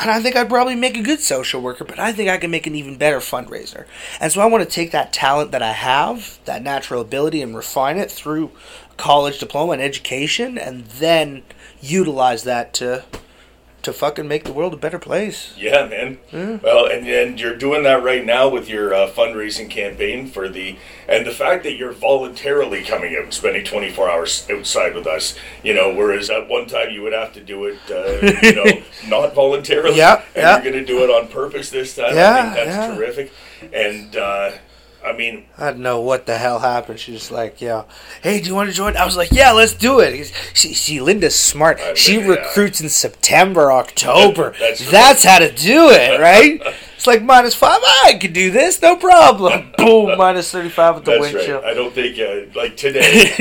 and 0.00 0.10
I 0.10 0.20
think 0.20 0.34
I'd 0.34 0.48
probably 0.48 0.76
make 0.76 0.96
a 0.96 1.02
good 1.02 1.20
social 1.20 1.60
worker, 1.60 1.84
but 1.84 1.98
I 1.98 2.12
think 2.12 2.30
I 2.30 2.38
can 2.38 2.50
make 2.50 2.66
an 2.66 2.74
even 2.74 2.96
better 2.96 3.18
fundraiser. 3.18 3.84
And 4.18 4.32
so 4.32 4.40
I 4.40 4.46
want 4.46 4.64
to 4.64 4.70
take 4.70 4.92
that 4.92 5.12
talent 5.12 5.50
that 5.50 5.62
I 5.62 5.72
have, 5.72 6.38
that 6.46 6.62
natural 6.62 7.02
ability, 7.02 7.42
and 7.42 7.54
refine 7.54 7.98
it 7.98 8.10
through 8.10 8.50
college 8.96 9.38
diploma 9.38 9.72
and 9.72 9.82
education, 9.82 10.56
and 10.56 10.86
then 10.86 11.42
utilize 11.82 12.44
that 12.44 12.72
to 12.74 13.04
to 13.82 13.92
fucking 13.92 14.28
make 14.28 14.44
the 14.44 14.52
world 14.52 14.74
a 14.74 14.76
better 14.76 14.98
place. 14.98 15.54
Yeah, 15.56 15.86
man. 15.86 16.18
Well, 16.62 16.86
and 16.86 17.06
and 17.06 17.40
you're 17.40 17.56
doing 17.56 17.82
that 17.84 18.02
right 18.02 18.24
now 18.24 18.48
with 18.48 18.68
your 18.68 18.92
uh, 18.94 19.10
fundraising 19.10 19.70
campaign 19.70 20.26
for 20.26 20.48
the 20.48 20.76
and 21.08 21.26
the 21.26 21.30
fact 21.30 21.64
that 21.64 21.76
you're 21.76 21.92
voluntarily 21.92 22.82
coming 22.84 23.14
out 23.16 23.24
and 23.24 23.34
spending 23.34 23.64
24 23.64 24.10
hours 24.10 24.46
outside 24.50 24.94
with 24.94 25.06
us. 25.06 25.36
You 25.62 25.74
know, 25.74 25.94
whereas 25.94 26.30
at 26.30 26.48
one 26.48 26.66
time 26.66 26.90
you 26.90 27.02
would 27.02 27.12
have 27.12 27.32
to 27.34 27.40
do 27.40 27.64
it, 27.66 27.78
uh, 27.90 28.40
you 28.42 28.54
know, 28.54 28.82
not 29.08 29.34
voluntarily. 29.34 29.96
Yeah, 29.96 30.22
And 30.34 30.42
yeah. 30.42 30.62
you're 30.62 30.72
going 30.72 30.84
to 30.84 30.92
do 30.92 31.02
it 31.04 31.10
on 31.10 31.28
purpose 31.28 31.70
this 31.70 31.96
time. 31.96 32.12
I 32.12 32.14
Yeah, 32.14 32.42
think 32.42 32.54
that's 32.54 32.88
yeah. 32.88 32.96
terrific. 32.96 33.32
And 33.72 34.16
uh, 34.16 34.52
I 35.04 35.12
mean, 35.12 35.46
I 35.56 35.70
don't 35.70 35.80
know 35.80 36.00
what 36.00 36.26
the 36.26 36.36
hell 36.36 36.58
happened. 36.58 37.00
She 37.00 37.12
was 37.12 37.30
like, 37.30 37.60
"Yeah, 37.60 37.84
hey, 38.22 38.40
do 38.40 38.48
you 38.48 38.54
want 38.54 38.68
to 38.68 38.74
join?" 38.74 38.96
I 38.96 39.04
was 39.04 39.16
like, 39.16 39.32
"Yeah, 39.32 39.52
let's 39.52 39.72
do 39.72 40.00
it." 40.00 40.30
She, 40.52 40.74
she 40.74 41.00
Linda's 41.00 41.34
smart. 41.38 41.80
I 41.80 41.94
She 41.94 42.18
recruits 42.18 42.80
in 42.80 42.88
September, 42.90 43.72
October. 43.72 44.54
That's 44.58 44.90
That's, 44.90 45.24
how 45.24 45.38
to 45.38 45.50
do 45.50 45.88
it, 45.90 46.20
right? 46.20 46.60
it's 46.94 47.06
like 47.06 47.22
minus 47.22 47.54
five. 47.54 47.80
I 47.82 48.18
could 48.20 48.34
do 48.34 48.50
this, 48.50 48.82
no 48.82 48.94
problem. 48.94 49.72
Boom, 49.78 50.18
minus 50.18 50.50
thirty-five 50.52 50.96
with 50.96 51.04
the 51.06 51.12
That's 51.12 51.32
wind 51.32 51.48
right. 51.48 51.64
I 51.64 51.72
don't 51.72 51.94
think 51.94 52.18
uh, 52.18 52.58
like 52.58 52.76
today. 52.76 53.32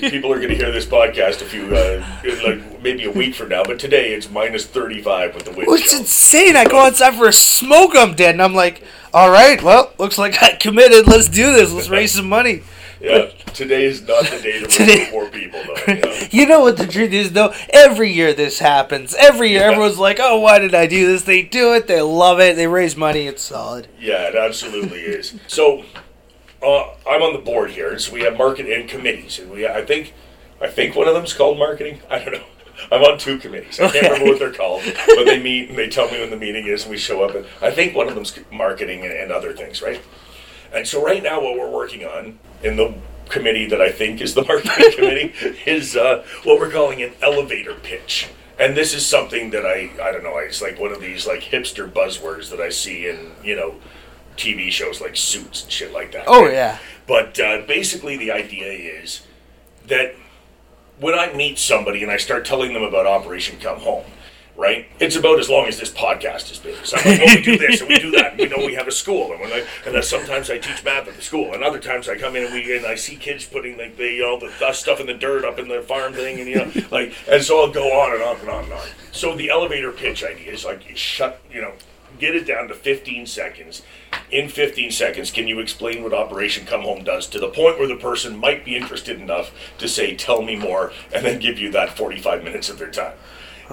people 0.10 0.32
are 0.32 0.38
going 0.38 0.48
to 0.48 0.56
hear 0.56 0.72
this 0.72 0.86
podcast 0.86 1.40
a 1.40 1.44
few 1.44 1.74
uh, 1.74 2.04
like 2.44 2.82
maybe 2.82 3.04
a 3.04 3.12
week 3.12 3.36
from 3.36 3.50
now, 3.50 3.62
but 3.62 3.78
today 3.78 4.12
it's 4.12 4.28
minus 4.28 4.66
thirty 4.66 5.00
five 5.00 5.36
with 5.36 5.44
the 5.44 5.52
wind 5.52 5.68
Well, 5.68 5.76
it's 5.76 5.96
insane. 5.96 6.56
I 6.56 6.64
go 6.64 6.80
outside 6.80 7.14
for 7.14 7.28
a 7.28 7.32
smoke, 7.32 7.92
I'm 7.94 8.14
dead, 8.16 8.34
and 8.34 8.42
I'm 8.42 8.54
like, 8.54 8.82
"All 9.12 9.30
right, 9.30 9.62
well, 9.62 9.92
looks 9.98 10.18
like 10.18 10.42
I 10.42 10.52
committed. 10.56 11.06
Let's 11.06 11.28
do 11.28 11.52
this. 11.52 11.72
Let's 11.72 11.88
raise 11.98 12.12
some 12.12 12.28
money." 12.28 12.62
Yeah, 13.00 13.30
today 13.54 13.84
is 13.86 14.02
not 14.06 14.24
the 14.26 14.38
day 14.42 14.60
to 14.60 14.66
Today- 14.66 15.04
recruit 15.06 15.12
more 15.12 15.30
people, 15.30 15.62
though. 15.64 15.92
You 15.94 16.00
know? 16.00 16.16
You 16.30 16.46
know 16.46 16.60
what 16.60 16.76
the 16.76 16.86
truth 16.86 17.12
is, 17.14 17.32
though? 17.32 17.54
Every 17.70 18.12
year 18.12 18.34
this 18.34 18.58
happens. 18.58 19.14
Every 19.18 19.48
year 19.50 19.62
everyone's 19.62 19.98
like, 19.98 20.18
oh, 20.20 20.38
why 20.40 20.58
did 20.58 20.74
I 20.74 20.86
do 20.86 21.06
this? 21.06 21.22
They 21.22 21.40
do 21.42 21.72
it. 21.74 21.86
They 21.86 22.02
love 22.02 22.40
it. 22.40 22.56
They 22.56 22.66
raise 22.66 22.96
money. 22.96 23.26
It's 23.26 23.42
solid. 23.42 23.88
Yeah, 23.98 24.28
it 24.28 24.34
absolutely 24.36 25.00
is. 25.18 25.34
So, 25.46 25.84
uh, 26.62 26.90
I'm 27.08 27.22
on 27.22 27.32
the 27.32 27.38
board 27.42 27.70
here, 27.70 27.98
so 27.98 28.12
we 28.12 28.20
have 28.20 28.36
marketing 28.36 28.72
and 28.74 28.86
committees, 28.88 29.38
and 29.38 29.50
we 29.50 29.66
I 29.66 29.82
think 29.82 30.12
I 30.60 30.68
think 30.68 30.94
one 30.94 31.08
of 31.08 31.14
them's 31.14 31.32
called 31.32 31.58
marketing. 31.58 32.00
I 32.10 32.18
don't 32.18 32.34
know. 32.34 32.44
I'm 32.92 33.02
on 33.02 33.18
two 33.18 33.38
committees. 33.38 33.80
I 33.80 33.90
can't 33.90 34.04
remember 34.04 34.32
what 34.32 34.38
they're 34.38 34.52
called, 34.52 34.82
but 35.06 35.24
they 35.24 35.42
meet 35.42 35.70
and 35.70 35.78
they 35.78 35.88
tell 35.88 36.10
me 36.10 36.20
when 36.20 36.30
the 36.30 36.36
meeting 36.36 36.66
is, 36.66 36.82
and 36.82 36.90
we 36.90 36.98
show 36.98 37.22
up. 37.22 37.34
And 37.34 37.46
I 37.60 37.70
think 37.70 37.94
one 37.94 38.08
of 38.08 38.14
them's 38.14 38.38
marketing 38.50 39.04
and, 39.04 39.12
and 39.12 39.32
other 39.32 39.52
things, 39.52 39.82
right? 39.82 40.00
And 40.72 40.86
so 40.86 41.02
right 41.02 41.22
now, 41.22 41.40
what 41.40 41.58
we're 41.58 41.70
working 41.70 42.04
on 42.04 42.38
in 42.62 42.76
the 42.76 42.94
committee 43.28 43.66
that 43.66 43.80
I 43.80 43.90
think 43.90 44.20
is 44.20 44.34
the 44.34 44.44
marketing 44.48 44.92
committee 44.92 45.34
is 45.66 45.96
uh, 45.96 46.24
what 46.44 46.60
we're 46.60 46.70
calling 46.70 47.02
an 47.02 47.12
elevator 47.22 47.74
pitch. 47.74 48.28
And 48.58 48.76
this 48.76 48.92
is 48.92 49.06
something 49.06 49.50
that 49.50 49.64
I 49.64 49.90
I 50.02 50.12
don't 50.12 50.22
know. 50.22 50.36
It's 50.38 50.60
like 50.60 50.78
one 50.78 50.92
of 50.92 51.00
these 51.00 51.26
like 51.26 51.40
hipster 51.40 51.90
buzzwords 51.90 52.50
that 52.50 52.60
I 52.60 52.68
see 52.68 53.08
in 53.08 53.32
you 53.42 53.56
know 53.56 53.76
TV 54.36 54.70
shows 54.70 55.00
like 55.00 55.16
Suits 55.16 55.62
and 55.62 55.72
shit 55.72 55.92
like 55.92 56.12
that. 56.12 56.24
Oh, 56.26 56.46
yeah. 56.48 56.78
But 57.06 57.38
uh, 57.38 57.62
basically, 57.66 58.16
the 58.16 58.32
idea 58.32 58.66
is 58.70 59.22
that 59.86 60.14
when 61.00 61.18
I 61.18 61.32
meet 61.32 61.58
somebody 61.58 62.02
and 62.02 62.12
I 62.12 62.18
start 62.18 62.44
telling 62.44 62.74
them 62.74 62.82
about 62.82 63.06
Operation 63.06 63.58
Come 63.58 63.80
Home, 63.80 64.04
right? 64.56 64.86
It's 65.00 65.16
about 65.16 65.38
as 65.38 65.48
long 65.48 65.66
as 65.66 65.80
this 65.80 65.90
podcast 65.90 66.48
has 66.48 66.58
been. 66.58 66.76
So 66.84 66.98
I'm 66.98 67.10
like, 67.10 67.20
well, 67.20 67.36
we 67.36 67.42
do 67.42 67.58
this 67.58 67.80
and 67.80 67.88
we 67.88 67.98
do 67.98 68.10
that. 68.12 68.32
And 68.32 68.40
we 68.40 68.48
know 68.48 68.66
we 68.66 68.74
have 68.74 68.86
a 68.86 68.92
school, 68.92 69.32
and 69.32 69.52
I, 69.52 69.64
and 69.86 69.94
then 69.94 70.02
sometimes 70.02 70.50
I 70.50 70.58
teach 70.58 70.84
math 70.84 71.08
at 71.08 71.16
the 71.16 71.22
school, 71.22 71.54
and 71.54 71.64
other 71.64 71.78
times 71.78 72.08
I 72.08 72.16
come 72.16 72.36
in 72.36 72.44
and 72.44 72.52
we 72.52 72.76
and 72.76 72.86
I 72.86 72.94
see 72.94 73.16
kids 73.16 73.46
putting 73.46 73.78
like 73.78 73.96
the 73.96 74.08
you 74.08 74.22
know 74.22 74.38
the 74.38 74.72
stuff 74.72 75.00
in 75.00 75.06
the 75.06 75.14
dirt 75.14 75.44
up 75.44 75.58
in 75.58 75.68
the 75.68 75.80
farm 75.82 76.12
thing, 76.12 76.38
and 76.38 76.48
you 76.48 76.56
know 76.56 76.70
like 76.90 77.14
and 77.28 77.42
so 77.42 77.60
I'll 77.60 77.72
go 77.72 77.98
on 78.00 78.12
and 78.12 78.22
on 78.22 78.36
and 78.40 78.48
on 78.48 78.64
and 78.64 78.72
on. 78.74 78.86
So 79.12 79.34
the 79.34 79.50
elevator 79.50 79.92
pitch 79.92 80.22
idea 80.22 80.52
is 80.52 80.64
like 80.64 80.96
shut 80.96 81.40
you 81.50 81.62
know 81.62 81.72
get 82.18 82.34
it 82.34 82.46
down 82.46 82.68
to 82.68 82.74
15 82.74 83.26
seconds. 83.26 83.82
In 84.30 84.48
15 84.48 84.92
seconds, 84.92 85.30
can 85.32 85.48
you 85.48 85.58
explain 85.58 86.02
what 86.04 86.14
Operation 86.14 86.64
Come 86.64 86.82
Home 86.82 87.02
does 87.02 87.26
to 87.28 87.40
the 87.40 87.48
point 87.48 87.78
where 87.78 87.88
the 87.88 87.96
person 87.96 88.36
might 88.36 88.64
be 88.64 88.76
interested 88.76 89.20
enough 89.20 89.50
to 89.78 89.88
say, 89.88 90.14
"Tell 90.14 90.42
me 90.42 90.54
more," 90.54 90.92
and 91.12 91.24
then 91.24 91.40
give 91.40 91.58
you 91.58 91.70
that 91.72 91.96
45 91.96 92.44
minutes 92.44 92.68
of 92.68 92.78
their 92.78 92.90
time? 92.90 93.14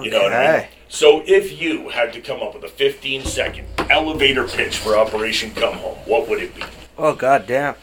You 0.02 0.10
know 0.10 0.22
what 0.22 0.32
I 0.32 0.58
mean? 0.58 0.66
So 0.88 1.22
if 1.26 1.60
you 1.60 1.90
had 1.90 2.12
to 2.12 2.20
come 2.20 2.42
up 2.42 2.54
with 2.54 2.64
a 2.64 2.68
15 2.68 3.24
second 3.24 3.66
elevator 3.90 4.44
pitch 4.44 4.76
for 4.76 4.96
Operation 4.96 5.52
Come 5.54 5.74
Home, 5.74 5.98
what 6.06 6.28
would 6.28 6.42
it 6.42 6.54
be? 6.54 6.62
Oh, 6.96 7.14
god 7.14 7.46
damn. 7.46 7.74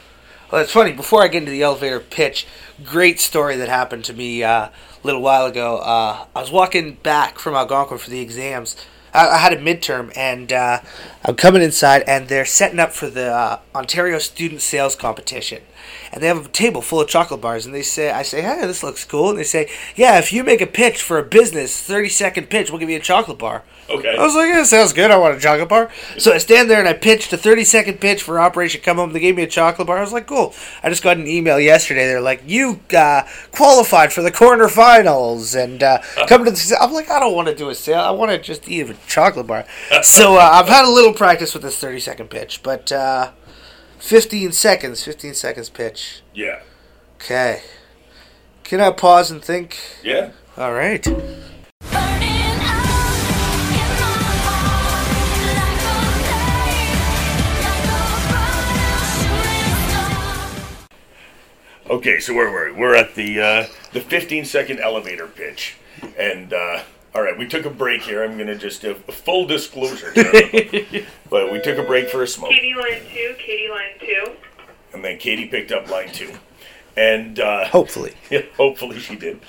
Well, 0.52 0.62
it's 0.62 0.72
funny. 0.72 0.92
Before 0.92 1.24
I 1.24 1.28
get 1.28 1.40
into 1.40 1.52
the 1.52 1.64
elevator 1.64 2.00
pitch, 2.00 2.46
great 2.84 3.20
story 3.20 3.56
that 3.58 3.70
happened 3.70 4.06
to 4.06 4.14
me 4.14 4.44
uh, 4.44 4.68
a 4.68 4.72
little 5.04 5.22
while 5.22 5.46
ago. 5.46 5.78
Uh, 5.78 6.26
I 6.36 6.42
was 6.42 6.52
walking 6.52 6.94
back 6.96 7.40
from 7.40 7.56
Algonquin 7.56 7.98
for 7.98 8.10
the 8.10 8.22
exams. 8.22 8.76
I, 9.16 9.38
had 9.38 9.54
a 9.54 9.58
midterm, 9.58 10.12
and 10.16 10.52
uh, 10.52 10.82
I'm 11.24 11.36
coming 11.36 11.62
inside, 11.62 12.04
and 12.08 12.28
they're 12.28 12.46
setting 12.46 12.80
up 12.80 12.92
for 12.92 13.10
the 13.10 13.32
uh, 13.32 13.60
Ontario 13.74 14.20
Student 14.20 14.62
Sales 14.62 14.96
Competition. 14.96 15.64
And 16.16 16.24
they 16.24 16.28
have 16.28 16.46
a 16.46 16.50
table 16.50 16.82
full 16.82 17.02
of 17.02 17.08
chocolate 17.08 17.42
bars, 17.42 17.68
and 17.68 17.76
they 17.76 17.84
say, 17.84 18.10
"I 18.10 18.24
say, 18.24 18.42
hey, 18.42 18.66
this 18.66 18.82
looks 18.82 19.04
cool." 19.04 19.30
And 19.30 19.38
they 19.38 19.44
say, 19.44 19.70
"Yeah, 19.96 20.18
if 20.18 20.34
you 20.34 20.44
make 20.44 20.62
a 20.62 20.66
pitch 20.66 21.04
for 21.04 21.20
a 21.20 21.24
business, 21.24 21.80
30 21.80 22.10
second 22.10 22.50
pitch, 22.50 22.72
we'll 22.72 22.80
give 22.80 22.90
you 22.90 22.98
a 22.98 23.02
chocolate 23.02 23.38
bar." 23.38 23.64
Okay. 23.90 24.18
I 24.18 24.24
was 24.24 24.34
like, 24.34 24.48
yeah, 24.48 24.64
sounds 24.64 24.94
good. 24.94 25.12
I 25.12 25.18
want 25.18 25.38
a 25.38 25.40
chocolate 25.40 25.70
bar. 25.70 25.92
So 26.18 26.34
I 26.34 26.40
stand 26.40 26.70
there 26.70 26.80
and 26.80 26.88
I 26.88 26.94
pitched 26.94 27.32
a 27.34 27.38
30 27.38 27.64
second 27.64 28.02
pitch 28.02 28.24
for 28.24 28.40
Operation 28.40 28.82
Come 28.82 28.98
Home. 28.98 29.14
They 29.14 29.20
gave 29.20 29.36
me 29.36 29.44
a 29.44 29.48
chocolate 29.48 29.88
bar. 29.88 29.98
I 29.98 30.02
was 30.02 30.12
like, 30.12 30.26
cool. 30.26 30.56
I 30.82 30.90
just 30.90 31.04
got 31.04 31.18
an 31.18 31.28
email 31.28 31.60
yesterday. 31.60 32.08
They're 32.08 32.22
like, 32.22 32.42
you 32.48 32.80
uh, 32.96 33.24
qualified 33.52 34.12
for 34.12 34.24
the 34.24 34.32
quarterfinals 34.32 35.62
and 35.62 35.84
uh, 35.84 36.00
come 36.28 36.46
to 36.46 36.52
the. 36.52 36.78
I'm 36.82 36.94
like, 36.94 37.12
I 37.12 37.20
don't 37.20 37.36
want 37.36 37.48
to 37.48 37.56
do 37.56 37.70
a 37.70 37.76
sale. 37.76 38.00
I 38.00 38.12
want 38.12 38.32
to 38.32 38.40
just 38.40 38.68
eat 38.68 38.90
a 38.90 38.96
chocolate 39.08 39.48
bar. 39.48 39.66
so 40.02 40.36
uh, 40.36 40.40
I've 40.40 40.68
had 40.68 40.86
a 40.86 40.92
little 40.92 41.14
practice 41.14 41.54
with 41.54 41.62
this 41.62 41.78
30 41.78 42.00
second 42.00 42.30
pitch, 42.30 42.64
but 42.64 42.92
uh, 42.92 43.32
15 44.00 44.52
seconds, 44.52 45.04
15 45.04 45.34
seconds 45.34 45.70
pitch. 45.70 46.22
Yeah. 46.34 46.62
Okay. 47.16 47.62
Can 48.64 48.80
I 48.82 48.92
pause 48.92 49.32
and 49.32 49.44
think? 49.44 49.78
Yeah. 50.04 50.32
All 50.58 50.74
right. 50.74 51.04
Burning 51.04 51.18
out 52.62 52.86
in 52.86 53.88
my 53.88 54.36
heart 54.44 54.86
like 54.86 55.50
a 55.50 55.78
flame, 55.78 56.98
like 57.62 57.86
a 57.86 58.28
burning 58.32 58.86
shooting 59.22 59.80
star. 61.88 61.96
Okay, 61.96 62.20
so 62.20 62.34
where 62.34 62.50
were 62.52 62.72
we? 62.74 62.80
We're 62.80 62.96
at 62.96 63.16
the 63.16 63.40
uh, 63.42 63.68
the 63.94 64.02
15 64.02 64.46
second 64.46 64.80
elevator 64.80 65.28
pitch, 65.28 65.76
and 66.18 66.52
uh, 66.54 66.84
all 67.16 67.22
right, 67.22 67.38
we 67.38 67.48
took 67.48 67.66
a 67.66 67.70
break 67.70 68.02
here. 68.02 68.24
I'm 68.24 68.38
gonna 68.38 68.58
just 68.58 68.82
do 68.82 68.92
a 68.92 69.12
full 69.12 69.46
disclosure, 69.48 70.12
but 71.30 71.52
we 71.52 71.62
took 71.62 71.78
a 71.78 71.84
break 71.84 72.10
for 72.10 72.22
a 72.24 72.28
smoke, 72.28 72.52
Katie 72.52 72.76
line 72.76 73.02
two, 73.12 73.36
Katie 73.40 73.70
line 73.70 73.98
two. 74.00 74.34
and 74.94 75.04
then 75.04 75.18
Katie 75.18 75.48
picked 75.48 75.72
up 75.72 75.90
line 75.90 76.12
two, 76.12 76.34
and 76.98 77.40
uh, 77.40 77.66
Hopefully. 77.68 78.14
yeah, 78.30 78.42
hopefully 78.58 79.00
she 79.00 79.16
did, 79.16 79.40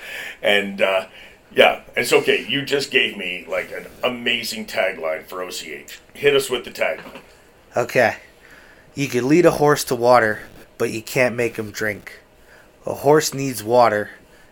and 0.41 0.81
uh, 0.81 1.07
yeah, 1.51 1.81
it's 1.97 2.13
okay. 2.13 2.45
You 2.47 2.63
just 2.63 2.89
gave 2.89 3.17
me 3.17 3.45
like 3.49 3.71
an 3.73 3.87
amazing 4.01 4.65
tagline 4.65 5.23
for 5.25 5.43
OCH. 5.43 5.99
Hit 6.13 6.35
us 6.35 6.49
with 6.49 6.63
the 6.63 6.71
tagline. 6.71 7.19
Okay. 7.75 8.15
You 8.95 9.07
can 9.07 9.27
lead 9.27 9.45
a 9.45 9.51
horse 9.51 9.83
to 9.85 9.95
water, 9.95 10.43
but 10.77 10.89
you 10.89 11.01
can't 11.03 11.35
make 11.35 11.57
him 11.57 11.69
drink. 11.69 12.19
A 12.85 12.93
horse 12.95 13.33
needs 13.33 13.63
water, 13.63 14.11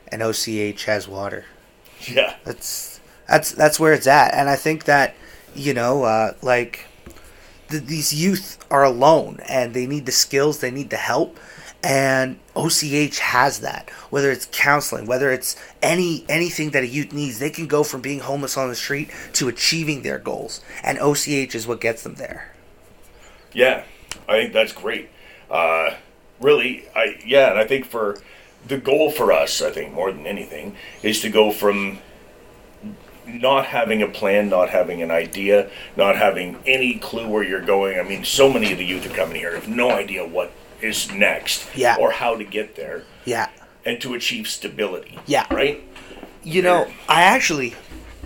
and 0.10 0.22
OCH 0.22 0.84
has 0.86 1.08
water. 1.08 1.46
Yeah, 2.02 2.36
That's 2.44 2.95
that's 3.28 3.52
that's 3.52 3.80
where 3.80 3.94
it's 3.94 4.08
at, 4.08 4.34
and 4.34 4.50
I 4.50 4.56
think 4.56 4.86
that 4.86 5.16
you 5.56 5.74
know, 5.74 6.04
uh, 6.04 6.34
like 6.42 6.86
th- 7.70 7.84
these 7.84 8.14
youth 8.14 8.64
are 8.70 8.84
alone, 8.84 9.40
and 9.48 9.74
they 9.74 9.88
need 9.88 10.06
the 10.06 10.12
skills, 10.12 10.60
they 10.60 10.72
need 10.72 10.90
the 10.90 10.98
help, 10.98 11.40
and 11.84 12.40
OCH 12.56 13.20
has 13.20 13.60
that. 13.62 13.90
Whether 14.10 14.32
it's 14.32 14.48
counseling, 14.52 15.06
whether 15.06 15.32
it's 15.32 15.56
any 15.82 16.26
anything 16.30 16.72
that 16.72 16.84
a 16.84 16.88
youth 16.88 17.14
needs, 17.14 17.40
they 17.40 17.50
can 17.50 17.68
go 17.68 17.84
from 17.84 18.02
being 18.02 18.20
homeless 18.20 18.58
on 18.58 18.70
the 18.70 18.76
street 18.76 19.10
to 19.34 19.48
achieving 19.48 20.04
their 20.04 20.20
goals, 20.20 20.62
and 20.84 21.00
OCH 21.00 21.56
is 21.56 21.66
what 21.66 21.82
gets 21.82 22.04
them 22.04 22.16
there. 22.16 22.54
Yeah, 23.54 23.84
I 24.28 24.42
think 24.42 24.54
that's 24.54 24.74
great. 24.74 25.10
Uh, 25.50 25.96
really, 26.42 26.86
I 26.96 27.22
yeah, 27.26 27.50
and 27.50 27.60
I 27.60 27.66
think 27.66 27.86
for 27.86 28.18
the 28.68 28.78
goal 28.78 29.12
for 29.12 29.32
us, 29.32 29.62
I 29.62 29.72
think 29.72 29.94
more 29.94 30.12
than 30.12 30.26
anything, 30.26 30.76
is 31.04 31.22
to 31.22 31.30
go 31.30 31.52
from 31.52 32.00
not 33.28 33.66
having 33.68 34.02
a 34.02 34.08
plan, 34.08 34.50
not 34.50 34.70
having 34.70 35.02
an 35.02 35.12
idea, 35.12 35.70
not 35.96 36.16
having 36.16 36.58
any 36.66 36.96
clue 36.96 37.28
where 37.28 37.44
you're 37.44 37.62
going. 37.66 38.00
I 38.00 38.04
mean, 38.04 38.24
so 38.24 38.52
many 38.52 38.72
of 38.72 38.78
the 38.78 38.86
youth 38.86 39.06
are 39.06 39.16
coming 39.16 39.36
here 39.38 39.56
have 39.56 39.68
no 39.68 39.92
idea 39.92 40.26
what 40.26 40.52
is 40.82 41.12
next 41.12 41.66
Yeah. 41.76 41.96
or 42.00 42.12
how 42.12 42.36
to 42.36 42.44
get 42.44 42.76
there 42.76 43.04
Yeah. 43.26 43.48
and 43.86 44.00
to 44.02 44.14
achieve 44.14 44.48
stability. 44.48 45.18
Yeah. 45.26 45.46
Right? 45.52 45.84
You 46.44 46.62
know, 46.62 46.88
I 47.10 47.24
actually, 47.24 47.74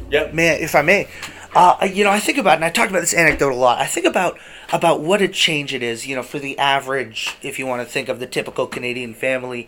Yeah. 0.09 0.29
may 0.33 0.59
if 0.61 0.75
I 0.75 0.81
may, 0.81 1.07
Uh, 1.55 1.87
you 1.91 2.03
know, 2.03 2.11
I 2.11 2.19
think 2.19 2.37
about, 2.37 2.57
and 2.57 2.63
I 2.65 2.69
talked 2.69 2.91
about 2.91 2.99
this 2.99 3.13
anecdote 3.13 3.51
a 3.51 3.55
lot. 3.55 3.79
I 3.79 3.85
think 3.87 4.05
about 4.05 4.37
about 4.71 5.01
what 5.01 5.19
a 5.19 5.27
change 5.27 5.73
it 5.73 5.81
is, 5.81 6.05
you 6.05 6.15
know, 6.15 6.21
for 6.21 6.37
the 6.37 6.55
average, 6.59 7.31
if 7.41 7.57
you 7.57 7.65
want 7.65 7.81
to 7.81 7.91
think 7.91 8.07
of 8.07 8.19
the 8.19 8.27
typical 8.27 8.67
Canadian 8.67 9.15
family, 9.15 9.67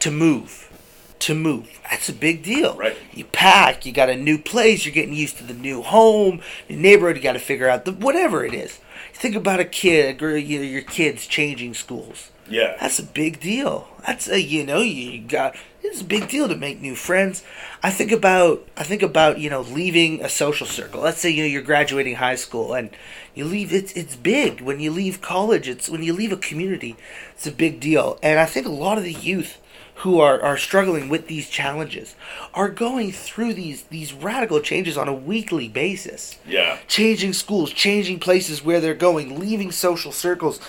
to 0.00 0.10
move, 0.10 0.68
to 1.22 1.34
move. 1.34 1.80
That's 1.90 2.08
a 2.08 2.12
big 2.12 2.42
deal. 2.42 2.74
Right. 2.74 2.96
You 3.12 3.24
pack, 3.24 3.86
you 3.86 3.92
got 3.92 4.10
a 4.10 4.16
new 4.16 4.38
place, 4.38 4.84
you're 4.84 4.94
getting 4.94 5.14
used 5.14 5.38
to 5.38 5.44
the 5.44 5.54
new 5.54 5.82
home, 5.82 6.40
your 6.68 6.78
neighborhood. 6.78 7.16
You 7.16 7.22
got 7.22 7.32
to 7.32 7.38
figure 7.38 7.68
out 7.68 7.84
the 7.84 7.92
whatever 7.92 8.44
it 8.44 8.54
is. 8.54 8.80
You 9.12 9.18
Think 9.18 9.36
about 9.36 9.60
a 9.60 9.64
kid, 9.64 10.08
a 10.10 10.12
girl, 10.18 10.36
you 10.36 10.58
know, 10.58 10.64
your 10.64 10.82
kids 10.82 11.26
changing 11.26 11.74
schools. 11.74 12.30
Yeah. 12.48 12.76
That's 12.80 12.98
a 12.98 13.04
big 13.04 13.40
deal. 13.40 13.88
That's 14.06 14.28
a 14.28 14.40
you 14.40 14.66
know 14.66 14.80
you 14.80 15.20
got 15.20 15.56
it's 15.82 16.00
a 16.00 16.04
big 16.04 16.28
deal 16.28 16.48
to 16.48 16.56
make 16.56 16.80
new 16.80 16.96
friends. 16.96 17.44
I 17.82 17.90
think 17.90 18.10
about 18.10 18.66
I 18.76 18.82
think 18.82 19.02
about 19.02 19.38
you 19.38 19.48
know 19.48 19.62
leaving 19.62 20.22
a 20.24 20.28
social 20.28 20.66
circle. 20.66 21.02
Let's 21.02 21.20
say 21.20 21.30
you 21.30 21.44
know 21.44 21.48
you're 21.48 21.62
graduating 21.62 22.16
high 22.16 22.34
school 22.34 22.74
and 22.74 22.90
you 23.34 23.44
leave. 23.44 23.72
It's 23.72 23.92
it's 23.92 24.16
big 24.16 24.60
when 24.60 24.80
you 24.80 24.90
leave 24.90 25.20
college. 25.20 25.68
It's 25.68 25.88
when 25.88 26.02
you 26.02 26.12
leave 26.12 26.32
a 26.32 26.36
community. 26.36 26.96
It's 27.34 27.46
a 27.46 27.52
big 27.52 27.78
deal. 27.78 28.18
And 28.22 28.40
I 28.40 28.46
think 28.46 28.66
a 28.66 28.70
lot 28.70 28.98
of 28.98 29.04
the 29.04 29.12
youth 29.12 29.58
who 30.02 30.18
are, 30.20 30.40
are 30.42 30.56
struggling 30.56 31.08
with 31.08 31.26
these 31.28 31.48
challenges 31.48 32.14
are 32.54 32.68
going 32.68 33.10
through 33.12 33.54
these 33.54 33.82
these 33.84 34.12
radical 34.12 34.60
changes 34.60 34.96
on 34.96 35.08
a 35.08 35.14
weekly 35.14 35.68
basis 35.68 36.38
Yeah. 36.46 36.78
changing 36.88 37.32
schools, 37.32 37.72
changing 37.72 38.18
places 38.20 38.64
where 38.64 38.80
they're 38.80 38.94
going, 38.94 39.38
leaving 39.38 39.70
social 39.72 40.12
circles. 40.12 40.60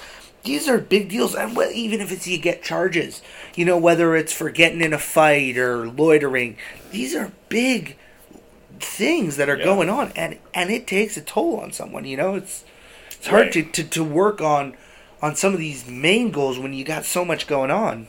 These 0.44 0.68
are 0.68 0.78
big 0.78 1.08
deals, 1.10 1.36
and 1.36 1.58
even 1.74 2.02
if 2.02 2.12
it's 2.12 2.28
you 2.28 2.38
get 2.38 2.62
charges, 2.64 3.22
you 3.56 3.64
know, 3.66 3.78
whether 3.78 4.16
it's 4.16 4.34
for 4.34 4.50
getting 4.50 4.82
in 4.82 4.92
a 4.94 5.00
fight 5.00 5.58
or 5.58 5.88
loitering, 5.88 6.58
these 6.92 7.16
are 7.16 7.32
big 7.48 7.96
things 8.80 9.38
that 9.38 9.48
are 9.50 9.58
Yeah. 9.58 9.64
going 9.64 9.90
on, 9.90 10.12
and 10.16 10.38
and 10.54 10.70
it 10.70 10.86
takes 10.86 11.16
a 11.18 11.22
toll 11.22 11.60
on 11.60 11.72
someone. 11.72 12.06
You 12.06 12.18
know, 12.18 12.36
it's 12.36 12.66
it's 13.12 13.28
hard 13.28 13.56
Right. 13.56 13.74
to, 13.74 13.84
to, 13.84 13.84
to 13.90 14.04
work 14.04 14.42
on 14.42 14.76
on 15.22 15.36
some 15.38 15.54
of 15.54 15.60
these 15.60 15.88
main 15.88 16.32
goals 16.32 16.60
when 16.60 16.74
you 16.74 16.84
got 16.84 17.06
so 17.06 17.24
much 17.24 17.48
going 17.48 17.72
on. 17.72 18.08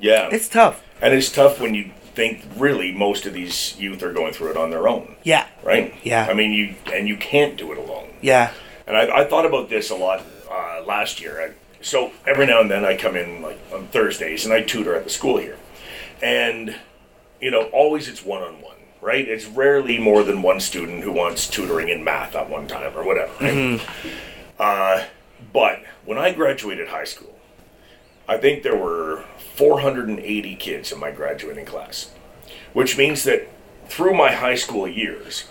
Yeah. 0.00 0.28
It's 0.32 0.48
tough. 0.48 0.82
and 1.00 1.14
it's 1.14 1.30
tough 1.30 1.60
when 1.60 1.74
you 1.74 1.90
think 2.14 2.44
really 2.56 2.92
most 2.92 3.26
of 3.26 3.32
these 3.32 3.78
youth 3.78 4.02
are 4.02 4.12
going 4.12 4.32
through 4.32 4.50
it 4.50 4.56
on 4.56 4.70
their 4.70 4.88
own, 4.88 5.14
Yeah, 5.22 5.46
right? 5.62 5.94
Yeah. 6.02 6.26
I 6.28 6.34
mean, 6.34 6.50
you 6.52 6.74
and 6.92 7.06
you 7.06 7.16
can't 7.16 7.56
do 7.56 7.70
it 7.72 7.78
alone. 7.78 8.08
yeah, 8.20 8.52
And 8.86 8.96
I, 8.96 9.18
I 9.20 9.24
thought 9.24 9.46
about 9.46 9.68
this 9.70 9.90
a 9.90 9.94
lot 9.94 10.24
uh, 10.50 10.82
last 10.84 11.20
year. 11.20 11.40
I, 11.40 11.54
so 11.80 12.10
every 12.26 12.44
now 12.46 12.60
and 12.60 12.68
then 12.70 12.84
I 12.84 12.96
come 12.96 13.14
in 13.16 13.40
like 13.42 13.58
on 13.72 13.86
Thursdays 13.88 14.44
and 14.44 14.52
I 14.52 14.62
tutor 14.62 14.96
at 14.96 15.04
the 15.04 15.10
school 15.10 15.38
here, 15.38 15.56
and 16.20 16.74
you 17.40 17.52
know 17.52 17.64
always 17.72 18.08
it's 18.08 18.24
one 18.24 18.42
on 18.42 18.60
one, 18.60 18.76
right? 19.00 19.26
It's 19.28 19.46
rarely 19.46 19.96
more 19.98 20.24
than 20.24 20.42
one 20.42 20.58
student 20.58 21.04
who 21.04 21.12
wants 21.12 21.46
tutoring 21.46 21.88
in 21.88 22.02
math 22.02 22.34
at 22.34 22.50
one 22.50 22.66
time 22.66 22.96
or 22.96 23.04
whatever. 23.04 23.32
Right? 23.40 23.80
Uh, 24.58 25.04
but 25.52 25.84
when 26.04 26.18
I 26.18 26.32
graduated 26.32 26.88
high 26.88 27.04
school, 27.04 27.38
I 28.26 28.38
think 28.38 28.64
there 28.64 28.76
were 28.76 29.24
480 29.58 30.54
kids 30.54 30.92
in 30.92 31.00
my 31.00 31.10
graduating 31.10 31.64
class, 31.64 32.12
which 32.72 32.96
means 32.96 33.24
that 33.24 33.48
through 33.88 34.14
my 34.14 34.30
high 34.30 34.54
school 34.54 34.86
years, 34.86 35.48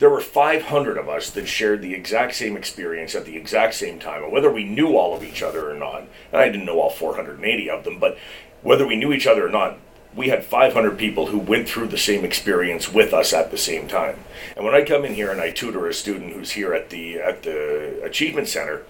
there 0.00 0.10
were 0.10 0.20
500 0.20 0.98
of 0.98 1.08
us 1.08 1.30
that 1.30 1.48
shared 1.48 1.80
the 1.80 1.94
exact 1.94 2.34
same 2.34 2.58
experience 2.58 3.14
at 3.14 3.24
the 3.24 3.38
exact 3.38 3.72
same 3.72 3.98
time. 3.98 4.22
And 4.22 4.30
whether 4.30 4.52
we 4.52 4.64
knew 4.64 4.98
all 4.98 5.16
of 5.16 5.24
each 5.24 5.42
other 5.42 5.70
or 5.70 5.74
not, 5.74 6.02
and 6.30 6.42
I 6.42 6.50
didn't 6.50 6.66
know 6.66 6.78
all 6.78 6.90
480 6.90 7.70
of 7.70 7.84
them, 7.84 7.98
but 7.98 8.18
whether 8.60 8.86
we 8.86 8.96
knew 8.96 9.14
each 9.14 9.26
other 9.26 9.46
or 9.46 9.50
not, 9.50 9.78
we 10.14 10.28
had 10.28 10.44
500 10.44 10.98
people 10.98 11.28
who 11.28 11.38
went 11.38 11.70
through 11.70 11.88
the 11.88 11.96
same 11.96 12.26
experience 12.26 12.92
with 12.92 13.14
us 13.14 13.32
at 13.32 13.50
the 13.50 13.56
same 13.56 13.88
time. 13.88 14.18
And 14.56 14.64
when 14.66 14.74
I 14.74 14.84
come 14.84 15.06
in 15.06 15.14
here 15.14 15.30
and 15.30 15.40
I 15.40 15.52
tutor 15.52 15.88
a 15.88 15.94
student 15.94 16.34
who's 16.34 16.50
here 16.50 16.74
at 16.74 16.90
the 16.90 17.18
at 17.18 17.44
the 17.44 18.02
achievement 18.04 18.48
center, 18.48 18.82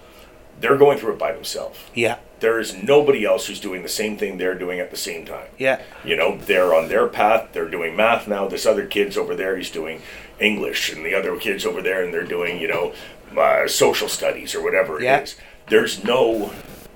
they're 0.59 0.77
going 0.77 0.97
through 0.97 1.13
it 1.13 1.19
by 1.19 1.31
themselves. 1.31 1.79
yeah, 1.93 2.17
There 2.39 2.59
is 2.59 2.73
nobody 2.75 3.25
else 3.25 3.47
who's 3.47 3.59
doing 3.59 3.83
the 3.83 3.89
same 3.89 4.17
thing 4.17 4.37
they're 4.37 4.57
doing 4.57 4.79
at 4.79 4.91
the 4.91 4.97
same 4.97 5.25
time. 5.25 5.47
yeah, 5.57 5.81
You 6.03 6.15
know, 6.15 6.37
they're 6.37 6.73
on 6.73 6.89
their 6.89 7.07
path. 7.07 7.49
They're 7.53 7.69
doing 7.69 7.95
math 7.95 8.27
now. 8.27 8.47
This 8.47 8.65
other 8.65 8.85
kid's 8.85 9.17
over 9.17 9.35
there. 9.35 9.57
He's 9.57 9.71
doing 9.71 10.01
English, 10.39 10.91
and 10.91 11.05
the 11.05 11.13
other 11.13 11.35
kid's 11.37 11.65
over 11.65 11.81
there, 11.81 12.03
and 12.03 12.13
they're 12.13 12.23
doing 12.25 12.59
you 12.61 12.67
know 12.67 12.93
uh, 13.37 13.67
social 13.67 14.07
studies 14.07 14.55
or 14.55 14.63
whatever 14.63 14.97
it 15.01 15.03
is. 15.23 15.35
Yeah. 15.37 15.43
There's 15.67 16.03
no, 16.03 16.51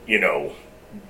you 0.07 0.19
know, 0.19 0.53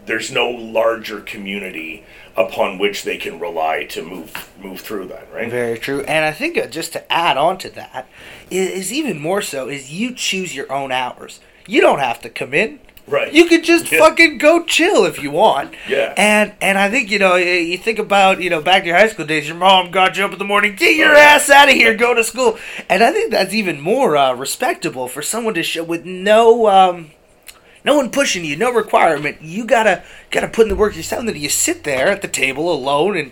there's 0.05 0.31
no 0.31 0.49
larger 0.49 1.21
community 1.21 2.03
upon 2.35 2.77
which 2.79 3.03
they 3.03 3.17
can 3.17 3.39
rely 3.39 3.85
to 3.85 4.01
move 4.03 4.49
move 4.59 4.81
through 4.81 5.07
that, 5.07 5.31
right? 5.33 5.49
Very 5.49 5.77
true. 5.77 6.01
And 6.01 6.25
I 6.25 6.31
think 6.31 6.57
uh, 6.57 6.67
just 6.67 6.91
to 6.93 7.11
add 7.11 7.37
on 7.37 7.57
to 7.59 7.69
that 7.71 8.07
is, 8.49 8.69
is 8.69 8.93
even 8.93 9.19
more 9.19 9.41
so 9.41 9.69
is 9.69 9.91
you 9.93 10.13
choose 10.13 10.55
your 10.55 10.71
own 10.71 10.91
hours. 10.91 11.39
You 11.67 11.81
don't 11.81 11.99
have 11.99 12.21
to 12.21 12.29
come 12.29 12.53
in. 12.53 12.79
Right. 13.05 13.33
You 13.33 13.45
could 13.45 13.65
just 13.65 13.91
Yeah. 13.91 13.99
fucking 13.99 14.37
go 14.37 14.63
chill 14.63 15.05
if 15.05 15.21
you 15.21 15.29
want. 15.31 15.73
Yeah. 15.89 16.13
And 16.15 16.53
and 16.61 16.77
I 16.77 16.89
think 16.89 17.11
you 17.11 17.19
know 17.19 17.35
you 17.35 17.77
think 17.77 17.99
about 17.99 18.41
you 18.41 18.49
know 18.49 18.61
back 18.61 18.83
to 18.83 18.87
your 18.87 18.97
high 18.97 19.09
school 19.09 19.25
days. 19.25 19.45
Your 19.47 19.57
mom 19.57 19.91
got 19.91 20.15
you 20.17 20.23
up 20.23 20.31
in 20.31 20.39
the 20.39 20.45
morning. 20.45 20.75
Get 20.75 20.95
your 20.95 21.13
Oh, 21.13 21.19
ass 21.19 21.49
out 21.49 21.67
of 21.67 21.75
here. 21.75 21.95
Go 21.95 22.13
to 22.13 22.23
school. 22.23 22.57
And 22.89 23.03
I 23.03 23.11
think 23.11 23.31
that's 23.31 23.53
even 23.53 23.81
more 23.81 24.15
uh, 24.15 24.33
respectable 24.33 25.09
for 25.09 25.21
someone 25.21 25.53
to 25.55 25.63
show 25.63 25.83
with 25.83 26.05
no. 26.05 26.67
Um, 26.67 27.11
no 27.85 27.97
one 27.97 28.09
pushing 28.11 28.45
you, 28.45 28.55
no 28.55 28.71
requirement. 28.71 29.41
You 29.41 29.65
gotta 29.65 30.03
gotta 30.31 30.47
put 30.47 30.63
in 30.63 30.69
the 30.69 30.75
work 30.77 30.95
yourself. 30.95 31.19
And 31.19 31.27
then 31.27 31.35
you 31.35 31.49
sit 31.49 31.83
there 31.83 32.07
at 32.07 32.21
the 32.21 32.29
table 32.29 32.71
alone, 32.71 33.17
and 33.17 33.31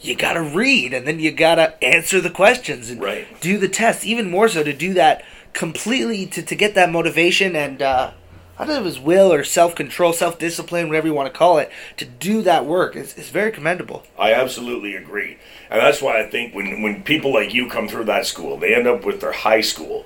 you 0.00 0.14
gotta 0.14 0.40
read, 0.42 0.94
and 0.94 1.08
then 1.08 1.18
you 1.18 1.32
gotta 1.32 1.74
answer 1.82 2.20
the 2.20 2.30
questions 2.30 2.88
and 2.88 3.02
Right. 3.02 3.26
do 3.40 3.58
the 3.58 3.66
tests. 3.68 4.06
Even 4.06 4.30
more 4.30 4.48
so 4.48 4.62
to 4.62 4.72
do 4.72 4.94
that 4.94 5.24
completely 5.52 6.26
to, 6.26 6.42
to 6.42 6.54
get 6.54 6.74
that 6.74 6.90
motivation 6.90 7.56
and 7.56 7.82
uh, 7.82 8.10
I 8.58 8.66
don't 8.66 8.74
know 8.74 8.80
if 8.82 8.86
it's 8.88 9.02
will 9.02 9.32
or 9.32 9.42
self 9.42 9.74
control, 9.74 10.12
self 10.12 10.38
discipline, 10.38 10.88
whatever 10.88 11.06
you 11.06 11.14
want 11.14 11.32
to 11.32 11.38
call 11.38 11.58
it. 11.58 11.70
To 11.96 12.04
do 12.04 12.42
that 12.42 12.66
work 12.66 12.94
is 12.94 13.14
is 13.16 13.30
very 13.30 13.50
commendable. 13.52 14.02
I 14.18 14.34
absolutely 14.34 14.94
agree, 14.96 15.38
and 15.70 15.80
that's 15.80 16.02
why 16.02 16.20
I 16.20 16.28
think 16.28 16.54
when 16.54 16.82
when 16.82 17.02
people 17.02 17.32
like 17.32 17.54
you 17.54 17.68
come 17.70 17.88
through 17.88 18.04
that 18.04 18.26
school, 18.26 18.58
they 18.58 18.74
end 18.74 18.86
up 18.86 19.06
with 19.06 19.20
their 19.22 19.32
high 19.32 19.62
school. 19.62 20.04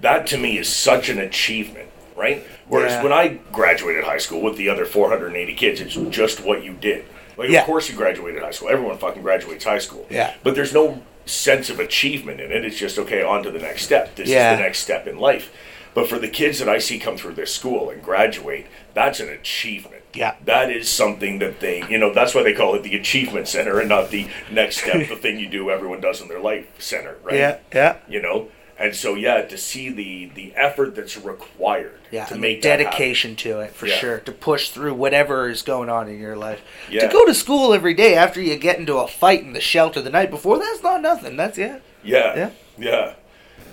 That 0.00 0.26
to 0.28 0.38
me 0.38 0.56
is 0.56 0.66
such 0.66 1.10
an 1.10 1.18
achievement, 1.18 1.90
right? 2.16 2.42
Whereas 2.68 2.92
Yeah. 2.92 3.02
when 3.02 3.12
I 3.12 3.28
graduated 3.52 4.04
high 4.04 4.16
school 4.16 4.40
with 4.40 4.56
the 4.56 4.70
other 4.70 4.86
480 4.86 5.54
kids, 5.54 5.82
it's 5.82 5.94
just 6.16 6.40
what 6.42 6.64
you 6.64 6.72
did. 6.72 7.04
Like, 7.36 7.50
Yeah. 7.50 7.60
of 7.60 7.66
course, 7.66 7.90
you 7.90 7.96
graduated 7.96 8.42
high 8.42 8.52
school. 8.52 8.70
Everyone 8.70 8.96
fucking 8.96 9.20
graduates 9.22 9.64
high 9.64 9.78
school. 9.78 10.06
Yeah. 10.08 10.32
But 10.42 10.54
there's 10.54 10.72
no 10.72 11.02
sense 11.30 11.70
of 11.70 11.78
achievement 11.80 12.40
in 12.40 12.50
it. 12.52 12.64
It's 12.64 12.78
just 12.78 12.98
okay, 12.98 13.22
on 13.22 13.42
to 13.44 13.50
the 13.50 13.58
next 13.58 13.82
step. 13.82 14.14
This 14.16 14.28
Yeah. 14.28 14.52
is 14.52 14.58
the 14.58 14.62
next 14.64 14.78
step 14.80 15.06
in 15.06 15.18
life. 15.18 15.52
But 15.92 16.08
for 16.08 16.18
the 16.18 16.28
kids 16.28 16.58
that 16.60 16.68
I 16.68 16.78
see 16.78 16.98
come 16.98 17.16
through 17.16 17.34
this 17.34 17.52
school 17.54 17.90
and 17.90 18.02
graduate, 18.02 18.66
that's 18.94 19.18
an 19.20 19.28
achievement. 19.28 20.02
Yeah. 20.14 20.34
That 20.44 20.70
is 20.70 20.88
something 20.88 21.38
that 21.40 21.60
they, 21.60 21.82
you 21.88 21.98
know, 21.98 22.12
that's 22.12 22.34
why 22.34 22.42
they 22.42 22.52
call 22.52 22.74
it 22.74 22.82
the 22.84 22.94
achievement 22.96 23.48
center 23.48 23.80
and 23.80 23.88
not 23.88 24.10
the 24.10 24.28
next 24.50 24.78
step, 24.78 24.94
the 25.08 25.16
thing 25.16 25.38
you 25.38 25.48
do, 25.48 25.70
everyone 25.70 26.00
does 26.00 26.20
in 26.20 26.28
their 26.28 26.40
life 26.40 26.66
center, 26.78 27.16
right? 27.24 27.34
Yeah, 27.36 27.58
yeah. 27.74 27.96
You 28.08 28.22
know? 28.22 28.48
And 28.80 28.96
so, 28.96 29.14
yeah, 29.14 29.42
to 29.42 29.58
see 29.58 29.90
the 29.90 30.30
the 30.34 30.54
effort 30.56 30.94
that's 30.94 31.16
required 31.18 32.00
Yeah, 32.10 32.24
to 32.26 32.38
make 32.38 32.62
dedication 32.62 33.36
to 33.36 33.60
it 33.60 33.72
for 33.74 33.86
Yeah. 33.86 33.96
sure 33.96 34.18
to 34.20 34.32
push 34.32 34.70
through 34.70 34.94
whatever 34.94 35.50
is 35.50 35.60
going 35.62 35.90
on 35.90 36.08
in 36.08 36.18
your 36.18 36.34
life. 36.34 36.62
Yeah. 36.90 37.06
To 37.06 37.12
go 37.12 37.26
to 37.26 37.34
school 37.34 37.74
every 37.74 37.92
day 37.94 38.14
after 38.14 38.40
you 38.40 38.56
get 38.56 38.78
into 38.78 38.96
a 38.96 39.06
fight 39.06 39.42
in 39.42 39.52
the 39.52 39.60
shelter 39.60 40.00
the 40.00 40.08
night 40.08 40.30
before, 40.30 40.58
that's 40.58 40.82
not 40.82 41.02
nothing. 41.02 41.36
That's 41.36 41.58
yeah. 41.58 41.78
Yeah. 42.02 42.34
Yeah. 42.34 42.50
Yeah. 42.78 43.12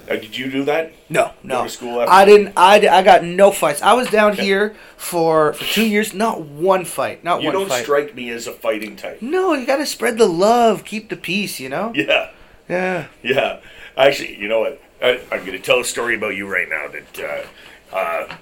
Now, 0.09 0.15
did 0.15 0.37
you 0.37 0.49
do 0.51 0.63
that? 0.65 0.91
No, 1.09 1.31
no. 1.43 1.63
to 1.63 1.69
school 1.69 2.01
after- 2.01 2.11
I 2.13 2.23
didn't. 2.25 2.53
I, 2.57 2.75
I 2.89 3.01
got 3.01 3.23
no 3.23 3.51
fights. 3.51 3.81
I 3.81 3.93
was 3.93 4.09
down 4.09 4.33
here 4.33 4.75
for 4.97 5.53
for 5.53 5.63
two 5.65 5.85
years. 5.87 6.13
Not 6.13 6.41
one 6.41 6.83
fight. 6.83 7.23
Not 7.23 7.41
You 7.41 7.47
one 7.47 7.53
You 7.55 7.59
don't 7.61 7.69
fight. 7.69 7.83
strike 7.83 8.13
me 8.15 8.29
as 8.29 8.45
a 8.47 8.51
fighting 8.51 8.95
type. 8.97 9.21
no, 9.21 9.53
you 9.53 9.65
got 9.65 9.77
to 9.77 9.85
spread 9.85 10.17
the 10.17 10.25
love, 10.27 10.83
keep 10.83 11.09
the 11.09 11.15
peace. 11.17 11.59
You 11.61 11.69
know. 11.69 11.91
Yeah. 11.95 12.29
Yeah. 12.69 13.05
Yeah, 13.23 13.59
actually, 13.97 14.35
you 14.37 14.47
know 14.49 14.59
what? 14.59 14.81
I, 15.01 15.21
I'm 15.31 15.39
going 15.45 15.51
to 15.53 15.59
tell 15.59 15.79
a 15.79 15.85
story 15.85 16.15
about 16.15 16.35
you 16.35 16.51
right 16.51 16.67
now 16.69 16.87
that 16.87 17.45
uh, 17.93 17.95
uh, 17.95 18.35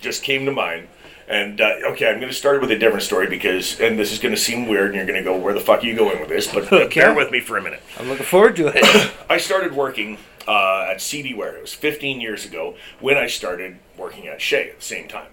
just 0.00 0.22
came 0.22 0.44
to 0.46 0.52
mind. 0.52 0.88
And 1.28 1.60
uh, 1.60 1.74
okay, 1.86 2.08
I'm 2.08 2.16
going 2.20 2.30
to 2.30 2.34
start 2.36 2.60
with 2.60 2.70
a 2.70 2.78
different 2.78 3.02
story 3.02 3.26
because, 3.26 3.80
and 3.80 3.98
this 3.98 4.12
is 4.12 4.20
going 4.20 4.34
to 4.34 4.40
seem 4.40 4.68
weird, 4.68 4.88
and 4.90 4.94
you're 4.96 5.06
going 5.06 5.18
to 5.18 5.24
go, 5.24 5.36
"Where 5.36 5.54
the 5.54 5.60
fuck 5.60 5.82
are 5.82 5.86
you 5.86 5.96
going 5.96 6.20
with 6.20 6.28
this?" 6.28 6.46
But 6.46 6.72
Okay. 6.72 7.00
bear 7.00 7.14
with 7.14 7.32
me 7.32 7.40
for 7.40 7.56
a 7.58 7.62
minute. 7.62 7.82
I'm 7.98 8.08
looking 8.08 8.26
forward 8.26 8.54
to 8.56 8.70
it. 8.72 9.12
I 9.28 9.38
started 9.38 9.72
working 9.74 10.18
uh, 10.46 10.86
at 10.88 11.00
CD 11.00 11.34
Ware. 11.34 11.56
It 11.56 11.62
was 11.62 11.74
15 11.74 12.20
years 12.20 12.44
ago 12.44 12.76
when 13.00 13.16
I 13.16 13.26
started 13.26 13.78
working 13.96 14.28
at 14.28 14.40
Shea 14.40 14.70
at 14.70 14.76
the 14.78 14.84
same 14.84 15.08
time. 15.08 15.26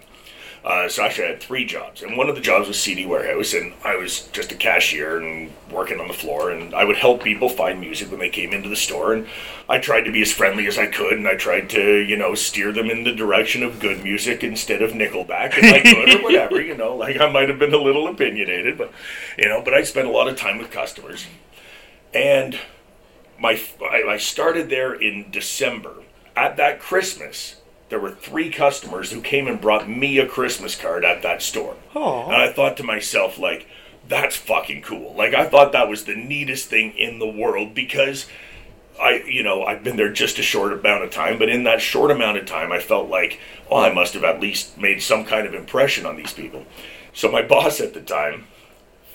Uh, 0.64 0.88
so 0.88 1.04
actually, 1.04 1.26
I 1.26 1.30
had 1.32 1.42
three 1.42 1.66
jobs, 1.66 2.02
and 2.02 2.16
one 2.16 2.30
of 2.30 2.36
the 2.36 2.42
jobs 2.42 2.70
was 2.70 2.80
CD 2.80 3.06
Warehouse, 3.06 3.54
and 3.54 3.74
I 3.84 3.98
was 3.98 4.30
just 4.32 4.54
a 4.54 4.56
cashier 4.56 5.18
and 5.18 5.52
working 5.70 6.00
on 6.00 6.08
the 6.08 6.14
floor, 6.14 6.52
and 6.52 6.74
I 6.74 6.86
would 6.86 6.96
help 6.96 7.22
people 7.22 7.50
find 7.50 7.82
music 7.82 8.10
when 8.10 8.22
they 8.22 8.30
came 8.30 8.54
into 8.54 8.70
the 8.70 8.78
store, 8.78 9.12
and 9.14 9.28
I 9.68 9.80
tried 9.80 10.04
to 10.04 10.12
be 10.12 10.22
as 10.22 10.32
friendly 10.32 10.66
as 10.68 10.78
I 10.78 10.88
could, 10.88 11.14
and 11.14 11.28
I 11.28 11.36
tried 11.36 11.70
to, 11.72 11.98
you 11.98 12.16
know, 12.16 12.34
steer 12.34 12.72
them 12.72 12.90
in 12.90 13.04
the 13.04 13.12
direction 13.12 13.62
of 13.62 13.82
good 13.82 14.06
music 14.06 14.42
instead 14.42 14.82
of 14.82 14.92
Nickelback 14.92 15.54
if 15.58 15.66
I 15.66 15.82
could, 15.82 16.22
or 16.22 16.24
whatever, 16.24 16.62
you 16.62 16.78
know, 16.78 16.96
like 16.96 17.20
I 17.20 17.30
might 17.30 17.50
have 17.50 17.60
been 17.60 17.74
a 17.74 17.78
little 17.78 18.08
opinionated, 18.08 18.78
but, 18.78 18.90
you 19.38 19.50
know, 19.50 19.62
but 19.62 19.74
I 19.74 19.84
spent 19.84 20.08
a 20.08 20.12
lot 20.12 20.30
of 20.30 20.38
time 20.38 20.60
with 20.60 20.72
customers, 20.72 21.28
and 22.14 22.58
my 23.38 23.62
I, 23.82 24.04
I 24.12 24.18
started 24.18 24.70
there 24.70 24.94
in 24.94 25.30
December. 25.30 25.96
At 26.36 26.58
that 26.58 26.80
Christmas, 26.80 27.58
there 27.94 28.00
were 28.00 28.10
three 28.10 28.50
customers 28.50 29.12
who 29.12 29.22
came 29.22 29.48
and 29.48 29.62
brought 29.62 29.88
me 29.88 30.18
a 30.18 30.26
Christmas 30.26 30.76
card 30.76 31.06
at 31.06 31.22
that 31.22 31.44
store. 31.44 31.76
Aw. 31.94 32.26
And 32.26 32.36
I 32.36 32.52
thought 32.52 32.76
to 32.78 32.84
myself, 32.84 33.38
like, 33.38 33.68
that's 34.08 34.36
fucking 34.36 34.82
cool. 34.82 35.14
Like, 35.14 35.36
I 35.36 35.46
thought 35.46 35.74
that 35.74 35.88
was 35.88 36.06
the 36.06 36.16
neatest 36.16 36.70
thing 36.70 36.98
in 36.98 37.20
the 37.20 37.28
world 37.28 37.76
because 37.76 38.26
I, 39.00 39.22
you 39.28 39.44
know, 39.44 39.64
I've 39.64 39.84
been 39.84 39.96
there 39.96 40.12
just 40.12 40.40
a 40.40 40.42
short 40.42 40.74
amount 40.74 41.04
of 41.04 41.12
time, 41.12 41.38
but 41.38 41.50
in 41.50 41.66
that 41.66 41.82
short 41.82 42.10
amount 42.10 42.40
of 42.40 42.48
time, 42.48 42.72
I 42.72 42.80
felt 42.80 43.12
like, 43.12 43.40
oh, 43.70 43.78
I 43.78 43.94
must 43.94 44.16
have 44.16 44.24
at 44.24 44.42
least 44.42 44.76
made 44.76 45.04
some 45.04 45.24
kind 45.24 45.46
of 45.46 45.54
impression 45.54 46.08
on 46.08 46.16
these 46.16 46.34
people. 46.34 46.66
So 47.14 47.32
my 47.32 47.42
boss 47.48 47.80
at 47.80 47.94
the 47.94 48.02
time 48.02 48.48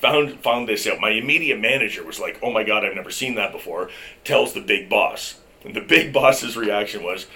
found 0.01 0.39
found 0.39 0.68
this 0.68 0.87
out. 0.87 1.01
My 1.01 1.11
immediate 1.11 1.59
manager 1.59 2.05
was 2.05 2.20
like, 2.20 2.39
"Oh 2.45 2.53
my 2.53 2.62
god, 2.62 2.85
I've 2.85 2.95
never 2.95 3.11
seen 3.11 3.35
that 3.35 3.51
before." 3.51 3.91
Tells 4.22 4.53
the 4.53 4.61
big 4.61 4.89
boss, 4.89 5.41
and 5.64 5.74
the 5.74 5.81
big 5.97 6.12
boss's 6.12 6.57
reaction 6.57 7.03
was, 7.03 7.26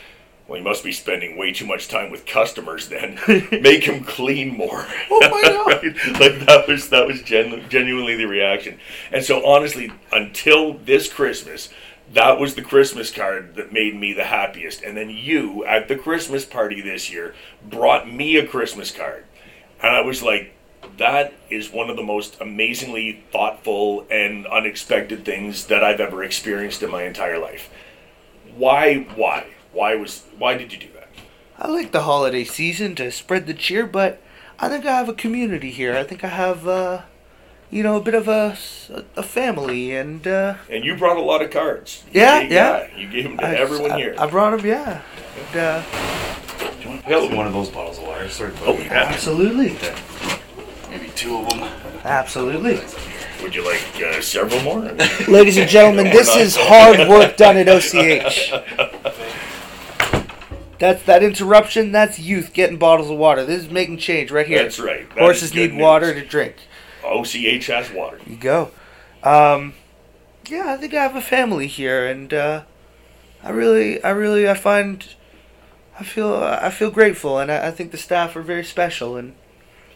"Well, 0.47 0.59
you 0.59 0.65
must 0.65 0.85
be 0.85 0.93
spending 0.93 1.37
way 1.37 1.53
too 1.53 1.67
much 1.67 1.89
time 1.89 2.11
with 2.11 2.27
customers. 2.27 2.89
Then 2.89 3.19
make 3.51 3.85
him 3.85 4.05
clean 4.05 4.57
more." 4.57 4.87
Oh 5.11 5.29
my 5.31 5.43
God. 5.43 5.63
Right? 5.73 6.21
Like 6.21 6.47
that 6.47 6.65
was 6.69 6.89
that 6.91 7.07
was 7.07 7.23
genu- 7.23 7.67
genuinely 7.69 8.17
the 8.17 8.27
reaction. 8.27 8.79
And 9.11 9.25
so 9.25 9.45
honestly, 9.47 9.93
until 10.13 10.75
this 10.75 11.13
Christmas. 11.13 11.69
That 12.13 12.39
was 12.39 12.57
the 12.57 12.63
Christmas 12.63 13.11
card 13.11 13.55
that 13.55 13.73
made 13.73 13.99
me 13.99 14.13
the 14.13 14.25
happiest. 14.25 14.83
And 14.83 14.95
then 14.99 15.09
you, 15.09 15.65
at 15.65 15.89
the 15.89 15.97
Christmas 15.97 16.45
party 16.45 16.83
this 16.83 17.11
year, 17.11 17.35
brought 17.67 18.13
me 18.13 18.37
a 18.37 18.47
Christmas 18.47 18.91
card. 18.91 19.25
And 19.83 19.97
I 19.97 20.03
was 20.03 20.23
like, 20.23 20.53
that 20.99 21.33
is 21.49 21.71
one 21.71 21.89
of 21.89 21.97
the 21.97 22.03
most 22.03 22.39
amazingly 22.41 23.25
thoughtful 23.33 24.07
and 24.11 24.47
unexpected 24.47 25.25
things 25.25 25.67
that 25.67 25.83
I've 25.83 26.01
ever 26.01 26.23
experienced 26.23 26.83
in 26.83 26.91
my 26.91 27.05
entire 27.05 27.39
life. 27.39 27.71
Why? 28.55 29.07
Why? 29.17 29.47
Why 29.73 29.95
was? 29.95 30.23
Why 30.39 30.57
did 30.57 30.73
you 30.73 30.79
do 30.79 30.89
that? 30.95 31.09
I 31.59 31.69
like 31.69 31.93
the 31.93 32.03
holiday 32.03 32.45
season 32.45 32.95
to 32.97 33.11
spread 33.11 33.47
the 33.47 33.55
cheer, 33.55 33.87
but 33.87 34.21
I 34.59 34.69
think 34.69 34.85
I 34.85 34.97
have 34.97 35.09
a 35.09 35.15
community 35.15 35.71
here. 35.71 35.97
I 35.97 36.03
think 36.03 36.25
I 36.25 36.29
have, 36.29 36.67
uh, 36.67 37.03
you 37.71 37.83
know, 37.83 37.97
a 37.97 38.01
bit 38.01 38.15
of 38.15 38.27
a, 38.29 38.57
a 39.17 39.23
family, 39.23 39.95
and 39.95 40.27
uh, 40.27 40.55
And 40.69 40.85
you 40.85 40.97
brought 40.97 41.17
a 41.17 41.21
lot 41.23 41.41
of 41.43 41.51
cards. 41.51 42.03
You 42.13 42.21
Yeah, 42.21 42.43
gave- 42.43 42.53
yeah. 42.53 42.97
You 42.97 43.09
gave 43.09 43.25
them 43.25 43.37
to 43.39 43.47
I, 43.47 43.55
everyone 43.55 43.93
I, 43.93 43.97
here. 43.97 44.15
I 44.19 44.27
brought 44.27 44.57
them, 44.57 44.67
yeah. 44.67 45.03
And, 45.53 45.57
uh, 45.57 45.83
Do 46.77 46.83
you 46.83 46.89
want 46.91 47.03
Hell. 47.05 47.37
one 47.37 47.47
of 47.47 47.53
those 47.53 47.71
bottles 47.71 47.99
of 47.99 48.05
water? 48.05 48.29
Sort 48.29 48.51
of 48.51 48.63
oh 48.69 48.79
yeah. 48.79 48.93
absolutely, 49.09 49.77
maybe 50.91 51.09
two 51.15 51.37
of 51.37 51.49
them. 51.49 51.63
absolutely. 52.05 52.81
Would 53.43 53.55
you 53.55 53.65
like 53.65 53.83
uh, 54.05 54.21
several 54.21 54.61
more? 54.63 54.81
Ladies 55.29 55.57
and 55.57 55.69
gentlemen, 55.69 56.05
this 56.13 56.35
is 56.37 56.57
hard 56.59 57.09
work 57.09 57.37
done 57.37 57.57
at 57.57 57.69
OCH. 57.69 58.53
That's 60.83 61.05
that 61.05 61.23
interruption. 61.23 61.93
That's 61.93 62.19
youth 62.19 62.53
getting 62.53 62.77
bottles 62.77 63.09
of 63.09 63.17
water. 63.17 63.47
This 63.47 63.63
is 63.63 63.71
making 63.71 63.99
change 63.99 64.33
right 64.33 64.45
here. 64.45 64.65
That's 64.65 64.81
right. 64.81 65.09
That 65.11 65.19
Horses 65.21 65.55
need 65.55 65.75
news. 65.75 65.81
water 65.81 66.13
to 66.13 66.27
drink. 66.27 66.57
OCH 67.05 67.67
has 67.69 67.89
water. 67.93 68.19
You 68.27 68.35
go. 68.35 68.73
Um, 69.23 69.75
yeah, 70.49 70.73
I 70.73 70.77
think 70.77 70.93
I 70.93 71.01
have 71.05 71.15
a 71.15 71.21
family 71.21 71.69
here, 71.69 72.05
and 72.05 72.35
uh, 72.35 72.63
I 73.45 73.51
really, 73.51 74.03
I 74.03 74.11
really, 74.11 74.49
I 74.51 74.55
find, 74.55 75.07
I 76.01 76.03
feel, 76.03 76.35
I 76.35 76.71
feel 76.71 76.91
grateful, 76.91 77.39
and 77.39 77.53
I, 77.53 77.69
I 77.69 77.71
think 77.71 77.93
the 77.93 77.97
staff 77.97 78.35
are 78.35 78.43
very 78.43 78.65
special, 78.65 79.17
and 79.17 79.35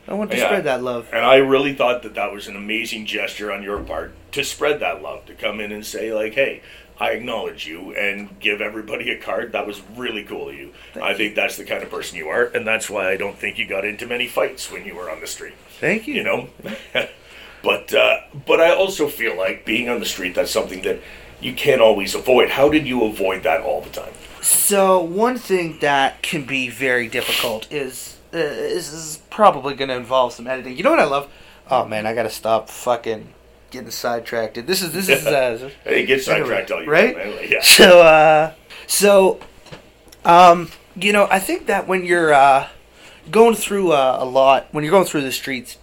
I 0.07 0.15
want 0.15 0.31
to 0.31 0.37
Yeah. 0.37 0.45
spread 0.45 0.63
that 0.65 0.85
love. 0.85 1.09
And 1.13 1.25
I 1.25 1.39
really 1.39 1.75
thought 1.75 2.05
that 2.05 2.15
that 2.15 2.31
was 2.33 2.47
an 2.47 2.55
amazing 2.55 3.07
gesture 3.07 3.51
on 3.51 3.65
your 3.65 3.81
part 3.81 4.13
to 4.31 4.45
spread 4.45 4.79
that 4.79 5.03
love, 5.03 5.27
to 5.27 5.35
come 5.35 5.59
in 5.59 5.73
and 5.73 5.85
say, 5.85 6.15
like, 6.15 6.35
hey, 6.35 6.63
I 6.99 7.11
acknowledge 7.11 7.67
you 7.67 7.95
and 7.95 8.39
give 8.41 8.61
everybody 8.61 9.11
a 9.11 9.19
card. 9.19 9.53
That 9.53 9.67
was 9.67 9.83
really 9.95 10.25
cool 10.25 10.49
of 10.49 10.55
you. 10.55 10.73
I 11.01 11.15
think 11.15 11.35
that's 11.35 11.57
the 11.57 11.65
kind 11.65 11.83
of 11.83 11.91
person 11.91 12.17
you 12.17 12.29
are, 12.29 12.45
and 12.45 12.67
that's 12.67 12.89
why 12.89 13.11
I 13.11 13.17
don't 13.17 13.39
think 13.39 13.59
you 13.59 13.67
got 13.67 13.85
into 13.85 14.07
many 14.07 14.27
fights 14.27 14.71
when 14.73 14.85
you 14.87 14.95
were 14.95 15.11
on 15.11 15.21
the 15.21 15.27
street, 15.27 15.55
Thank 15.79 16.07
you. 16.07 16.15
you 16.15 16.25
know? 16.25 16.49
but, 17.63 17.93
uh, 17.95 18.21
but 18.47 18.61
I 18.61 18.75
also 18.75 19.09
feel 19.09 19.37
like 19.37 19.65
being 19.67 19.89
on 19.89 20.01
the 20.01 20.07
street, 20.07 20.35
that's 20.35 20.51
something 20.51 20.83
that 20.83 21.01
you 21.41 21.53
can't 21.53 21.81
always 21.81 22.15
avoid. 22.15 22.51
How 22.51 22.69
did 22.71 22.87
you 22.87 23.05
avoid 23.05 23.43
that 23.43 23.61
all 23.61 23.83
the 23.83 23.91
time? 23.91 24.13
So 24.41 25.03
one 25.03 25.37
thing 25.37 25.79
that 25.81 26.23
can 26.23 26.45
be 26.45 26.69
very 26.69 27.09
difficult 27.09 27.71
is 27.71 28.17
uh, 28.33 28.39
is, 28.39 28.93
is 28.93 29.23
probably 29.31 29.75
going 29.75 29.89
to 29.89 29.97
involve 29.97 30.33
some 30.33 30.47
editing. 30.47 30.77
You 30.77 30.83
know 30.83 30.91
what 30.91 31.01
I 31.01 31.05
love? 31.05 31.31
Oh 31.71 31.85
man, 31.85 32.07
I 32.07 32.15
got 32.15 32.25
to 32.25 32.31
stop 32.31 32.69
fucking 32.69 33.33
getting 33.71 33.91
sidetracked. 33.91 34.67
This 34.67 34.83
is 34.83 34.93
this 34.93 35.09
is 35.09 35.27
uh, 35.27 35.71
Hey, 35.85 36.07
get 36.07 36.23
sidetracked 36.23 36.71
all 36.71 36.83
you 36.83 36.91
right? 36.91 37.51
Yeah. 37.51 37.61
So, 37.63 38.03
uh, 38.03 38.53
so, 38.87 39.41
um, 40.25 40.71
you 40.95 41.13
know, 41.13 41.29
I 41.31 41.39
think 41.39 41.67
that 41.67 41.87
when 41.87 42.05
you're 42.05 42.33
uh, 42.33 42.69
going 43.31 43.55
through 43.55 43.93
uh, 43.93 44.19
a 44.21 44.25
lot, 44.25 44.69
when 44.73 44.85
you're 44.85 44.91
going 44.91 45.07
through 45.07 45.23
the 45.23 45.33
streets, 45.33 45.79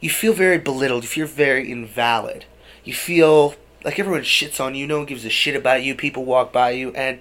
you 0.00 0.10
feel 0.10 0.32
very 0.32 0.58
belittled. 0.58 1.04
You 1.04 1.08
feel 1.08 1.26
very 1.26 1.70
invalid. 1.70 2.44
You 2.84 2.94
feel 2.94 3.54
like 3.84 3.98
everyone 3.98 4.22
shits 4.22 4.60
on 4.60 4.74
you. 4.74 4.86
No 4.86 4.98
one 4.98 5.06
gives 5.06 5.24
a 5.24 5.30
shit 5.30 5.54
about 5.54 5.82
you. 5.82 5.94
People 5.94 6.24
walk 6.24 6.52
by 6.52 6.70
you, 6.70 6.90
and 6.92 7.20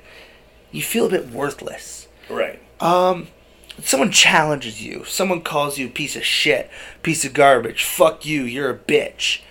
you 0.72 0.82
feel 0.82 1.06
a 1.06 1.10
bit 1.10 1.30
worthless. 1.30 2.08
Right. 2.30 2.60
Um, 2.80 3.28
someone 3.84 4.12
challenges 4.12 4.82
you. 4.82 5.04
Someone 5.06 5.42
calls 5.42 5.78
you 5.78 5.88
a 5.88 5.90
piece 5.90 6.16
of 6.16 6.24
shit, 6.24 6.70
piece 7.04 7.26
of 7.26 7.34
garbage. 7.34 7.84
Fuck 7.84 8.26
you. 8.26 8.44
You're 8.44 8.70
a 8.70 8.78
bitch. 8.78 9.42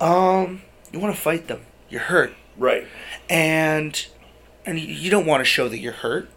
Um, 0.00 0.62
you 0.92 0.98
want 1.00 1.14
to 1.14 1.20
fight 1.20 1.48
them. 1.48 1.62
You're 1.88 2.02
hurt 2.02 2.32
Right. 2.56 2.86
and 3.28 4.06
and 4.66 4.78
you- 4.78 5.10
don't 5.10 5.26
want 5.26 5.40
to 5.40 5.44
show 5.44 5.68
that 5.68 5.78
you're 5.78 5.92
hurt. 5.92 6.28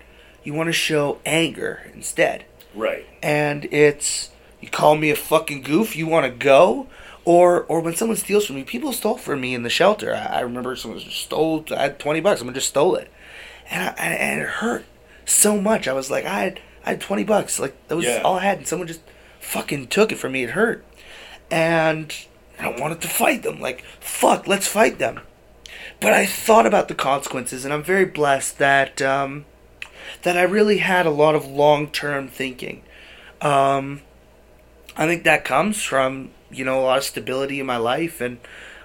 You 0.44 0.54
want 0.54 0.68
to 0.68 0.74
show 0.74 1.20
anger 1.26 1.92
instead. 1.94 2.46
Right. 2.74 3.06
And 3.22 3.66
it's 3.66 4.30
you 4.62 4.70
call 4.70 4.96
me 4.96 5.10
a 5.12 5.16
fucking 5.16 5.62
goof. 5.62 5.96
You 5.96 6.08
want 6.08 6.26
to 6.26 6.32
go, 6.32 6.88
or 7.26 7.64
or 7.64 7.82
when 7.82 7.96
someone 7.96 8.18
steals 8.18 8.46
from 8.46 8.56
me, 8.56 8.64
people 8.64 8.94
stole 8.94 9.18
from 9.18 9.42
me 9.42 9.54
in 9.54 9.64
the 9.64 9.70
shelter. 9.70 10.14
I, 10.16 10.38
I 10.38 10.40
remember 10.42 10.76
someone 10.76 11.00
just 11.00 11.18
stole. 11.20 11.66
I 11.76 11.84
had 11.84 12.00
twenty 12.00 12.22
bucks. 12.22 12.40
Someone 12.40 12.54
just 12.56 12.70
stole 12.70 12.96
it, 12.96 13.12
and 13.70 13.84
I, 13.84 13.88
and, 13.98 14.14
and 14.20 14.42
it 14.42 14.48
hurt 14.48 14.86
so 15.26 15.60
much. 15.62 15.88
I 15.88 15.94
was 15.94 16.10
like, 16.10 16.26
I 16.26 16.40
had 16.44 16.60
I 16.86 16.92
had 16.92 17.02
twenty 17.02 17.24
bucks. 17.24 17.60
Like 17.60 17.76
that 17.90 17.96
was 17.96 18.06
Yeah. 18.06 18.22
all 18.24 18.38
I 18.40 18.44
had, 18.44 18.60
and 18.60 18.68
someone 18.68 18.88
just 18.88 19.02
fucking 19.40 19.88
took 19.88 20.12
it 20.12 20.18
from 20.18 20.32
me. 20.32 20.44
It 20.44 20.52
hurt, 20.52 20.84
and 21.52 22.16
I 22.62 22.80
wanted 22.80 23.02
to 23.02 23.08
fight 23.08 23.44
them. 23.44 23.60
Like 23.60 23.84
fuck, 24.00 24.48
let's 24.48 24.68
fight 24.68 25.00
them 25.00 25.22
but 26.02 26.14
I 26.14 26.26
thought 26.26 26.66
about 26.66 26.88
the 26.88 26.96
consequences, 26.96 27.64
and 27.64 27.74
I'm 27.74 27.84
very 27.84 28.06
blessed 28.06 28.58
that 28.58 29.02
um, 29.02 29.46
that 30.24 30.36
I 30.36 30.42
really 30.42 30.80
had 30.80 31.06
a 31.06 31.12
lot 31.12 31.36
of 31.36 31.46
long 31.46 31.88
term 31.88 32.28
thinking. 32.28 32.82
Um, 33.40 34.02
I 34.98 35.06
think 35.06 35.24
that 35.24 35.46
comes 35.46 35.82
from 35.82 36.32
you 36.50 36.66
know 36.66 36.80
a 36.80 36.84
lot 36.84 36.98
of 36.98 37.04
stability 37.04 37.60
in 37.60 37.68
my 37.68 37.78
life, 37.78 38.20
and 38.20 38.40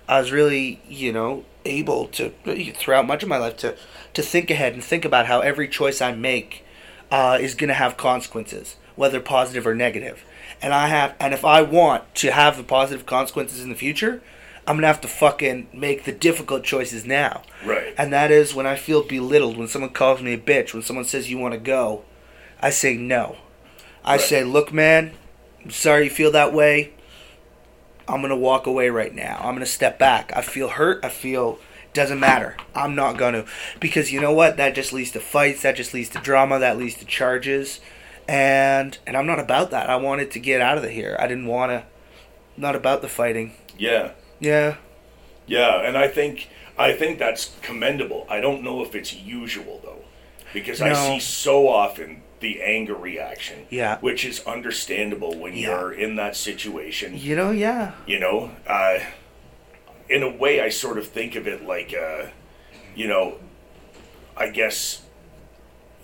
I 0.07 0.21
was 0.21 0.31
really 0.31 0.83
you 0.87 1.11
know 1.11 1.47
able 1.65 2.09
to 2.09 2.31
throughout 2.75 3.07
much 3.07 3.23
of 3.23 3.31
my 3.31 3.39
life 3.39 3.57
to 3.59 3.77
to 4.13 4.23
think 4.23 4.51
ahead 4.51 4.75
and 4.75 4.85
think 4.85 5.07
about 5.07 5.27
how 5.27 5.41
every 5.41 5.69
choice 5.69 6.03
I 6.03 6.13
make 6.13 6.65
uh, 7.11 7.39
is 7.41 7.55
going 7.55 7.69
to 7.69 7.75
have 7.75 7.97
consequences, 7.97 8.77
whether 8.95 9.21
positive 9.21 9.67
or 9.67 9.75
negative. 9.75 10.23
And 10.63 10.73
I 10.73 10.89
have, 10.89 11.15
and 11.21 11.35
if 11.35 11.45
I 11.45 11.63
want 11.63 12.15
to 12.17 12.33
have 12.33 12.57
the 12.57 12.63
positive 12.65 13.07
consequences 13.07 13.63
in 13.63 13.69
the 13.69 13.75
future, 13.75 14.23
I'm 14.67 14.77
gonna 14.77 14.87
have 14.89 15.01
to 15.03 15.09
fucking 15.09 15.69
make 15.73 16.05
the 16.05 16.13
difficult 16.13 16.65
choices 16.65 17.05
now. 17.05 17.43
Right. 17.65 17.95
And 17.97 18.13
that 18.13 18.31
is 18.31 18.55
when 18.55 18.67
I 18.67 18.75
feel 18.77 19.03
belittled, 19.03 19.57
when 19.57 19.69
someone 19.69 19.93
calls 19.93 20.21
me 20.23 20.33
a 20.33 20.39
bitch, 20.39 20.73
when 20.75 20.83
someone 20.83 21.05
says 21.05 21.31
you 21.31 21.39
want 21.39 21.55
to 21.55 21.61
go, 21.61 22.05
I 22.61 22.71
say 22.71 22.97
no. 22.97 23.37
I 24.05 24.13
Right. 24.13 24.21
say, 24.21 24.45
look, 24.45 24.73
man, 24.73 25.13
I'm 25.65 25.71
sorry 25.71 26.05
you 26.05 26.11
feel 26.11 26.31
that 26.33 26.53
way. 26.53 26.93
I'm 28.09 28.23
gonna 28.23 28.37
walk 28.37 28.67
away 28.67 28.89
right 28.89 29.15
now. 29.15 29.41
I'm 29.43 29.55
gonna 29.55 29.67
step 29.67 29.99
back. 29.99 30.33
I 30.35 30.41
feel 30.41 30.69
hurt. 30.69 31.05
I 31.05 31.09
feel 31.11 31.59
doesn't 31.93 32.21
matter. 32.21 32.57
I'm 32.75 32.95
not 32.95 33.17
gonna 33.17 33.45
because 33.81 34.13
you 34.13 34.21
know 34.21 34.33
what? 34.33 34.57
That 34.59 34.75
just 34.75 34.93
leads 34.93 35.11
to 35.13 35.21
fights. 35.21 35.63
That 35.63 35.77
just 35.77 35.95
leads 35.95 36.09
to 36.11 36.19
drama. 36.19 36.59
That 36.59 36.77
leads 36.79 36.95
to 36.97 37.05
charges. 37.05 37.81
And 38.29 38.99
and 39.07 39.17
I'm 39.17 39.27
not 39.27 39.39
about 39.39 39.71
that. 39.71 39.89
I 39.89 39.97
wanted 39.97 40.31
to 40.33 40.41
get 40.41 40.61
out 40.61 40.77
of 40.77 40.83
the 40.83 40.91
here. 40.91 41.17
I 41.19 41.27
didn't 41.27 41.47
want 41.47 41.71
to. 41.71 41.85
Not 42.57 42.75
about 42.75 43.03
the 43.03 43.09
fighting. 43.09 43.53
Yeah. 43.79 44.13
Yeah. 44.41 44.77
Yeah, 45.47 45.81
and 45.83 45.97
I 45.97 46.09
think 46.09 46.49
I 46.79 46.93
think 46.93 47.19
that's 47.19 47.55
commendable. 47.63 48.27
I 48.29 48.41
don't 48.41 48.63
know 48.63 48.83
if 48.83 48.95
it's 48.95 49.15
usual 49.15 49.81
though, 49.85 50.03
because 50.53 50.83
I 50.83 50.93
see 50.93 51.21
so 51.21 51.69
often 51.69 52.23
the 52.41 52.63
anger 52.63 52.95
reaction. 52.95 53.67
Yeah. 53.71 53.99
Which 54.01 54.25
is 54.25 54.45
understandable 54.47 55.39
when 55.39 55.55
Yeah. 55.55 55.69
you're 55.69 55.93
in 55.93 56.17
that 56.17 56.37
situation. 56.37 57.17
You 57.17 57.37
know. 57.37 57.51
Yeah. 57.51 57.93
You 58.07 58.19
know, 58.19 58.51
uh, 58.67 58.99
in 60.09 60.23
a 60.23 60.31
way, 60.31 60.61
I 60.61 60.69
sort 60.69 60.99
of 60.99 61.07
think 61.09 61.35
of 61.37 61.47
it 61.47 61.65
like, 61.65 61.95
uh, 61.95 62.27
you 62.95 63.07
know, 63.07 63.39
I 64.37 64.49
guess 64.51 65.03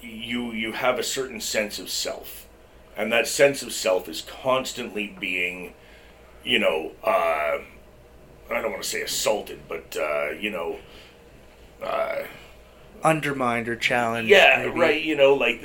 you 0.02 0.52
you 0.52 0.72
have 0.72 0.98
a 0.98 1.02
certain 1.02 1.40
sense 1.40 1.78
of 1.78 1.88
self, 1.90 2.46
and 2.96 3.12
that 3.12 3.26
sense 3.26 3.62
of 3.62 3.72
self 3.72 4.08
is 4.08 4.22
constantly 4.22 5.14
being, 5.18 5.74
you 6.44 6.58
know, 6.58 6.92
uh, 7.04 7.58
I 8.50 8.60
don't 8.60 8.70
want 8.70 8.82
to 8.82 8.88
say 8.88 9.02
assaulted, 9.02 9.60
but 9.68 9.96
uh, 9.96 10.30
you 10.30 10.50
know, 10.50 10.78
uh, 11.82 12.22
Undermined 13.04 13.68
or 13.68 13.74
challenged. 13.76 14.30
yeah, 14.30 14.64
maybe. 14.66 14.78
right. 14.80 15.02
You 15.02 15.16
know, 15.16 15.34
like 15.34 15.60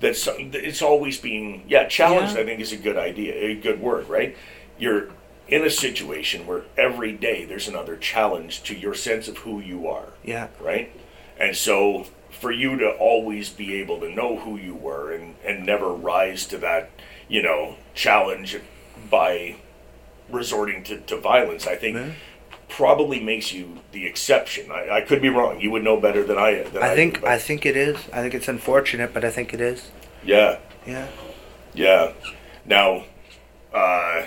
that's 0.00 0.26
it's 0.36 0.80
always 0.82 1.18
being 1.18 1.64
yeah 1.68 1.86
challenged. 1.86 2.34
Yeah. 2.34 2.42
I 2.42 2.44
think 2.44 2.60
is 2.60 2.72
a 2.72 2.76
good 2.78 2.96
idea, 2.96 3.34
a 3.34 3.54
good 3.54 3.80
word, 3.80 4.08
right? 4.08 4.36
You're 4.78 5.08
in 5.48 5.62
a 5.64 5.70
situation 5.70 6.46
where 6.46 6.62
every 6.78 7.12
day 7.12 7.44
there's 7.44 7.68
another 7.68 7.96
challenge 7.96 8.62
to 8.62 8.74
your 8.74 8.94
sense 8.94 9.28
of 9.28 9.38
who 9.38 9.60
you 9.60 9.86
are, 9.86 10.06
Yeah. 10.24 10.48
right? 10.60 10.90
And 11.38 11.54
so 11.54 12.06
for 12.32 12.50
you 12.50 12.76
to 12.78 12.90
always 12.90 13.48
be 13.50 13.74
able 13.74 14.00
to 14.00 14.10
know 14.10 14.38
who 14.38 14.56
you 14.56 14.74
were 14.74 15.12
and 15.12 15.34
and 15.44 15.64
never 15.64 15.92
rise 15.92 16.46
to 16.46 16.58
that, 16.58 16.90
you 17.28 17.42
know, 17.42 17.76
challenge 17.94 18.58
by 19.10 19.56
resorting 20.30 20.82
to, 20.84 20.98
to 21.00 21.16
violence, 21.16 21.66
I 21.66 21.76
think. 21.76 21.96
Yeah. 21.96 22.10
Probably 22.68 23.20
makes 23.20 23.52
you 23.52 23.78
the 23.92 24.06
exception. 24.06 24.70
I, 24.70 24.88
I 24.88 25.00
could 25.02 25.20
be 25.20 25.28
wrong. 25.28 25.60
You 25.60 25.70
would 25.72 25.84
know 25.84 26.00
better 26.00 26.24
than 26.24 26.38
I. 26.38 26.62
Than 26.62 26.82
I, 26.82 26.92
I 26.92 26.94
think 26.94 27.20
do, 27.20 27.26
I 27.26 27.38
think 27.38 27.66
it 27.66 27.76
is. 27.76 27.96
I 28.12 28.22
think 28.22 28.32
it's 28.32 28.48
unfortunate, 28.48 29.12
but 29.12 29.24
I 29.24 29.30
think 29.30 29.52
it 29.52 29.60
is. 29.60 29.90
yeah. 30.24 30.58
Yeah. 30.86 31.08
Yeah. 31.74 32.12
Now, 32.64 33.04
uh, 33.74 34.24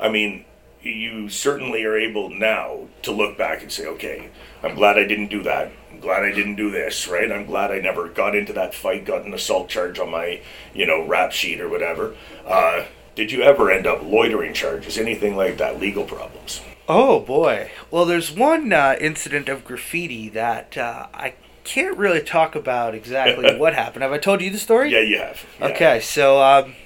I 0.00 0.08
mean, 0.10 0.44
you 0.80 1.28
certainly 1.28 1.84
are 1.84 1.96
able 1.96 2.30
now 2.30 2.88
to 3.02 3.12
look 3.12 3.36
back 3.36 3.62
and 3.62 3.70
say, 3.70 3.86
okay, 3.86 4.30
I'm 4.62 4.74
glad 4.74 4.98
I 4.98 5.04
didn't 5.04 5.28
do 5.28 5.42
that. 5.42 5.70
I'm 5.98 6.04
glad 6.04 6.22
I 6.22 6.30
didn't 6.30 6.54
do 6.54 6.70
this, 6.70 7.08
right? 7.08 7.30
I'm 7.32 7.44
glad 7.44 7.72
I 7.72 7.80
never 7.80 8.08
got 8.08 8.36
into 8.36 8.52
that 8.52 8.72
fight, 8.72 9.04
got 9.04 9.24
an 9.24 9.34
assault 9.34 9.68
charge 9.68 9.98
on 9.98 10.12
my, 10.12 10.40
you 10.72 10.86
know, 10.86 11.04
rap 11.04 11.32
sheet 11.32 11.60
or 11.60 11.68
whatever. 11.68 12.14
Uh, 12.46 12.84
did 13.16 13.32
you 13.32 13.42
ever 13.42 13.68
end 13.68 13.84
up 13.84 14.04
loitering 14.04 14.54
charges, 14.54 14.96
anything 14.96 15.34
like 15.34 15.58
that, 15.58 15.80
legal 15.80 16.04
problems? 16.04 16.60
Oh 16.88 17.18
boy. 17.18 17.72
Well, 17.90 18.04
there's 18.04 18.30
one 18.30 18.72
uh, 18.72 18.94
incident 19.00 19.48
of 19.48 19.64
graffiti 19.64 20.28
that 20.28 20.78
uh, 20.78 21.08
I 21.12 21.34
can't 21.64 21.98
really 21.98 22.22
talk 22.22 22.54
about 22.54 22.94
exactly 22.94 23.56
what 23.58 23.74
happened. 23.74 24.04
Have 24.04 24.12
I 24.12 24.18
told 24.18 24.40
you 24.40 24.50
the 24.50 24.58
story? 24.58 24.92
Yeah, 24.92 25.00
you 25.00 25.18
have. 25.18 25.44
Yeah. 25.58 25.66
Okay, 25.66 26.00
so 26.00 26.40
um, 26.40 26.76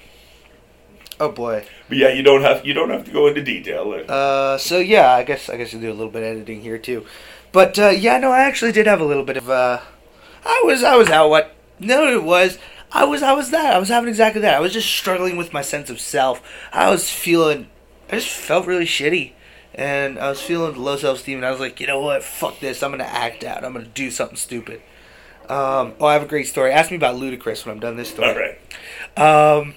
oh 1.21 1.31
boy. 1.31 1.67
But 1.91 1.99
yeah, 1.99 2.09
you 2.09 2.23
don't 2.23 2.41
have 2.41 2.65
you 2.65 2.73
don't 2.73 2.89
have 2.89 3.05
to 3.05 3.11
go 3.11 3.27
into 3.27 3.43
detail. 3.43 3.93
Uh, 4.09 4.57
so 4.57 4.79
yeah, 4.79 5.13
I 5.13 5.23
guess 5.23 5.51
I 5.51 5.59
guess 5.59 5.71
you'll 5.75 5.83
do 5.83 5.91
a 5.91 5.93
little 5.93 6.11
bit 6.11 6.23
of 6.23 6.29
editing 6.29 6.63
here 6.63 6.79
too, 6.79 7.05
but 7.53 7.79
uh, 7.79 7.91
yeah, 7.91 8.19
no, 8.19 8.33
I 8.33 8.41
actually 8.41 8.73
did 8.73 8.87
have 8.87 9.01
a 9.01 9.05
little 9.05 9.25
bit 9.25 9.37
of 9.37 9.49
uh, 9.49 9.81
I 10.45 10.63
was 10.65 10.83
I 10.83 10.97
was 10.97 11.11
out 11.11 11.31
what 11.31 11.55
no 11.79 12.13
it 12.13 12.23
was 12.23 12.59
I 12.91 13.05
was 13.05 13.23
I 13.23 13.33
was 13.33 13.51
that 13.51 13.75
I 13.75 13.79
was 13.79 13.89
having 13.89 14.09
exactly 14.09 14.41
that 14.43 14.55
I 14.55 14.61
was 14.61 14.73
just 14.73 14.89
struggling 14.89 15.37
with 15.37 15.53
my 15.53 15.63
sense 15.63 15.91
of 15.91 16.01
self. 16.01 16.43
I 16.73 16.91
was 16.91 17.11
feeling 17.11 17.69
I 18.13 18.17
just 18.17 18.29
felt 18.29 18.67
really 18.67 18.85
shitty. 18.85 19.33
And 19.75 20.19
I 20.19 20.29
was 20.29 20.43
feeling 20.43 20.77
low 20.77 20.99
self 20.99 21.19
esteem, 21.19 21.39
and 21.39 21.47
I 21.47 21.51
was 21.51 21.59
like, 21.59 21.81
you 21.81 21.87
know 21.87 22.01
what? 22.01 22.23
Fuck 22.23 22.61
this. 22.61 22.83
I'm 22.83 22.91
gonna 22.91 23.05
act 23.05 23.43
out. 23.43 23.65
I'm 23.65 23.73
gonna 23.73 23.87
do 23.87 24.11
something 24.11 24.37
stupid. 24.37 24.83
Um, 25.49 25.95
oh, 25.99 26.07
I 26.07 26.13
have 26.13 26.23
a 26.23 26.27
great 26.27 26.47
story. 26.47 26.71
Ask 26.73 26.91
me 26.91 26.99
about 26.99 27.17
Ludacris 27.17 27.65
when 27.65 27.75
I'm 27.75 27.81
done 27.81 27.97
this 27.97 28.11
story. 28.11 28.29
All 28.29 28.39
right. 28.39 29.59
Um, 29.59 29.75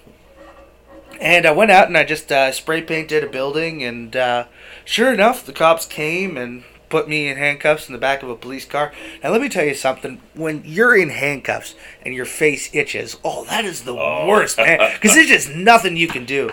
and 1.21 1.45
I 1.45 1.51
went 1.51 1.71
out 1.71 1.87
and 1.87 1.97
I 1.97 2.03
just 2.03 2.29
uh, 2.29 2.51
spray 2.51 2.81
painted 2.81 3.23
a 3.23 3.29
building, 3.29 3.83
and 3.83 4.13
uh, 4.17 4.45
sure 4.83 5.13
enough, 5.13 5.45
the 5.45 5.53
cops 5.53 5.85
came 5.85 6.35
and 6.35 6.65
put 6.95 7.09
me 7.09 7.27
in 7.27 7.35
handcuffs 7.35 7.89
in 7.89 7.93
the 7.93 7.99
back 7.99 8.23
of 8.23 8.29
a 8.29 8.35
police 8.37 8.63
car. 8.65 8.93
Now, 9.21 9.31
let 9.31 9.41
me 9.41 9.49
tell 9.49 9.65
you 9.65 9.75
something. 9.75 10.21
When 10.33 10.61
you're 10.65 10.95
in 10.95 11.09
handcuffs 11.09 11.75
and 12.05 12.13
your 12.13 12.23
face 12.25 12.69
itches, 12.73 13.17
oh, 13.21 13.43
that 13.45 13.65
is 13.65 13.81
the 13.81 13.93
Oh. 13.93 14.25
worst, 14.27 14.57
man. 14.57 14.79
Because 14.93 15.13
there's 15.15 15.27
just 15.27 15.49
nothing 15.71 15.97
you 15.97 16.07
can 16.07 16.23
do. 16.23 16.51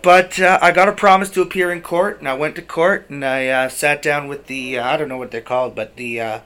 But 0.00 0.38
uh, 0.40 0.60
I 0.62 0.70
got 0.70 0.88
a 0.88 0.92
promise 0.92 1.28
to 1.30 1.42
appear 1.42 1.72
in 1.72 1.82
court, 1.82 2.20
and 2.20 2.28
I 2.28 2.34
went 2.34 2.54
to 2.54 2.62
court, 2.62 3.10
and 3.10 3.24
I 3.24 3.48
uh, 3.48 3.68
sat 3.68 4.00
down 4.00 4.28
with 4.28 4.46
the 4.46 4.78
uh, 4.78 4.86
I 4.88 4.96
don't 4.96 5.08
know 5.08 5.18
what 5.18 5.32
they're 5.32 5.40
called, 5.40 5.74
but 5.74 5.96
the 5.96 6.20
uh, 6.20 6.40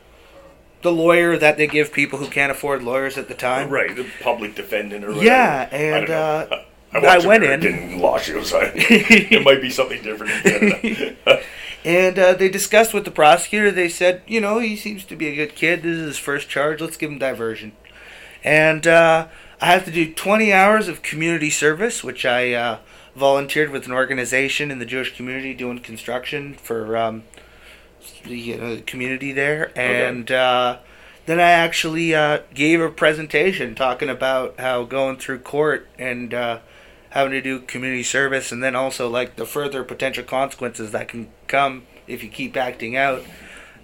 the 0.82 0.90
lawyer 0.90 1.36
that 1.36 1.56
they 1.58 1.66
give 1.66 1.92
people 1.92 2.18
who 2.18 2.28
can't 2.28 2.50
afford 2.50 2.82
lawyers 2.82 3.18
at 3.18 3.28
the 3.28 3.34
time. 3.34 3.68
Right, 3.68 3.94
the 3.94 4.06
public 4.22 4.54
defendant 4.54 5.04
or 5.04 5.08
whatever. 5.08 5.24
Yeah, 5.26 5.68
I 5.70 5.76
and, 5.76 6.06
don't 6.06 6.50
know. 6.50 6.56
uh, 6.56 6.64
I, 6.94 7.16
I 7.22 7.26
went 7.26 7.44
in. 7.44 7.52
American 7.60 7.98
law 8.00 8.18
shows. 8.18 8.52
I, 8.54 8.72
it 8.74 9.44
might 9.44 9.60
be 9.60 9.68
something 9.70 10.02
different 10.02 10.32
in 10.46 10.70
Canada. 11.24 11.42
And 11.84 12.18
uh, 12.18 12.32
they 12.34 12.48
discussed 12.48 12.94
with 12.94 13.04
the 13.04 13.10
prosecutor. 13.10 13.70
They 13.70 13.90
said, 13.90 14.22
you 14.26 14.40
know, 14.40 14.58
he 14.58 14.74
seems 14.74 15.04
to 15.04 15.16
be 15.16 15.28
a 15.28 15.36
good 15.36 15.54
kid. 15.54 15.82
This 15.82 15.98
is 15.98 16.06
his 16.06 16.18
first 16.18 16.48
charge. 16.48 16.80
Let's 16.80 16.96
give 16.96 17.10
him 17.10 17.18
diversion. 17.18 17.72
And 18.42 18.86
uh, 18.86 19.28
I 19.60 19.66
have 19.66 19.84
to 19.84 19.90
do 19.90 20.12
20 20.12 20.52
hours 20.52 20.88
of 20.88 21.02
community 21.02 21.50
service, 21.50 22.02
which 22.02 22.24
I 22.24 22.52
uh, 22.52 22.78
volunteered 23.14 23.70
with 23.70 23.86
an 23.86 23.92
organization 23.92 24.70
in 24.70 24.78
the 24.78 24.86
Jewish 24.86 25.14
community 25.14 25.52
doing 25.52 25.78
construction 25.78 26.54
for 26.54 26.96
um, 26.96 27.24
the 28.24 28.38
you 28.38 28.56
know, 28.56 28.76
the 28.76 28.82
community 28.82 29.32
there. 29.32 29.70
And 29.78 30.30
uh, 30.30 30.78
then 31.26 31.38
I 31.38 31.50
actually 31.50 32.14
uh, 32.14 32.40
gave 32.52 32.80
a 32.80 32.90
presentation 32.90 33.74
talking 33.74 34.08
about 34.08 34.58
how 34.58 34.84
going 34.84 35.16
through 35.16 35.40
court 35.40 35.88
and 35.98 36.32
uh, 36.34 36.58
having 37.14 37.30
to 37.30 37.40
do 37.40 37.60
community 37.60 38.02
service, 38.02 38.50
and 38.50 38.60
then 38.60 38.74
also 38.74 39.08
like 39.08 39.36
the 39.36 39.46
further 39.46 39.84
potential 39.84 40.24
consequences 40.24 40.90
that 40.90 41.06
can 41.06 41.28
come 41.46 41.84
if 42.08 42.24
you 42.24 42.28
keep 42.28 42.56
acting 42.56 42.96
out. 42.96 43.22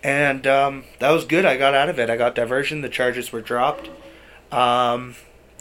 And 0.02 0.48
um, 0.48 0.84
that 0.98 1.10
was 1.10 1.24
good. 1.24 1.44
I 1.44 1.56
got 1.56 1.72
out 1.72 1.88
of 1.88 2.00
it. 2.00 2.10
I 2.10 2.16
got 2.16 2.34
diversion. 2.34 2.80
The 2.80 2.88
charges 2.88 3.30
were 3.30 3.40
dropped, 3.40 3.88
um, 4.50 5.14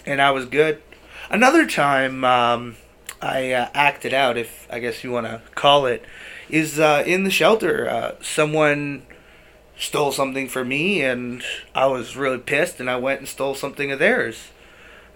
and 0.04 0.20
I 0.20 0.32
was 0.32 0.48
good. 0.48 0.82
Another 1.30 1.68
time 1.68 2.24
um, 2.24 2.76
I 3.22 3.52
uh, 3.52 3.70
acted 3.76 4.16
out, 4.16 4.36
if 4.36 4.68
I 4.72 4.80
guess 4.80 5.04
you 5.04 5.12
want 5.12 5.28
to 5.28 5.42
call 5.54 5.86
it, 5.86 6.04
is 6.50 6.80
uh, 6.80 7.04
in 7.06 7.24
the 7.24 7.30
shelter. 7.30 7.88
Uh, 7.88 8.16
someone 8.20 9.06
stole 9.78 10.12
something 10.12 10.50
from 10.50 10.70
me, 10.70 11.04
and 11.04 11.44
I 11.76 11.86
was 11.86 12.16
really 12.16 12.40
pissed, 12.40 12.80
and 12.80 12.90
I 12.90 12.96
went 12.96 13.20
and 13.20 13.30
stole 13.30 13.54
something 13.54 13.92
of 13.92 14.00
theirs. 14.00 14.50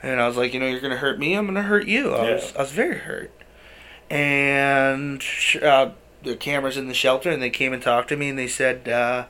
And 0.04 0.20
I 0.22 0.28
was 0.28 0.36
like, 0.38 0.54
you 0.54 0.60
know, 0.60 0.68
you're 0.68 0.82
gonna 0.82 0.98
hurt 0.98 1.18
me, 1.18 1.34
I'm 1.34 1.46
gonna 1.48 1.64
hurt 1.64 1.88
you. 1.88 2.14
I 2.14 2.28
Yeah. 2.28 2.34
was, 2.36 2.56
I 2.56 2.60
was 2.62 2.72
very 2.72 2.98
hurt. 2.98 3.32
And 4.10 5.22
sh- 5.24 5.56
uh, 5.58 5.92
the 6.24 6.36
cameras 6.36 6.78
in 6.78 6.88
the 6.88 6.94
shelter, 6.94 7.30
and 7.32 7.42
they 7.42 7.50
came 7.50 7.74
and 7.74 7.82
talked 7.82 8.10
to 8.10 8.18
me, 8.18 8.30
and 8.30 8.38
they 8.38 8.48
said, 8.48 8.88
uh, 8.88 9.26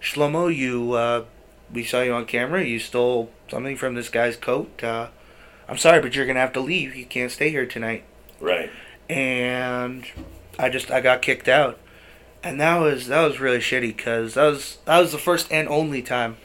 Shlomo, 0.00 0.54
you, 0.54 0.92
uh, 0.92 1.24
we 1.72 1.84
saw 1.84 2.00
you 2.02 2.12
on 2.14 2.26
camera. 2.26 2.62
You 2.64 2.78
stole 2.78 3.30
something 3.50 3.76
from 3.76 3.94
this 3.94 4.08
guy's 4.08 4.36
coat. 4.36 4.82
Uh, 4.82 5.08
I'm 5.68 5.78
sorry, 5.78 6.00
but 6.00 6.14
you're 6.14 6.26
gonna 6.26 6.40
have 6.40 6.52
to 6.54 6.60
leave. 6.60 6.94
You 6.94 7.06
can't 7.06 7.30
stay 7.32 7.50
here 7.50 7.66
tonight 7.66 8.04
right. 8.40 8.70
and 9.08 10.04
I 10.58 10.68
just 10.68 10.90
I 10.90 11.00
got 11.00 11.22
kicked 11.22 11.48
out, 11.48 11.78
and 12.42 12.60
that 12.60 12.76
was 12.78 13.06
that 13.08 13.22
was 13.26 13.40
really 13.40 13.58
shitty 13.58 13.96
because 13.96 14.34
that 14.34 14.44
was 14.44 14.78
that 14.84 15.00
was 15.00 15.10
the 15.12 15.18
first 15.18 15.50
and 15.50 15.66
only 15.68 16.02
time 16.02 16.36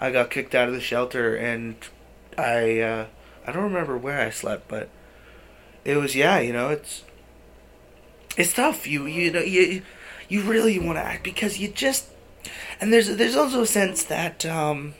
I 0.00 0.10
got 0.10 0.30
kicked 0.30 0.54
out 0.54 0.68
of 0.68 0.74
the 0.74 0.80
shelter, 0.80 1.34
and 1.34 1.76
I 2.36 2.80
uh, 2.80 3.06
I 3.46 3.52
don't 3.52 3.64
remember 3.64 3.96
where 3.96 4.20
I 4.20 4.30
slept, 4.30 4.68
but 4.68 4.88
it 5.84 5.96
was 5.96 6.16
yeah, 6.16 6.40
you 6.40 6.52
know 6.52 6.70
it's 6.70 7.04
it's 8.36 8.52
tough. 8.52 8.86
You 8.86 9.06
you 9.06 9.30
know 9.30 9.40
you 9.40 9.82
you 10.28 10.42
really 10.42 10.78
want 10.78 10.98
to 10.98 11.02
act 11.02 11.22
because 11.22 11.58
you 11.58 11.68
just 11.68 12.08
and 12.80 12.92
there's 12.92 13.16
there's 13.16 13.36
also 13.36 13.62
a 13.62 13.66
sense 13.66 14.04
that 14.04 14.44
um, 14.44 14.94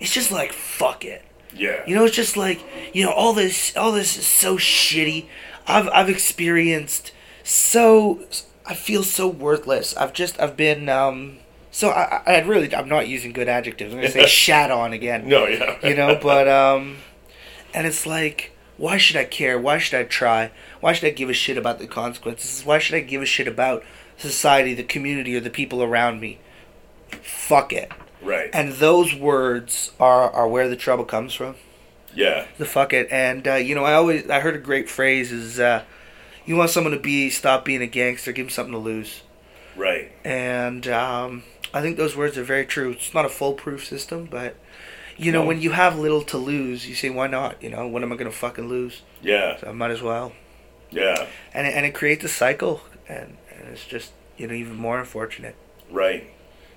it's 0.00 0.12
just 0.12 0.30
like 0.30 0.52
fuck 0.52 1.04
it. 1.04 1.24
Yeah. 1.54 1.82
You 1.86 1.94
know, 1.94 2.04
it's 2.04 2.16
just 2.16 2.36
like 2.36 2.60
you 2.92 3.04
know 3.04 3.12
all 3.12 3.32
this 3.32 3.76
all 3.76 3.92
this 3.92 4.16
is 4.16 4.26
so 4.26 4.56
shitty. 4.56 5.26
I've 5.66 5.88
I've 5.88 6.08
experienced 6.08 7.12
so 7.42 8.20
I 8.66 8.74
feel 8.74 9.02
so 9.02 9.28
worthless. 9.28 9.96
I've 9.96 10.12
just 10.12 10.38
I've 10.40 10.56
been 10.56 10.88
um 10.88 11.38
so 11.70 11.90
I 11.90 12.22
I 12.26 12.40
really 12.40 12.74
I'm 12.74 12.88
not 12.88 13.08
using 13.08 13.32
good 13.32 13.48
adjectives. 13.48 13.92
I'm 13.94 14.00
gonna 14.00 14.10
say 14.10 14.26
shat 14.28 14.70
on 14.70 14.92
again. 14.92 15.28
no, 15.28 15.46
yeah. 15.46 15.76
You 15.86 15.94
know, 15.94 16.18
but 16.20 16.48
um, 16.48 16.96
and 17.74 17.86
it's 17.86 18.06
like 18.06 18.52
why 18.76 18.96
should 18.96 19.16
I 19.16 19.24
care? 19.24 19.58
Why 19.58 19.78
should 19.78 19.98
I 19.98 20.04
try? 20.04 20.52
Why 20.80 20.92
should 20.92 21.08
I 21.08 21.10
give 21.10 21.28
a 21.28 21.34
shit 21.34 21.58
about 21.58 21.80
the 21.80 21.88
consequences? 21.88 22.64
Why 22.64 22.78
should 22.78 22.94
I 22.94 23.00
give 23.00 23.20
a 23.20 23.26
shit 23.26 23.48
about 23.48 23.82
society, 24.16 24.72
the 24.72 24.84
community, 24.84 25.34
or 25.36 25.40
the 25.40 25.50
people 25.50 25.82
around 25.82 26.20
me? 26.20 26.38
Fuck 27.22 27.72
it. 27.72 27.90
right. 28.22 28.50
And 28.52 28.74
those 28.74 29.14
words 29.14 29.90
are 29.98 30.30
are 30.30 30.46
where 30.46 30.68
the 30.68 30.76
trouble 30.76 31.04
comes 31.04 31.34
from 31.34 31.56
yeah. 32.18 32.46
the 32.58 32.64
fuck 32.64 32.92
it. 32.92 33.08
And 33.10 33.46
uh, 33.46 33.54
you 33.54 33.74
know, 33.74 33.84
I 33.84 33.94
always 33.94 34.28
I 34.28 34.40
heard 34.40 34.56
a 34.56 34.60
great 34.60 34.88
phrase 34.88 35.32
is 35.32 35.60
uh, 35.60 35.84
you 36.44 36.56
want 36.56 36.70
someone 36.70 36.92
to 36.92 36.98
be 36.98 37.30
stop 37.30 37.64
being 37.64 37.82
a 37.82 37.86
gangster, 37.86 38.32
give 38.32 38.46
them 38.46 38.50
something 38.50 38.72
to 38.72 38.78
lose. 38.78 39.22
Right. 39.76 40.10
And 40.24 40.86
um, 40.88 41.44
I 41.72 41.80
think 41.80 41.96
those 41.96 42.16
words 42.16 42.36
are 42.36 42.44
very 42.44 42.66
true. 42.66 42.90
It's 42.90 43.14
not 43.14 43.24
a 43.24 43.28
foolproof 43.28 43.86
system, 43.86 44.26
but 44.26 44.56
you 45.18 45.32
know, 45.32 45.42
No. 45.42 45.48
when 45.48 45.60
you 45.60 45.72
have 45.72 45.98
little 45.98 46.22
to 46.22 46.38
lose, 46.38 46.88
you 46.88 46.94
say, 46.94 47.10
why 47.10 47.26
not? 47.26 47.62
You 47.62 47.70
know, 47.70 47.86
what 47.86 48.02
am 48.02 48.12
I 48.12 48.16
gonna 48.16 48.30
fucking 48.30 48.68
lose? 48.68 49.02
Yeah. 49.20 49.56
So 49.58 49.68
I 49.68 49.72
might 49.72 49.90
as 49.90 50.00
well. 50.02 50.32
Yeah. 50.90 51.26
And 51.52 51.66
it, 51.66 51.74
and 51.74 51.84
it 51.84 51.92
creates 51.94 52.24
a 52.24 52.28
cycle, 52.28 52.80
and, 53.08 53.36
and 53.54 53.68
it's 53.68 53.84
just 53.84 54.12
you 54.36 54.46
know 54.46 54.54
even 54.54 54.76
more 54.76 54.98
unfortunate. 54.98 55.56
Right. 55.90 56.30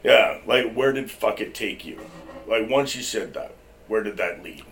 Yeah. 0.04 0.40
Like, 0.46 0.74
where 0.74 0.92
did 0.92 1.10
fuck 1.12 1.40
it 1.40 1.54
take 1.54 1.86
you? 1.86 2.00
Like, 2.48 2.70
once 2.70 2.96
you 2.96 3.04
said 3.04 3.34
that, 3.36 3.54
where 3.88 4.02
did 4.04 4.18
that 4.18 4.44
lead? 4.44 4.64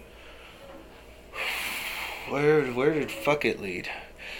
Where 2.30 2.64
where 2.68 2.94
did 2.94 3.12
fuck 3.12 3.44
it 3.46 3.60
lead? 3.62 3.90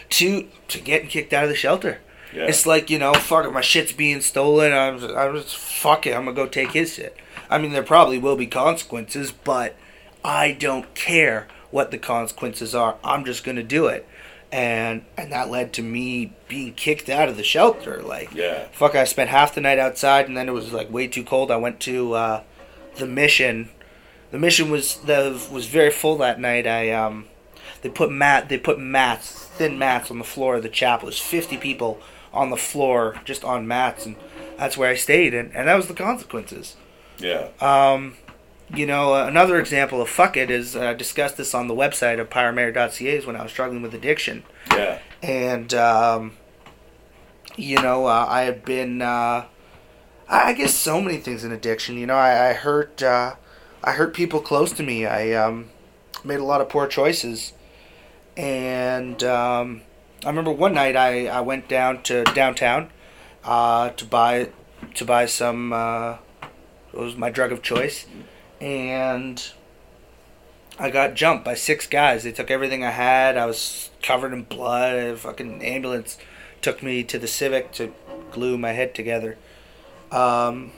To 0.10 0.48
to 0.68 0.80
getting 0.80 1.08
kicked 1.08 1.34
out 1.34 1.44
of 1.44 1.50
the 1.50 1.56
shelter. 1.56 2.02
Yeah. 2.34 2.46
It's 2.46 2.66
like 2.68 2.90
you 2.92 3.00
know, 3.00 3.14
fuck 3.14 3.46
it, 3.46 3.52
my 3.52 3.62
shit's 3.62 3.92
being 3.94 4.22
stolen. 4.22 4.72
I'm, 4.72 5.04
I'm 5.18 5.36
just 5.36 5.56
fuck 5.58 6.06
it. 6.06 6.12
I'm 6.16 6.26
gonna 6.26 6.36
go 6.36 6.46
take 6.48 6.72
his 6.72 6.94
shit. 6.94 7.18
I 7.50 7.58
mean, 7.58 7.72
there 7.72 7.84
probably 7.84 8.18
will 8.18 8.36
be 8.36 8.48
consequences, 8.48 9.32
but 9.32 9.76
I 10.24 10.52
don't 10.52 10.94
care 10.96 11.48
what 11.72 11.92
the 11.92 11.98
consequences 11.98 12.76
are. 12.76 12.98
I'm 13.04 13.26
just 13.26 13.44
gonna 13.44 13.64
do 13.64 13.88
it, 13.88 14.08
and 14.52 15.04
and 15.18 15.32
that 15.32 15.50
led 15.50 15.74
to 15.74 15.82
me 15.82 16.34
being 16.48 16.74
kicked 16.74 17.10
out 17.10 17.30
of 17.30 17.38
the 17.38 17.44
shelter. 17.44 18.02
Like, 18.02 18.34
Yeah. 18.34 18.66
fuck, 18.72 18.96
I 18.96 19.04
spent 19.04 19.30
half 19.30 19.56
the 19.56 19.62
night 19.62 19.80
outside, 19.80 20.28
and 20.28 20.36
then 20.38 20.48
it 20.48 20.54
was 20.54 20.74
like 20.74 20.92
way 20.92 21.08
too 21.08 21.24
cold. 21.24 21.52
I 21.52 21.58
went 21.58 21.80
to 21.82 22.14
uh, 22.14 22.44
the 22.98 23.08
mission. 23.08 23.70
The 24.32 24.40
mission 24.40 24.70
was 24.70 24.98
the 24.98 25.42
was 25.52 25.66
very 25.68 25.92
full 25.92 26.18
that 26.18 26.40
night. 26.40 26.68
I 26.68 26.92
um, 26.92 27.26
they 27.82 27.90
put 27.90 28.12
mat 28.12 28.50
they 28.50 28.58
put 28.58 28.80
mats, 28.80 29.32
thin 29.32 29.78
mats 29.80 30.12
on 30.12 30.20
the 30.20 30.24
floor 30.24 30.56
of 30.58 30.64
the 30.64 30.70
chapel. 30.70 31.08
There's 31.08 31.20
50 31.20 31.58
people 31.58 32.00
on 32.34 32.52
the 32.52 32.58
floor 32.58 33.20
just 33.26 33.44
on 33.44 33.68
mats, 33.68 34.06
and 34.06 34.16
that's 34.58 34.78
where 34.78 34.90
I 34.90 34.96
stayed, 34.96 35.34
and, 35.34 35.56
and 35.56 35.68
that 35.68 35.76
was 35.76 35.88
the 35.88 35.94
consequences. 35.96 36.76
Yeah. 37.20 37.50
Um, 37.62 38.16
you 38.74 38.86
know, 38.86 39.14
uh, 39.16 39.26
another 39.26 39.60
example 39.60 40.02
of 40.02 40.10
fuck 40.10 40.38
it 40.38 40.50
is 40.52 40.76
uh, 40.76 40.82
I 40.90 40.94
discussed 40.94 41.38
this 41.38 41.54
on 41.54 41.68
the 41.68 41.74
website 41.76 42.20
of 42.20 42.30
pieourmayor.ca 42.30 43.18
is 43.18 43.26
when 43.26 43.36
I 43.36 43.44
was 43.44 43.52
struggling 43.52 43.82
with 43.82 43.94
addiction 43.94 44.44
Yeah. 44.72 45.00
and 45.24 45.74
um, 45.74 46.34
you 47.56 47.82
know 47.82 48.06
uh, 48.06 48.26
I 48.30 48.44
had 48.44 48.64
been 48.64 49.02
uh, 49.02 49.46
I 50.30 50.50
I 50.50 50.54
guess 50.54 50.74
so 50.76 51.02
many 51.02 51.18
things 51.18 51.44
in 51.44 51.52
addiction. 51.52 51.98
You 51.98 52.06
know 52.08 52.16
I, 52.16 52.50
I 52.50 52.54
hurt 52.54 53.02
uh, 53.02 53.36
I 53.84 53.94
hurt 53.94 54.14
people 54.14 54.40
close 54.40 54.72
to 54.74 54.84
me. 54.84 55.06
I 55.06 55.32
um, 55.34 55.70
made 56.24 56.40
a 56.40 56.44
lot 56.44 56.62
of 56.62 56.70
poor 56.70 56.86
choices, 56.88 57.54
and 58.38 59.24
um, 59.24 59.82
I 60.24 60.30
remember 60.30 60.52
one 60.52 60.74
night 60.74 60.96
I, 60.96 61.28
I 61.28 61.42
went 61.42 61.68
down 61.68 62.04
to 62.04 62.24
downtown 62.26 62.90
uh, 63.44 63.90
to 63.90 64.06
buy 64.06 64.50
to 64.96 65.06
buy 65.06 65.26
some 65.26 65.74
uh, 65.74 66.18
it 66.94 67.00
was 67.00 67.16
my 67.16 67.30
drug 67.30 67.52
of 67.52 67.62
choice, 67.62 68.06
and 68.60 69.52
I 70.78 70.90
got 70.90 71.14
jumped 71.14 71.46
by 71.46 71.56
six 71.56 71.88
guys. 71.88 72.24
They 72.24 72.32
took 72.32 72.50
everything 72.50 72.84
I 72.84 72.92
had. 72.92 73.38
I 73.38 73.46
was 73.46 73.90
covered 74.02 74.34
in 74.34 74.44
blood. 74.44 74.96
A 74.96 75.18
fucking 75.18 75.64
ambulance 75.64 76.18
took 76.62 76.82
me 76.82 77.04
to 77.04 77.20
the 77.20 77.28
Civic 77.28 77.72
to 77.74 77.94
glue 78.32 78.58
my 78.58 78.72
head 78.72 78.96
together. 78.96 79.38
Um, 80.12 80.72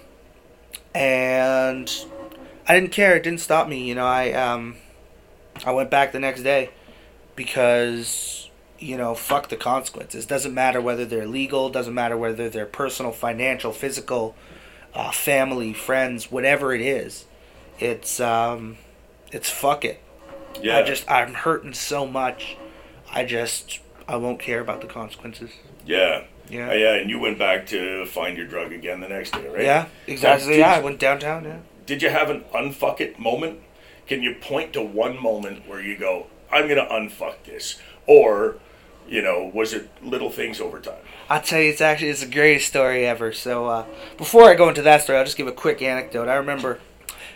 and 0.94 1.92
I 2.68 2.76
didn't 2.76 2.92
care. 2.92 3.16
It 3.16 3.24
didn't 3.24 3.42
stop 3.42 3.68
me. 3.68 3.88
You 3.88 3.96
know, 3.96 4.06
I 4.06 4.32
um, 4.34 4.76
I 5.66 5.72
went 5.72 5.90
back 5.90 6.12
the 6.12 6.20
next 6.20 6.44
day 6.44 6.70
because 7.36 8.42
you 8.82 8.98
know, 8.98 9.14
fuck 9.14 9.50
the 9.50 9.56
consequences. 9.56 10.26
Doesn't 10.26 10.54
matter 10.54 10.82
whether 10.82 11.06
they're 11.06 11.28
legal. 11.28 11.70
Doesn't 11.70 11.94
matter 11.94 12.18
whether 12.18 12.50
they're 12.50 12.66
personal, 12.66 13.12
financial, 13.12 13.72
physical, 13.72 14.36
uh, 14.94 15.12
family, 15.12 15.74
friends, 15.74 16.32
whatever 16.32 16.74
it 16.74 16.82
is. 16.82 17.26
It's 17.80 18.20
um, 18.20 18.78
it's 19.32 19.50
fuck 19.50 19.86
it. 19.86 20.02
Yeah. 20.62 20.78
I 20.78 20.84
just 20.84 21.10
I'm 21.10 21.34
hurting 21.34 21.74
so 21.74 22.06
much. 22.06 22.58
I 23.12 23.26
just 23.26 23.80
I 24.08 24.16
won't 24.18 24.40
care 24.40 24.60
about 24.60 24.82
the 24.82 24.88
consequences. 24.88 25.52
Yeah. 25.86 26.24
Yeah. 26.50 26.70
Uh, 26.70 26.74
yeah, 26.74 26.94
and 26.96 27.10
you 27.10 27.18
went 27.20 27.40
back 27.40 27.66
to 27.68 28.06
find 28.06 28.36
your 28.38 28.46
drug 28.46 28.74
again 28.74 29.00
the 29.00 29.08
next 29.08 29.32
day, 29.32 29.48
right? 29.48 29.64
Yeah, 29.64 29.86
exactly. 30.06 30.50
Did- 30.54 30.60
Yeah, 30.60 30.74
I 30.74 30.80
went 30.80 31.00
downtown. 31.00 31.46
Yeah. 31.46 31.60
Did 31.86 32.02
you 32.02 32.10
have 32.10 32.30
an 32.30 32.44
unfuck 32.54 33.00
it 33.00 33.18
moment? 33.18 33.60
Can 34.06 34.22
you 34.22 34.36
point 34.36 34.74
to 34.74 34.82
one 34.82 35.22
moment 35.22 35.66
where 35.68 35.82
you 35.82 35.98
go, 35.98 36.28
I'm 36.52 36.68
gonna 36.68 36.86
unfuck 36.88 37.44
this? 37.46 37.80
Or, 38.06 38.58
you 39.08 39.22
know, 39.22 39.50
was 39.54 39.74
it 39.74 39.90
little 40.04 40.30
things 40.30 40.60
over 40.60 40.82
time? 40.82 41.04
I'll 41.32 41.42
tell 41.42 41.62
you, 41.62 41.70
it's 41.70 41.80
actually 41.80 42.10
it's 42.10 42.20
the 42.20 42.30
greatest 42.30 42.68
story 42.68 43.06
ever. 43.06 43.32
So 43.32 43.68
uh, 43.68 43.86
before 44.18 44.50
I 44.50 44.54
go 44.56 44.68
into 44.68 44.82
that 44.82 45.04
story, 45.04 45.18
I'll 45.18 45.24
just 45.24 45.38
give 45.38 45.48
a 45.48 45.54
quick 45.54 45.82
anecdote. 45.82 46.28
I 46.28 46.34
remember 46.36 46.80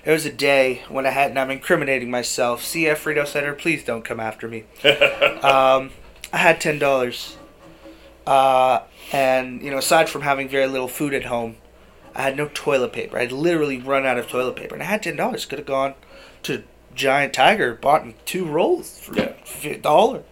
there 0.04 0.14
was 0.14 0.26
a 0.26 0.32
day 0.34 0.82
when 0.90 1.06
I 1.06 1.12
had, 1.12 1.30
and 1.30 1.40
I'm 1.40 1.50
incriminating 1.50 2.12
myself. 2.12 2.62
CF 2.62 3.06
Rideau 3.06 3.24
Center, 3.24 3.54
please 3.54 3.86
don't 3.86 4.04
come 4.04 4.20
after 4.20 4.50
me. 4.50 4.66
um, 4.84 5.92
I 6.34 6.38
had 6.38 6.60
ten 6.60 6.78
dollars, 6.78 7.38
uh, 8.28 8.82
and 9.14 9.62
you 9.62 9.72
know, 9.72 9.78
aside 9.78 10.10
from 10.10 10.24
having 10.24 10.50
very 10.50 10.68
little 10.68 10.90
food 10.90 11.14
at 11.14 11.26
home, 11.26 11.56
I 12.14 12.24
had 12.24 12.36
no 12.36 12.50
toilet 12.54 12.92
paper. 12.92 13.18
I'd 13.18 13.32
literally 13.32 13.80
run 13.80 14.06
out 14.06 14.18
of 14.18 14.28
toilet 14.28 14.58
paper, 14.58 14.76
and 14.76 14.84
I 14.84 14.88
had 14.88 15.04
ten 15.04 15.16
dollars. 15.16 15.46
Could 15.46 15.60
have 15.60 15.66
gone 15.68 15.94
to 16.44 16.64
Giant 16.94 17.34
Tiger, 17.34 17.74
bought 17.76 18.06
two 18.26 18.44
rolls 18.46 19.00
for 19.00 19.16
Yeah. 19.16 19.34
a 19.64 19.78
dollar. 19.78 20.24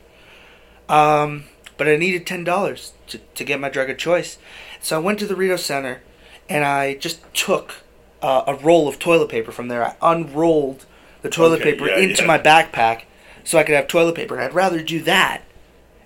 Um, 0.89 1.45
but 1.77 1.87
I 1.87 1.95
needed 1.97 2.25
ten 2.27 2.43
dollars 2.43 2.93
to, 3.07 3.17
to 3.17 3.43
get 3.43 3.59
my 3.59 3.69
drug 3.69 3.89
of 3.89 3.97
choice, 3.97 4.37
so 4.81 4.95
I 4.95 4.99
went 4.99 5.19
to 5.19 5.25
the 5.27 5.35
Rideau 5.35 5.55
Center, 5.57 6.01
and 6.49 6.63
I 6.65 6.95
just 6.95 7.21
took 7.33 7.75
uh, 8.21 8.43
a 8.47 8.55
roll 8.55 8.87
of 8.87 8.99
toilet 8.99 9.29
paper 9.29 9.51
from 9.51 9.67
there. 9.67 9.83
I 9.85 9.95
unrolled 10.01 10.85
the 11.21 11.29
toilet 11.29 11.61
Okay, 11.61 11.73
paper 11.73 11.87
yeah, 11.87 11.97
into 11.99 12.21
yeah. 12.23 12.27
my 12.27 12.37
backpack, 12.39 13.03
so 13.43 13.57
I 13.57 13.63
could 13.63 13.75
have 13.75 13.87
toilet 13.87 14.15
paper. 14.15 14.35
And 14.35 14.43
I'd 14.43 14.53
rather 14.53 14.81
do 14.81 15.01
that 15.03 15.43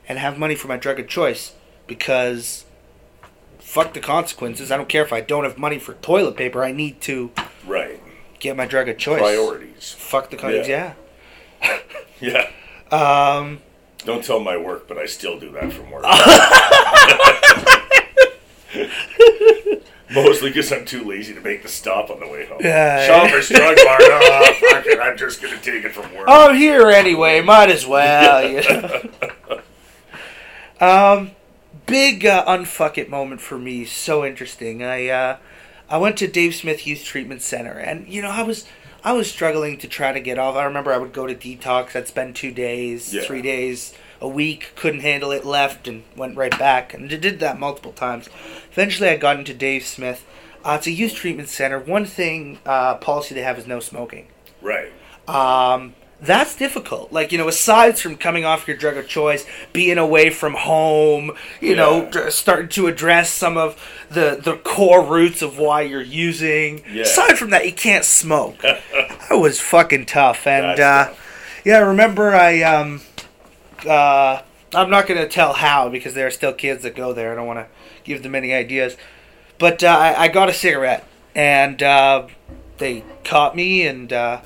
and 0.07 0.17
have 0.19 0.37
money 0.37 0.55
for 0.55 0.67
my 0.67 0.77
drug 0.77 0.99
of 0.99 1.07
choice 1.07 1.53
because 1.85 2.65
fuck 3.59 3.93
the 3.93 3.99
consequences. 3.99 4.71
I 4.71 4.77
don't 4.77 4.89
care 4.89 5.03
if 5.03 5.11
I 5.11 5.21
don't 5.21 5.43
have 5.43 5.57
money 5.57 5.77
for 5.79 5.93
toilet 5.95 6.37
paper. 6.37 6.63
I 6.63 6.71
need 6.71 7.01
to 7.01 7.31
Right. 7.65 8.01
get 8.39 8.55
my 8.55 8.65
drug 8.65 8.87
of 8.89 8.97
choice. 8.97 9.19
Priorities. 9.19 9.95
Fuck 9.97 10.29
the 10.29 10.37
consequences. 10.37 10.69
Yeah. 10.69 10.93
Yeah. 11.61 11.79
Yeah. 12.19 12.49
Um. 12.91 13.59
Don't 14.07 14.23
tell 14.23 14.39
my 14.39 14.55
work, 14.55 14.87
but 14.87 14.97
I 14.97 15.05
still 15.05 15.37
do 15.37 15.51
that 15.51 15.73
from 15.73 15.91
work. 15.91 16.05
Mostly 20.15 20.49
because 20.49 20.71
I'm 20.71 20.85
too 20.85 21.03
lazy 21.03 21.33
to 21.33 21.41
make 21.41 21.61
the 21.61 21.67
stop 21.67 22.09
on 22.09 22.21
the 22.21 22.27
way 22.29 22.45
home. 22.45 22.59
Yeah. 22.61 23.05
Shoppers 23.05 23.49
Drug 23.49 23.77
Mart. 23.83 24.01
Oh, 24.01 24.53
fuck 24.61 24.85
it. 24.85 24.97
I'm 25.01 25.17
just 25.17 25.41
gonna 25.41 25.59
take 25.59 25.83
it 25.83 25.91
from 25.91 26.15
work. 26.15 26.25
I'm 26.29 26.55
here 26.55 26.87
anyway. 26.87 27.41
Might 27.41 27.69
as 27.69 27.85
well. 27.85 28.47
You 28.47 28.61
know? 28.61 29.59
um, 31.19 31.31
big 31.85 32.25
uh, 32.25 32.45
unfuck 32.45 32.97
it 32.97 33.09
moment 33.09 33.41
for 33.41 33.57
me. 33.57 33.83
So 33.83 34.23
interesting. 34.23 34.85
I 34.85 35.09
uh, 35.09 35.37
I 35.89 35.97
went 35.97 36.15
to 36.19 36.29
Dave 36.29 36.55
Smith 36.55 36.87
Youth 36.87 37.03
Treatment 37.03 37.41
Center, 37.41 37.73
and 37.73 38.07
you 38.07 38.21
know 38.21 38.29
I 38.29 38.43
was 38.43 38.65
I 39.03 39.13
was 39.13 39.29
struggling 39.29 39.77
to 39.79 39.87
try 39.87 40.11
to 40.11 40.19
get 40.19 40.37
off. 40.37 40.55
I 40.55 40.63
remember 40.65 40.91
I 40.91 40.97
would 40.97 41.13
go 41.13 41.27
to 41.27 41.35
detox. 41.35 41.95
I'd 41.95 42.07
spend 42.07 42.35
two 42.35 42.51
days, 42.51 43.13
Yeah. 43.13 43.21
three 43.21 43.41
days, 43.41 43.93
a 44.19 44.27
week. 44.27 44.71
Couldn't 44.75 45.01
handle 45.01 45.31
it. 45.31 45.45
Left 45.45 45.87
and 45.87 46.03
went 46.15 46.35
right 46.35 46.57
back, 46.57 46.93
and 46.93 47.07
did 47.09 47.39
that 47.39 47.59
multiple 47.59 47.93
times. 47.93 48.27
Eventually, 48.71 49.09
I 49.09 49.17
got 49.17 49.37
into 49.37 49.53
Dave 49.53 49.85
Smith. 49.85 50.25
Uh, 50.65 50.75
it's 50.77 50.87
a 50.87 50.91
youth 50.91 51.13
treatment 51.13 51.47
center. 51.49 51.79
One 51.79 52.05
thing 52.05 52.59
uh, 52.65 52.95
policy 52.95 53.33
they 53.35 53.43
have 53.43 53.57
is 53.57 53.67
no 53.67 53.79
smoking 53.79 54.27
Right. 54.61 54.91
um, 55.27 55.93
that's 56.19 56.55
difficult. 56.55 57.11
Like, 57.13 57.31
you 57.31 57.37
know, 57.37 57.47
aside 57.47 57.99
from 57.99 58.15
coming 58.17 58.43
off 58.43 58.67
your 58.67 58.75
drug 58.77 58.97
of 58.97 59.07
choice, 59.07 59.45
being 59.73 59.97
away 59.97 60.29
from 60.31 60.53
home, 60.55 61.31
you 61.61 61.75
know, 61.75 62.03
Yeah. 62.03 62.09
dr- 62.09 62.33
starting 62.33 62.69
to 62.69 62.87
address 62.87 63.29
some 63.31 63.55
of 63.57 63.79
the, 64.09 64.39
the 64.41 64.55
core 64.57 65.03
roots 65.03 65.41
of 65.43 65.59
why 65.59 65.81
you're 65.81 66.01
using. 66.01 66.83
Yeah. 66.91 67.03
Aside 67.03 67.37
from 67.37 67.51
that, 67.51 67.65
you 67.65 67.71
can't 67.73 68.03
smoke. 68.05 68.57
that 68.61 68.79
was 69.31 69.59
fucking 69.59 70.07
tough. 70.07 70.47
And, 70.47 70.79
uh, 70.79 71.05
tough. 71.05 71.61
yeah, 71.63 71.77
I 71.77 71.81
remember 71.81 72.33
I, 72.35 72.61
um, 72.63 73.01
uh, 73.87 74.41
I'm 74.73 74.89
not 74.89 75.05
going 75.07 75.21
to 75.21 75.27
tell 75.29 75.53
how 75.53 75.87
because 75.89 76.13
there 76.15 76.25
are 76.27 76.31
still 76.31 76.53
kids 76.53 76.83
that 76.83 76.95
go 76.95 77.13
there. 77.13 77.31
I 77.31 77.35
don't 77.35 77.47
want 77.47 77.59
to 77.59 77.67
give 78.03 78.23
them 78.23 78.33
any 78.35 78.53
ideas. 78.53 78.97
But 79.59 79.83
uh, 79.83 79.87
I, 79.87 80.23
I 80.23 80.27
got 80.29 80.49
a 80.49 80.53
cigarette, 80.53 81.03
and 81.35 81.81
uh, 81.81 82.27
they 82.79 83.03
caught 83.23 83.55
me, 83.55 83.85
and 83.87 84.11
uh, 84.11 84.41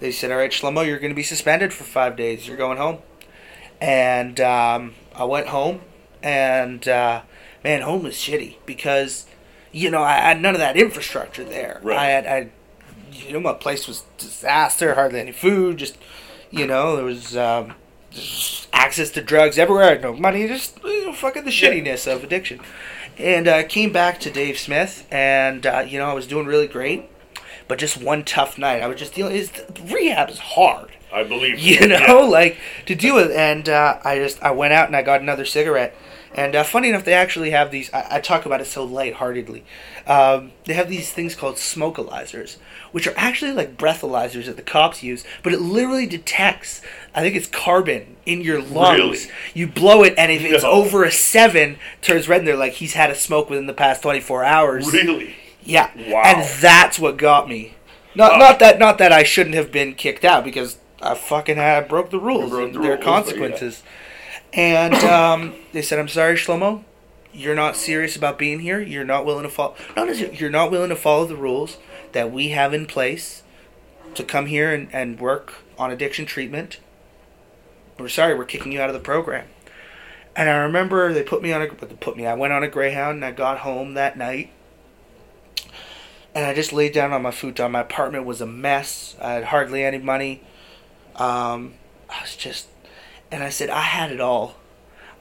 they 0.00 0.10
said, 0.10 0.30
"All 0.30 0.38
right, 0.38 0.50
Shlomo, 0.50 0.86
you're 0.86 0.98
going 0.98 1.12
to 1.12 1.16
be 1.16 1.22
suspended 1.22 1.72
for 1.72 1.84
five 1.84 2.16
days. 2.16 2.48
You're 2.48 2.56
going 2.56 2.78
home." 2.78 2.98
And 3.80 4.40
um, 4.40 4.94
I 5.14 5.24
went 5.24 5.48
home, 5.48 5.80
and 6.22 6.86
uh, 6.88 7.22
man, 7.64 7.82
home 7.82 8.02
was 8.02 8.14
shitty 8.14 8.56
because 8.66 9.26
you 9.72 9.90
know 9.90 10.02
I 10.02 10.14
had 10.14 10.40
none 10.40 10.54
of 10.54 10.60
that 10.60 10.76
infrastructure 10.76 11.44
there. 11.44 11.80
Right. 11.82 11.98
I 11.98 12.04
had, 12.06 12.26
I, 12.26 12.50
you 13.12 13.32
know, 13.32 13.40
my 13.40 13.54
place 13.54 13.86
was 13.86 14.04
disaster. 14.18 14.94
Hardly 14.94 15.20
any 15.20 15.32
food. 15.32 15.78
Just 15.78 15.96
you 16.50 16.66
know, 16.66 16.96
there 16.96 17.04
was. 17.04 17.36
Um, 17.36 17.74
access 18.72 19.10
to 19.10 19.22
drugs 19.22 19.56
everywhere. 19.56 19.84
I 19.84 19.88
had 19.90 20.02
no 20.02 20.12
money. 20.12 20.48
Just 20.48 20.82
you 20.82 21.06
know, 21.06 21.12
fucking 21.12 21.44
the 21.44 21.52
Yeah. 21.52 21.70
shittiness 21.70 22.12
of 22.12 22.24
addiction. 22.24 22.60
And 23.18 23.46
uh, 23.46 23.62
came 23.64 23.92
back 23.92 24.18
to 24.20 24.30
Dave 24.30 24.58
Smith, 24.58 25.06
and 25.12 25.64
uh, 25.64 25.84
you 25.86 25.98
know 25.98 26.06
I 26.06 26.14
was 26.14 26.26
doing 26.26 26.46
really 26.46 26.66
great, 26.66 27.04
but 27.70 27.78
just 27.78 27.96
one 28.02 28.24
tough 28.24 28.58
night. 28.58 28.82
I 28.82 28.88
was 28.88 28.98
just 28.98 29.14
dealing. 29.14 29.36
Is 29.36 29.50
rehab 29.84 30.28
is 30.28 30.38
hard, 30.38 30.90
I 31.12 31.22
believe 31.22 31.58
you 31.60 31.86
know, 31.86 32.26
like 32.28 32.58
to 32.86 32.94
deal 32.96 33.14
with. 33.14 33.30
And 33.30 33.68
uh, 33.68 34.00
I 34.04 34.16
just 34.18 34.42
I 34.42 34.50
went 34.50 34.72
out 34.74 34.88
and 34.88 34.96
I 34.96 35.02
got 35.02 35.20
another 35.22 35.44
cigarette. 35.46 35.96
And 36.32 36.54
uh, 36.54 36.62
funny 36.62 36.88
enough, 36.88 37.04
they 37.04 37.14
actually 37.14 37.50
have 37.50 37.70
these. 37.70 37.92
I, 37.92 38.06
I 38.16 38.20
talk 38.20 38.46
about 38.46 38.60
it 38.60 38.66
so 38.66 38.84
lightheartedly. 38.84 39.64
Um, 40.06 40.52
they 40.64 40.74
have 40.74 40.88
these 40.88 41.12
things 41.12 41.34
called 41.34 41.56
smokealizers, 41.56 42.56
which 42.92 43.06
are 43.06 43.14
actually 43.16 43.52
like 43.52 43.76
breathalyzers 43.76 44.46
that 44.46 44.56
the 44.56 44.62
cops 44.62 45.02
use, 45.02 45.24
but 45.42 45.52
it 45.52 45.60
literally 45.60 46.06
detects. 46.06 46.82
I 47.14 47.22
think 47.22 47.34
it's 47.34 47.48
carbon 47.48 48.16
in 48.26 48.42
your 48.42 48.60
lungs. 48.62 48.98
Really? 49.26 49.34
You 49.54 49.66
blow 49.68 50.02
it, 50.04 50.14
and 50.16 50.30
if 50.30 50.42
it's 50.42 50.62
No. 50.62 50.70
over 50.70 51.02
a 51.04 51.10
seven, 51.12 51.78
turns 52.02 52.28
red. 52.28 52.40
And 52.40 52.48
they're 52.48 52.56
like, 52.56 52.74
he's 52.74 52.94
had 52.94 53.10
a 53.10 53.14
smoke 53.16 53.50
within 53.50 53.66
the 53.66 53.72
past 53.74 54.02
twenty 54.02 54.20
four 54.20 54.44
hours. 54.44 54.92
Really? 54.92 55.34
Yeah. 55.64 55.90
Wow. 56.10 56.22
And 56.24 56.48
that's 56.60 56.98
what 56.98 57.16
got 57.16 57.48
me. 57.48 57.74
Not 58.14 58.34
Uh, 58.34 58.38
not 58.38 58.58
that 58.58 58.78
not 58.78 58.98
that 58.98 59.12
I 59.12 59.22
shouldn't 59.22 59.54
have 59.54 59.70
been 59.70 59.94
kicked 59.94 60.24
out 60.24 60.44
because 60.44 60.78
I 61.00 61.14
fucking 61.14 61.56
had 61.56 61.88
broke 61.88 62.10
the 62.10 62.18
rules. 62.18 62.50
broke 62.50 62.66
and 62.66 62.74
the 62.74 62.80
there 62.80 62.90
rules, 62.92 63.04
but 63.04 63.04
consequences. 63.04 63.82
And 64.52 64.94
um, 65.04 65.54
they 65.72 65.82
said, 65.82 65.98
"I'm 65.98 66.08
sorry, 66.08 66.34
Shlomo. 66.34 66.84
You're 67.32 67.54
not 67.54 67.76
serious 67.76 68.16
about 68.16 68.38
being 68.38 68.60
here. 68.60 68.80
You're 68.80 69.04
not 69.04 69.24
willing 69.24 69.44
to 69.44 69.48
follow. 69.48 69.76
Not 69.96 70.40
you're 70.40 70.50
not 70.50 70.70
willing 70.70 70.88
to 70.88 70.96
follow 70.96 71.24
the 71.24 71.36
rules 71.36 71.78
that 72.12 72.32
we 72.32 72.48
have 72.48 72.74
in 72.74 72.86
place 72.86 73.44
to 74.14 74.24
come 74.24 74.46
here 74.46 74.74
and, 74.74 74.88
and 74.92 75.20
work 75.20 75.54
on 75.78 75.92
addiction 75.92 76.26
treatment. 76.26 76.78
We're 77.98 78.08
sorry. 78.08 78.34
We're 78.34 78.44
kicking 78.44 78.72
you 78.72 78.80
out 78.80 78.88
of 78.88 78.94
the 78.94 79.00
program." 79.00 79.46
And 80.36 80.48
I 80.48 80.56
remember 80.56 81.12
they 81.12 81.22
put 81.22 81.42
me 81.42 81.52
on 81.52 81.62
a 81.62 81.68
put 81.68 82.16
me. 82.16 82.26
I 82.26 82.34
went 82.34 82.52
on 82.52 82.62
a 82.62 82.68
Greyhound 82.68 83.16
and 83.16 83.24
I 83.24 83.32
got 83.32 83.58
home 83.58 83.94
that 83.94 84.16
night 84.16 84.50
and 86.34 86.44
I 86.44 86.54
just 86.54 86.72
laid 86.72 86.92
down 86.92 87.12
on 87.12 87.22
my 87.22 87.30
futon. 87.30 87.72
My 87.72 87.80
apartment 87.80 88.24
was 88.24 88.40
a 88.40 88.46
mess. 88.46 89.16
I 89.20 89.32
had 89.32 89.44
hardly 89.44 89.84
any 89.84 89.98
money. 89.98 90.42
Um, 91.16 91.74
I 92.08 92.22
was 92.22 92.36
just, 92.36 92.68
and 93.30 93.42
I 93.42 93.50
said 93.50 93.70
I 93.70 93.82
had 93.82 94.12
it 94.12 94.20
all. 94.20 94.56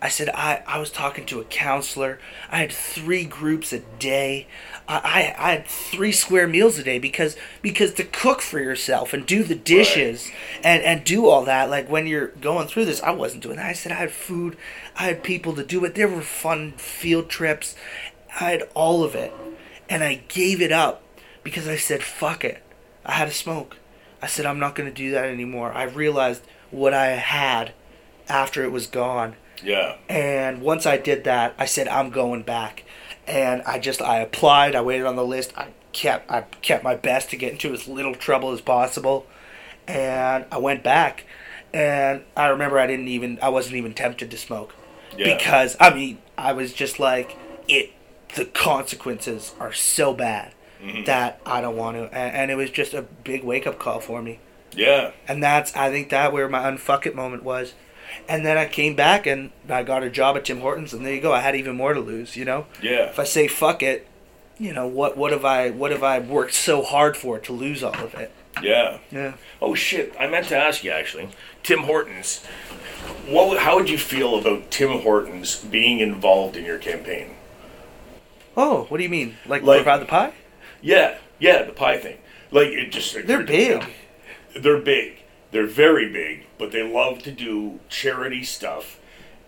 I 0.01 0.07
said 0.07 0.29
I, 0.29 0.63
I 0.65 0.79
was 0.79 0.91
talking 0.91 1.25
to 1.25 1.41
a 1.41 1.45
counselor. 1.45 2.19
I 2.49 2.59
had 2.59 2.71
three 2.71 3.25
groups 3.25 3.73
a 3.73 3.79
day. 3.79 4.47
I, 4.87 5.35
I, 5.37 5.47
I 5.47 5.51
had 5.51 5.67
three 5.67 6.13
square 6.13 6.47
meals 6.47 6.77
a 6.77 6.83
day 6.83 6.99
because 6.99 7.35
because 7.61 7.93
to 7.95 8.05
cook 8.05 8.39
for 8.39 8.59
yourself 8.59 9.13
and 9.13 9.25
do 9.25 9.43
the 9.43 9.55
dishes 9.55 10.31
and, 10.63 10.81
and 10.83 11.03
do 11.03 11.27
all 11.27 11.43
that 11.45 11.69
like 11.69 11.89
when 11.89 12.07
you're 12.07 12.27
going 12.27 12.67
through 12.67 12.85
this 12.85 13.03
I 13.03 13.11
wasn't 13.11 13.43
doing 13.43 13.57
that. 13.57 13.65
I 13.65 13.73
said 13.73 13.91
I 13.91 13.95
had 13.95 14.11
food, 14.11 14.55
I 14.95 15.03
had 15.03 15.21
people 15.21 15.53
to 15.55 15.65
do 15.65 15.83
it. 15.83 15.95
There 15.95 16.07
were 16.07 16.21
fun 16.21 16.73
field 16.73 17.27
trips. 17.27 17.75
I 18.39 18.51
had 18.51 18.69
all 18.75 19.03
of 19.03 19.15
it 19.15 19.33
and 19.89 20.03
I 20.03 20.21
gave 20.27 20.61
it 20.61 20.71
up 20.71 21.01
because 21.43 21.67
I 21.67 21.75
said, 21.75 22.03
fuck 22.03 22.45
it. 22.45 22.63
I 23.05 23.13
had 23.13 23.27
a 23.27 23.33
smoke. 23.33 23.77
I 24.21 24.27
said, 24.27 24.45
I'm 24.45 24.59
not 24.59 24.75
going 24.75 24.89
to 24.89 24.95
do 24.95 25.11
that 25.11 25.25
anymore. 25.25 25.71
I 25.73 25.83
realized 25.83 26.43
what 26.71 26.93
I 26.93 27.07
had 27.07 27.73
after 28.27 28.63
it 28.63 28.71
was 28.71 28.87
gone. 28.87 29.35
Yeah. 29.63 29.95
And 30.07 30.61
once 30.61 30.85
I 30.85 30.97
did 30.97 31.23
that, 31.23 31.55
I 31.57 31.65
said, 31.65 31.87
I'm 31.87 32.09
going 32.09 32.43
back. 32.43 32.83
And 33.27 33.61
I 33.63 33.79
just, 33.79 34.01
I 34.01 34.19
applied, 34.19 34.75
I 34.75 34.81
waited 34.81 35.05
on 35.05 35.15
the 35.15 35.25
list, 35.25 35.53
I 35.57 35.67
kept, 35.91 36.29
I 36.31 36.41
kept 36.61 36.83
my 36.83 36.95
best 36.95 37.29
to 37.29 37.37
get 37.37 37.51
into 37.51 37.73
as 37.73 37.87
little 37.87 38.15
trouble 38.15 38.51
as 38.51 38.61
possible. 38.61 39.25
And 39.87 40.45
I 40.51 40.57
went 40.57 40.83
back. 40.83 41.25
And 41.73 42.23
I 42.35 42.47
remember 42.47 42.79
I 42.79 42.87
didn't 42.87 43.07
even, 43.07 43.39
I 43.41 43.49
wasn't 43.49 43.75
even 43.75 43.93
tempted 43.93 44.31
to 44.31 44.37
smoke. 44.37 44.75
Yeah. 45.15 45.35
Because, 45.35 45.75
I 45.79 45.93
mean, 45.93 46.19
I 46.37 46.53
was 46.53 46.73
just 46.73 46.99
like, 46.99 47.37
it, 47.67 47.91
the 48.35 48.45
consequences 48.45 49.53
are 49.59 49.73
so 49.73 50.13
bad 50.13 50.53
Mm-hmm. 50.81 51.03
that 51.03 51.41
I 51.45 51.59
don't 51.59 51.75
want 51.75 51.97
to. 51.97 52.03
And, 52.03 52.35
and 52.35 52.51
it 52.51 52.55
was 52.55 52.69
just 52.71 52.93
a 52.93 53.01
big 53.01 53.43
wake 53.43 53.67
up 53.67 53.79
call 53.79 53.99
for 53.99 54.21
me. 54.21 54.39
Yeah. 54.71 55.11
And 55.27 55.43
that's, 55.43 55.75
I 55.75 55.91
think, 55.91 56.09
that 56.11 56.31
where 56.31 56.47
my 56.47 56.71
unfuck 56.71 57.05
it 57.05 57.13
moment 57.13 57.43
was. 57.43 57.73
And 58.29 58.45
then 58.45 58.57
I 58.57 58.65
came 58.65 58.95
back 58.95 59.25
and 59.27 59.51
I 59.67 59.83
got 59.83 60.03
a 60.03 60.09
job 60.09 60.37
at 60.37 60.45
Tim 60.45 60.61
Hortons, 60.61 60.93
and 60.93 61.05
there 61.05 61.13
you 61.13 61.19
go. 61.19 61.33
I 61.33 61.41
had 61.41 61.53
even 61.57 61.75
more 61.75 61.93
to 61.93 61.99
lose, 61.99 62.37
you 62.37 62.45
know. 62.45 62.65
Yeah. 62.81 63.09
If 63.09 63.19
I 63.19 63.25
say 63.25 63.49
fuck 63.49 63.83
it, 63.83 64.07
you 64.57 64.71
know 64.71 64.87
what? 64.87 65.17
What 65.17 65.33
have 65.33 65.43
I? 65.43 65.69
What 65.69 65.91
have 65.91 66.03
I 66.03 66.19
worked 66.19 66.53
so 66.53 66.81
hard 66.81 67.17
for 67.17 67.39
to 67.39 67.51
lose 67.51 67.83
all 67.83 67.95
of 67.95 68.15
it? 68.15 68.31
Yeah. 68.63 68.99
Yeah. 69.11 69.33
Oh 69.61 69.75
shit! 69.75 70.13
I 70.17 70.27
meant 70.27 70.47
to 70.47 70.55
ask 70.57 70.85
you 70.85 70.91
actually, 70.91 71.27
Tim 71.61 71.79
Hortons. 71.79 72.45
What? 73.27 73.59
How 73.59 73.75
would 73.75 73.89
you 73.89 73.97
feel 73.97 74.39
about 74.39 74.71
Tim 74.71 75.01
Hortons 75.01 75.57
being 75.57 75.99
involved 75.99 76.55
in 76.55 76.63
your 76.63 76.77
campaign? 76.77 77.31
Oh, 78.61 78.85
what 78.89 78.97
do 78.97 79.03
you 79.03 79.09
mean? 79.09 79.37
Like, 79.45 79.63
Like- 79.63 79.83
provide 79.83 80.01
the 80.01 80.05
pie? 80.05 80.33
Yeah, 80.81 81.15
yeah, 81.39 81.63
the 81.63 81.71
pie 81.71 81.97
thing. 81.97 82.17
Like 82.51 82.67
it 82.69 82.91
just 82.91 83.13
They're 83.13 83.21
occurred 83.41 83.47
to 83.47 83.53
me 83.53 83.67
big. 84.55 84.63
They're 84.63 84.77
big. 84.79 85.13
They're 85.51 85.65
very 85.67 86.11
big, 86.11 86.45
but 86.57 86.71
they 86.71 86.83
love 86.83 87.23
to 87.23 87.31
do 87.31 87.79
charity 87.89 88.43
stuff. 88.43 88.99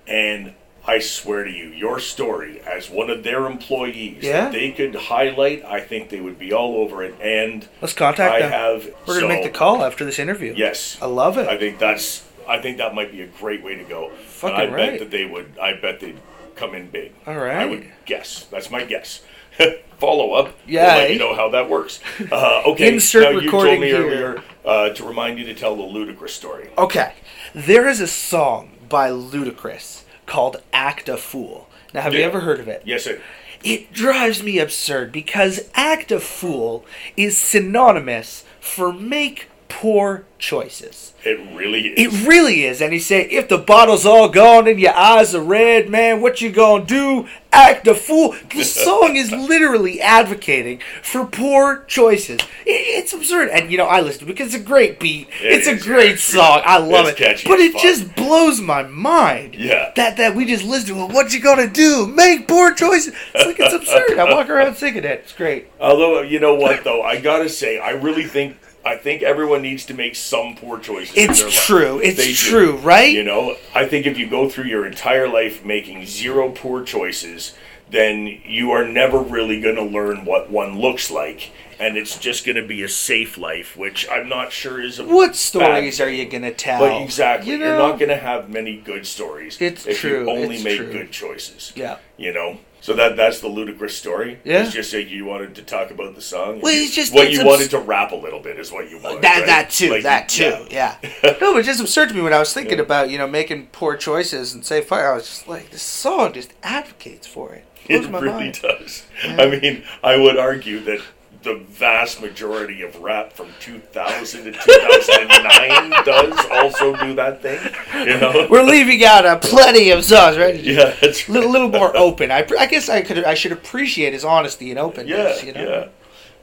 And 0.08 0.54
I 0.88 1.00
swear 1.00 1.44
to 1.44 1.52
you, 1.52 1.68
your 1.70 2.00
story 2.00 2.60
as 2.62 2.90
one 2.90 3.10
of 3.10 3.24
their 3.24 3.46
employees, 3.46 4.24
Yeah? 4.24 4.46
that 4.46 4.52
they 4.54 4.72
could 4.72 4.96
highlight. 4.96 5.64
I 5.66 5.80
think 5.80 6.10
they 6.10 6.20
would 6.22 6.40
be 6.40 6.52
all 6.54 6.78
over 6.78 7.04
it. 7.04 7.16
And 7.22 7.68
Let's 7.82 7.94
contact 7.94 8.34
I 8.34 8.40
them. 8.40 8.52
have. 8.52 8.90
We're 9.08 9.16
gonna 9.22 9.28
make 9.34 9.44
the 9.44 9.50
call 9.50 9.84
after 9.84 10.06
this 10.06 10.20
interview. 10.20 10.54
Yes, 10.56 10.98
I 11.02 11.06
love 11.08 11.38
it. 11.38 11.48
I 11.48 11.58
think 11.58 11.80
that's. 11.80 12.24
I 12.48 12.58
think 12.60 12.78
that 12.78 12.96
might 12.96 13.12
be 13.12 13.22
a 13.22 13.28
great 13.28 13.64
way 13.64 13.76
to 13.76 13.84
go. 13.84 14.10
Fucking 14.26 14.60
and 14.60 14.72
I 14.72 14.76
right. 14.76 14.90
bet 14.92 15.00
that 15.00 15.12
they 15.12 15.26
would. 15.26 15.54
I 15.62 15.74
bet 15.74 16.00
they'd 16.00 16.18
come 16.56 16.76
in 16.76 16.90
big. 16.90 17.14
All 17.26 17.38
right. 17.38 17.58
I 17.58 17.66
would 17.66 17.92
guess. 18.06 18.46
That's 18.46 18.70
my 18.70 18.84
guess. 18.84 19.22
Follow 20.00 20.34
up. 20.34 20.58
Yeah, 20.68 20.96
We'll 20.96 20.98
let 21.04 21.14
you 21.14 21.20
know 21.20 21.36
how 21.36 21.50
that 21.50 21.70
works. 21.70 22.00
Uh, 22.32 22.64
okay. 22.68 22.94
Insert 22.94 23.24
now 23.24 23.30
you 23.30 23.52
told 23.52 23.66
recording 23.66 23.82
me 23.82 23.88
here. 23.88 24.02
earlier 24.02 24.44
uh, 24.66 24.90
to 24.90 25.04
remind 25.06 25.38
you 25.40 25.46
to 25.46 25.54
tell 25.54 25.76
the 25.76 25.84
Ludacris 25.84 26.30
story. 26.30 26.70
Okay, 26.78 27.14
there 27.54 27.88
is 27.88 28.00
a 28.00 28.08
song 28.08 28.72
by 28.90 29.10
Ludacris 29.12 30.04
called 30.26 30.58
"Act 30.74 31.08
a 31.10 31.18
Fool." 31.18 31.68
Now, 31.94 32.02
have 32.02 32.14
you 32.14 32.22
ever 32.22 32.40
heard 32.40 32.60
of 32.60 32.68
it? 32.68 32.82
Yes, 32.86 33.04
sir. 33.04 33.22
It 33.64 33.94
drives 33.94 34.42
me 34.42 34.58
absurd 34.58 35.12
because 35.12 35.70
act 35.76 36.12
a 36.12 36.20
fool 36.20 36.84
is 37.16 37.38
synonymous 37.38 38.44
for 38.60 38.92
make 38.92 39.50
poor 39.82 40.26
choices. 40.38 41.14
It 41.24 41.40
really 41.56 41.88
is. 41.88 42.14
It 42.14 42.28
really 42.28 42.66
is. 42.66 42.82
And 42.82 42.94
he 42.94 43.00
said, 43.00 43.28
if 43.32 43.50
the 43.50 43.58
bottle's 43.58 44.06
all 44.06 44.30
gone 44.30 44.68
and 44.68 44.80
your 44.80 44.94
eyes 44.96 45.34
are 45.34 45.42
red, 45.42 45.90
man, 45.90 46.22
what 46.22 46.40
you 46.40 46.52
gonna 46.52 46.86
do? 46.86 47.28
Act 47.52 47.88
a 47.88 47.96
fool. 47.96 48.36
The 48.54 48.64
song 48.64 49.16
is 49.16 49.32
literally 49.32 50.00
advocating 50.00 50.82
for 51.02 51.26
poor 51.26 51.84
choices. 51.88 52.40
It's 52.66 53.12
absurd. 53.12 53.50
And, 53.50 53.72
you 53.72 53.78
know, 53.78 53.86
I 53.88 54.02
listen 54.02 54.20
to 54.20 54.26
it 54.26 54.28
because 54.36 54.54
it's 54.54 54.64
a 54.64 54.66
great 54.68 55.00
beat. 55.00 55.28
It 55.42 55.52
it's 55.60 55.68
a 55.68 55.72
is 55.72 55.84
great 55.84 56.10
catchy. 56.12 56.18
song. 56.38 56.62
I 56.64 56.78
love 56.78 57.08
It's 57.08 57.20
it. 57.20 57.24
catchy 57.24 57.48
but 57.50 57.60
it 57.60 57.74
fuck. 57.74 57.82
just 57.82 58.16
blows 58.16 58.62
my 58.62 58.84
mind. 58.84 59.56
Yeah. 59.56 59.92
That 59.96 60.18
that 60.18 60.36
we 60.36 60.46
just 60.46 60.64
listen 60.64 60.96
to 60.96 61.02
it. 61.06 61.12
What 61.12 61.34
you 61.34 61.42
gonna 61.42 61.68
do? 61.68 62.06
Make 62.08 62.48
poor 62.48 62.72
choices. 62.74 63.14
It's 63.34 63.46
like 63.48 63.60
it's 63.60 63.74
absurd. 63.82 64.18
I 64.20 64.32
walk 64.32 64.48
around 64.50 64.76
singing 64.76 65.04
it. 65.04 65.06
It's 65.06 65.34
great. 65.34 65.68
Although 65.80 66.22
you 66.22 66.40
know 66.40 66.54
what 66.54 66.84
though, 66.84 67.02
I 67.02 67.20
gotta 67.20 67.50
say, 67.50 67.80
I 67.80 67.92
really 67.92 68.26
think 68.26 68.61
I 68.86 68.96
think 68.98 69.22
everyone 69.22 69.62
needs 69.62 69.86
to 69.88 69.94
make 69.94 70.16
some 70.16 70.56
poor 70.56 70.80
choices. 70.80 71.16
in 71.16 71.30
It's 71.30 71.40
their 71.40 71.50
life. 71.50 71.66
true. 71.66 72.00
It's 72.00 72.18
They 72.18 72.28
do. 72.28 72.34
true, 72.34 72.76
right? 72.78 73.14
You 73.14 73.24
know, 73.24 73.56
I 73.76 73.86
think 73.86 74.06
if 74.08 74.18
you 74.18 74.28
go 74.28 74.50
through 74.50 74.66
your 74.66 74.86
entire 74.86 75.28
life 75.28 75.64
making 75.64 76.06
zero 76.06 76.50
poor 76.50 76.84
choices, 76.84 77.54
then 77.90 78.40
you 78.46 78.72
are 78.72 78.88
never 78.88 79.20
really 79.20 79.60
going 79.62 79.76
to 79.76 79.84
learn 79.84 80.24
what 80.26 80.50
one 80.50 80.80
looks 80.80 81.12
like, 81.12 81.52
and 81.78 81.98
it's 81.98 82.18
just 82.18 82.46
going 82.46 82.56
to 82.56 82.66
be 82.66 82.82
a 82.84 82.88
safe 82.90 83.38
life, 83.38 83.76
which 83.76 84.08
I'm 84.10 84.30
not 84.30 84.52
sure 84.54 84.82
is 84.82 84.98
a 84.98 85.04
What 85.04 85.28
bad 85.32 85.36
stories 85.36 85.98
thing. 85.98 86.08
are 86.08 86.10
you 86.10 86.26
gonna 86.26 86.52
tell? 86.54 86.80
But 86.80 87.02
exactly, 87.02 87.52
You 87.52 87.58
you 87.60 87.66
are 87.66 87.78
not 87.78 88.00
going 88.00 88.10
to 88.10 88.16
have 88.18 88.50
many 88.50 88.78
good 88.78 89.06
stories 89.06 89.58
It's 89.60 89.86
if 89.86 90.00
true, 90.00 90.22
you 90.24 90.30
only 90.32 90.56
it's 90.56 90.64
make 90.64 90.78
true. 90.78 90.92
good 90.92 91.12
choices. 91.12 91.74
Yeah. 91.76 91.98
You 92.18 92.32
know, 92.34 92.60
so 92.82 92.94
that 92.96 93.16
that's 93.16 93.40
the 93.40 93.48
Ludacris 93.48 93.92
story. 93.92 94.40
Yeah. 94.44 94.64
It's 94.64 94.74
just 94.74 94.94
like 94.94 95.10
you 95.10 95.24
wanted 95.24 95.56
to 95.56 95.62
talk 95.64 95.90
about 95.92 96.16
the 96.16 96.22
song. 96.22 96.60
Well, 96.62 96.74
it's 96.76 96.94
just- 96.94 97.14
what 97.14 97.32
you 97.32 97.40
abs- 97.40 97.46
wanted 97.48 97.70
to 97.72 97.80
rap 97.80 98.12
a 98.12 98.16
little 98.16 98.40
bit 98.42 98.60
is 98.60 98.72
what 98.72 98.90
you 98.90 98.98
wanted. 99.00 99.22
That 99.22 99.38
right? 99.38 99.46
that 99.46 99.70
too, 99.70 99.92
Like, 99.92 100.04
that 100.04 100.28
too, 100.28 100.66
yeah. 100.70 100.98
no, 101.24 101.54
but 101.54 101.58
it's 101.60 101.68
just 101.68 101.80
absurd 101.80 102.10
to 102.10 102.16
me 102.16 102.22
when 102.22 102.34
I 102.34 102.40
was 102.40 102.54
thinking 102.54 102.80
about 102.80 103.10
you 103.10 103.18
know 103.18 103.28
making 103.28 103.68
poor 103.68 103.96
choices 103.96 104.54
and 104.54 104.66
say 104.66 104.82
fire. 104.82 105.12
I 105.12 105.16
was 105.16 105.28
just 105.28 105.48
like, 105.48 105.70
this 105.70 105.82
song 105.82 106.34
just 106.34 106.52
advocates 106.64 107.28
for 107.28 107.54
it. 107.54 107.64
It 107.88 108.08
really 108.10 108.28
mind. 108.30 108.60
does. 108.62 109.04
I 109.24 109.48
mean, 109.48 109.84
I 110.04 110.16
would 110.18 110.38
argue 110.38 110.80
that 110.82 111.02
the 111.44 111.56
vast 111.70 112.22
majority 112.22 112.84
of 112.84 112.96
rap 113.02 113.34
from 113.34 113.50
2000 113.60 114.44
to 114.44 114.52
2009 114.52 115.92
does 116.06 116.46
also 116.52 116.96
do 116.98 117.16
that 117.16 117.42
thing. 117.42 117.60
You 118.08 118.18
know? 118.20 118.48
We're 118.50 118.64
leaving 118.64 119.04
out 119.04 119.26
uh, 119.26 119.40
plenty 119.40 119.90
of 119.90 120.04
songs, 120.06 120.38
right? 120.38 120.56
yeah, 120.64 120.94
it's 121.02 121.28
A 121.28 121.32
little, 121.32 121.50
little 121.52 121.70
more 121.70 121.96
open. 121.98 122.32
I, 122.32 122.46
I 122.60 122.68
guess 122.68 122.90
I 122.90 123.02
could 123.02 123.24
I 123.24 123.34
should 123.34 123.52
appreciate 123.52 124.14
his 124.14 124.24
honesty 124.24 124.70
and 124.72 124.78
Yeah, 124.78 124.84
openness. 124.84 125.44
you 125.44 125.54
know? 125.54 125.90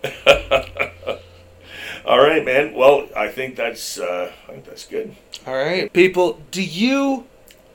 yeah. 0.05 1.19
All 2.05 2.19
right, 2.19 2.45
man. 2.45 2.73
Well, 2.75 3.09
I 3.17 3.29
think 3.29 3.57
that's 3.57 3.99
uh, 3.99 4.33
I 4.49 4.53
think 4.53 4.65
that's 4.65 4.87
good. 4.87 5.15
All 5.47 5.55
right, 5.55 5.93
people. 5.93 6.41
Do 6.51 6.63
you 6.63 7.27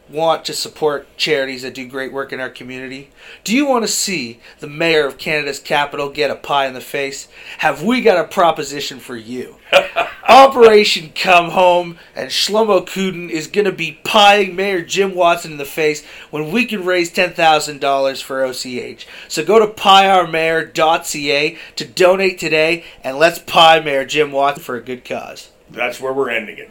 want 0.10 0.46
to 0.46 0.54
support 0.54 1.08
charities 1.18 1.62
that 1.62 1.74
do 1.74 1.88
great 1.88 2.14
work 2.14 2.34
in 2.34 2.40
our 2.40 2.50
community? 2.50 3.10
Do 3.44 3.56
you 3.56 3.66
want 3.66 3.84
to 3.84 3.92
see 3.92 4.40
the 4.60 4.68
mayor 4.68 5.08
of 5.08 5.18
Canada's 5.18 5.60
capital 5.60 6.10
get 6.10 6.32
a 6.32 6.36
pie 6.36 6.68
in 6.68 6.74
the 6.74 6.82
face? 6.82 7.28
Have 7.60 7.84
we 7.84 8.02
got 8.02 8.24
a 8.24 8.28
proposition 8.28 9.00
for 9.00 9.16
you? 9.16 9.58
Operation 10.28 11.12
Come 11.14 11.52
Home 11.52 11.98
and 12.16 12.30
Shlomo 12.30 12.86
Kuden 12.86 13.30
is 13.30 13.48
going 13.48 13.66
to 13.66 13.72
be 13.72 14.00
pieing 14.04 14.56
Mayor 14.56 14.82
Jim 14.82 15.16
Watson 15.16 15.54
in 15.54 15.58
the 15.58 15.66
face 15.66 16.06
when 16.32 16.52
we 16.52 16.66
can 16.66 16.86
raise 16.86 17.12
$10,000 17.12 18.24
for 18.24 18.46
OCH. 18.46 19.08
So 19.28 19.44
go 19.44 19.60
to 19.60 19.68
pieourmayor.ca 19.68 21.58
to 21.76 21.86
donate 21.86 22.40
today 22.40 22.84
and 23.04 23.18
let's 23.18 23.40
pie 23.40 23.80
Mayor 23.80 24.06
Jim 24.06 24.32
Watson 24.32 24.64
for 24.64 24.76
a 24.76 24.82
good 24.82 25.04
cause. 25.04 25.50
That's 25.70 26.00
where 26.00 26.14
we're 26.14 26.30
ending 26.30 26.58
it. 26.58 26.62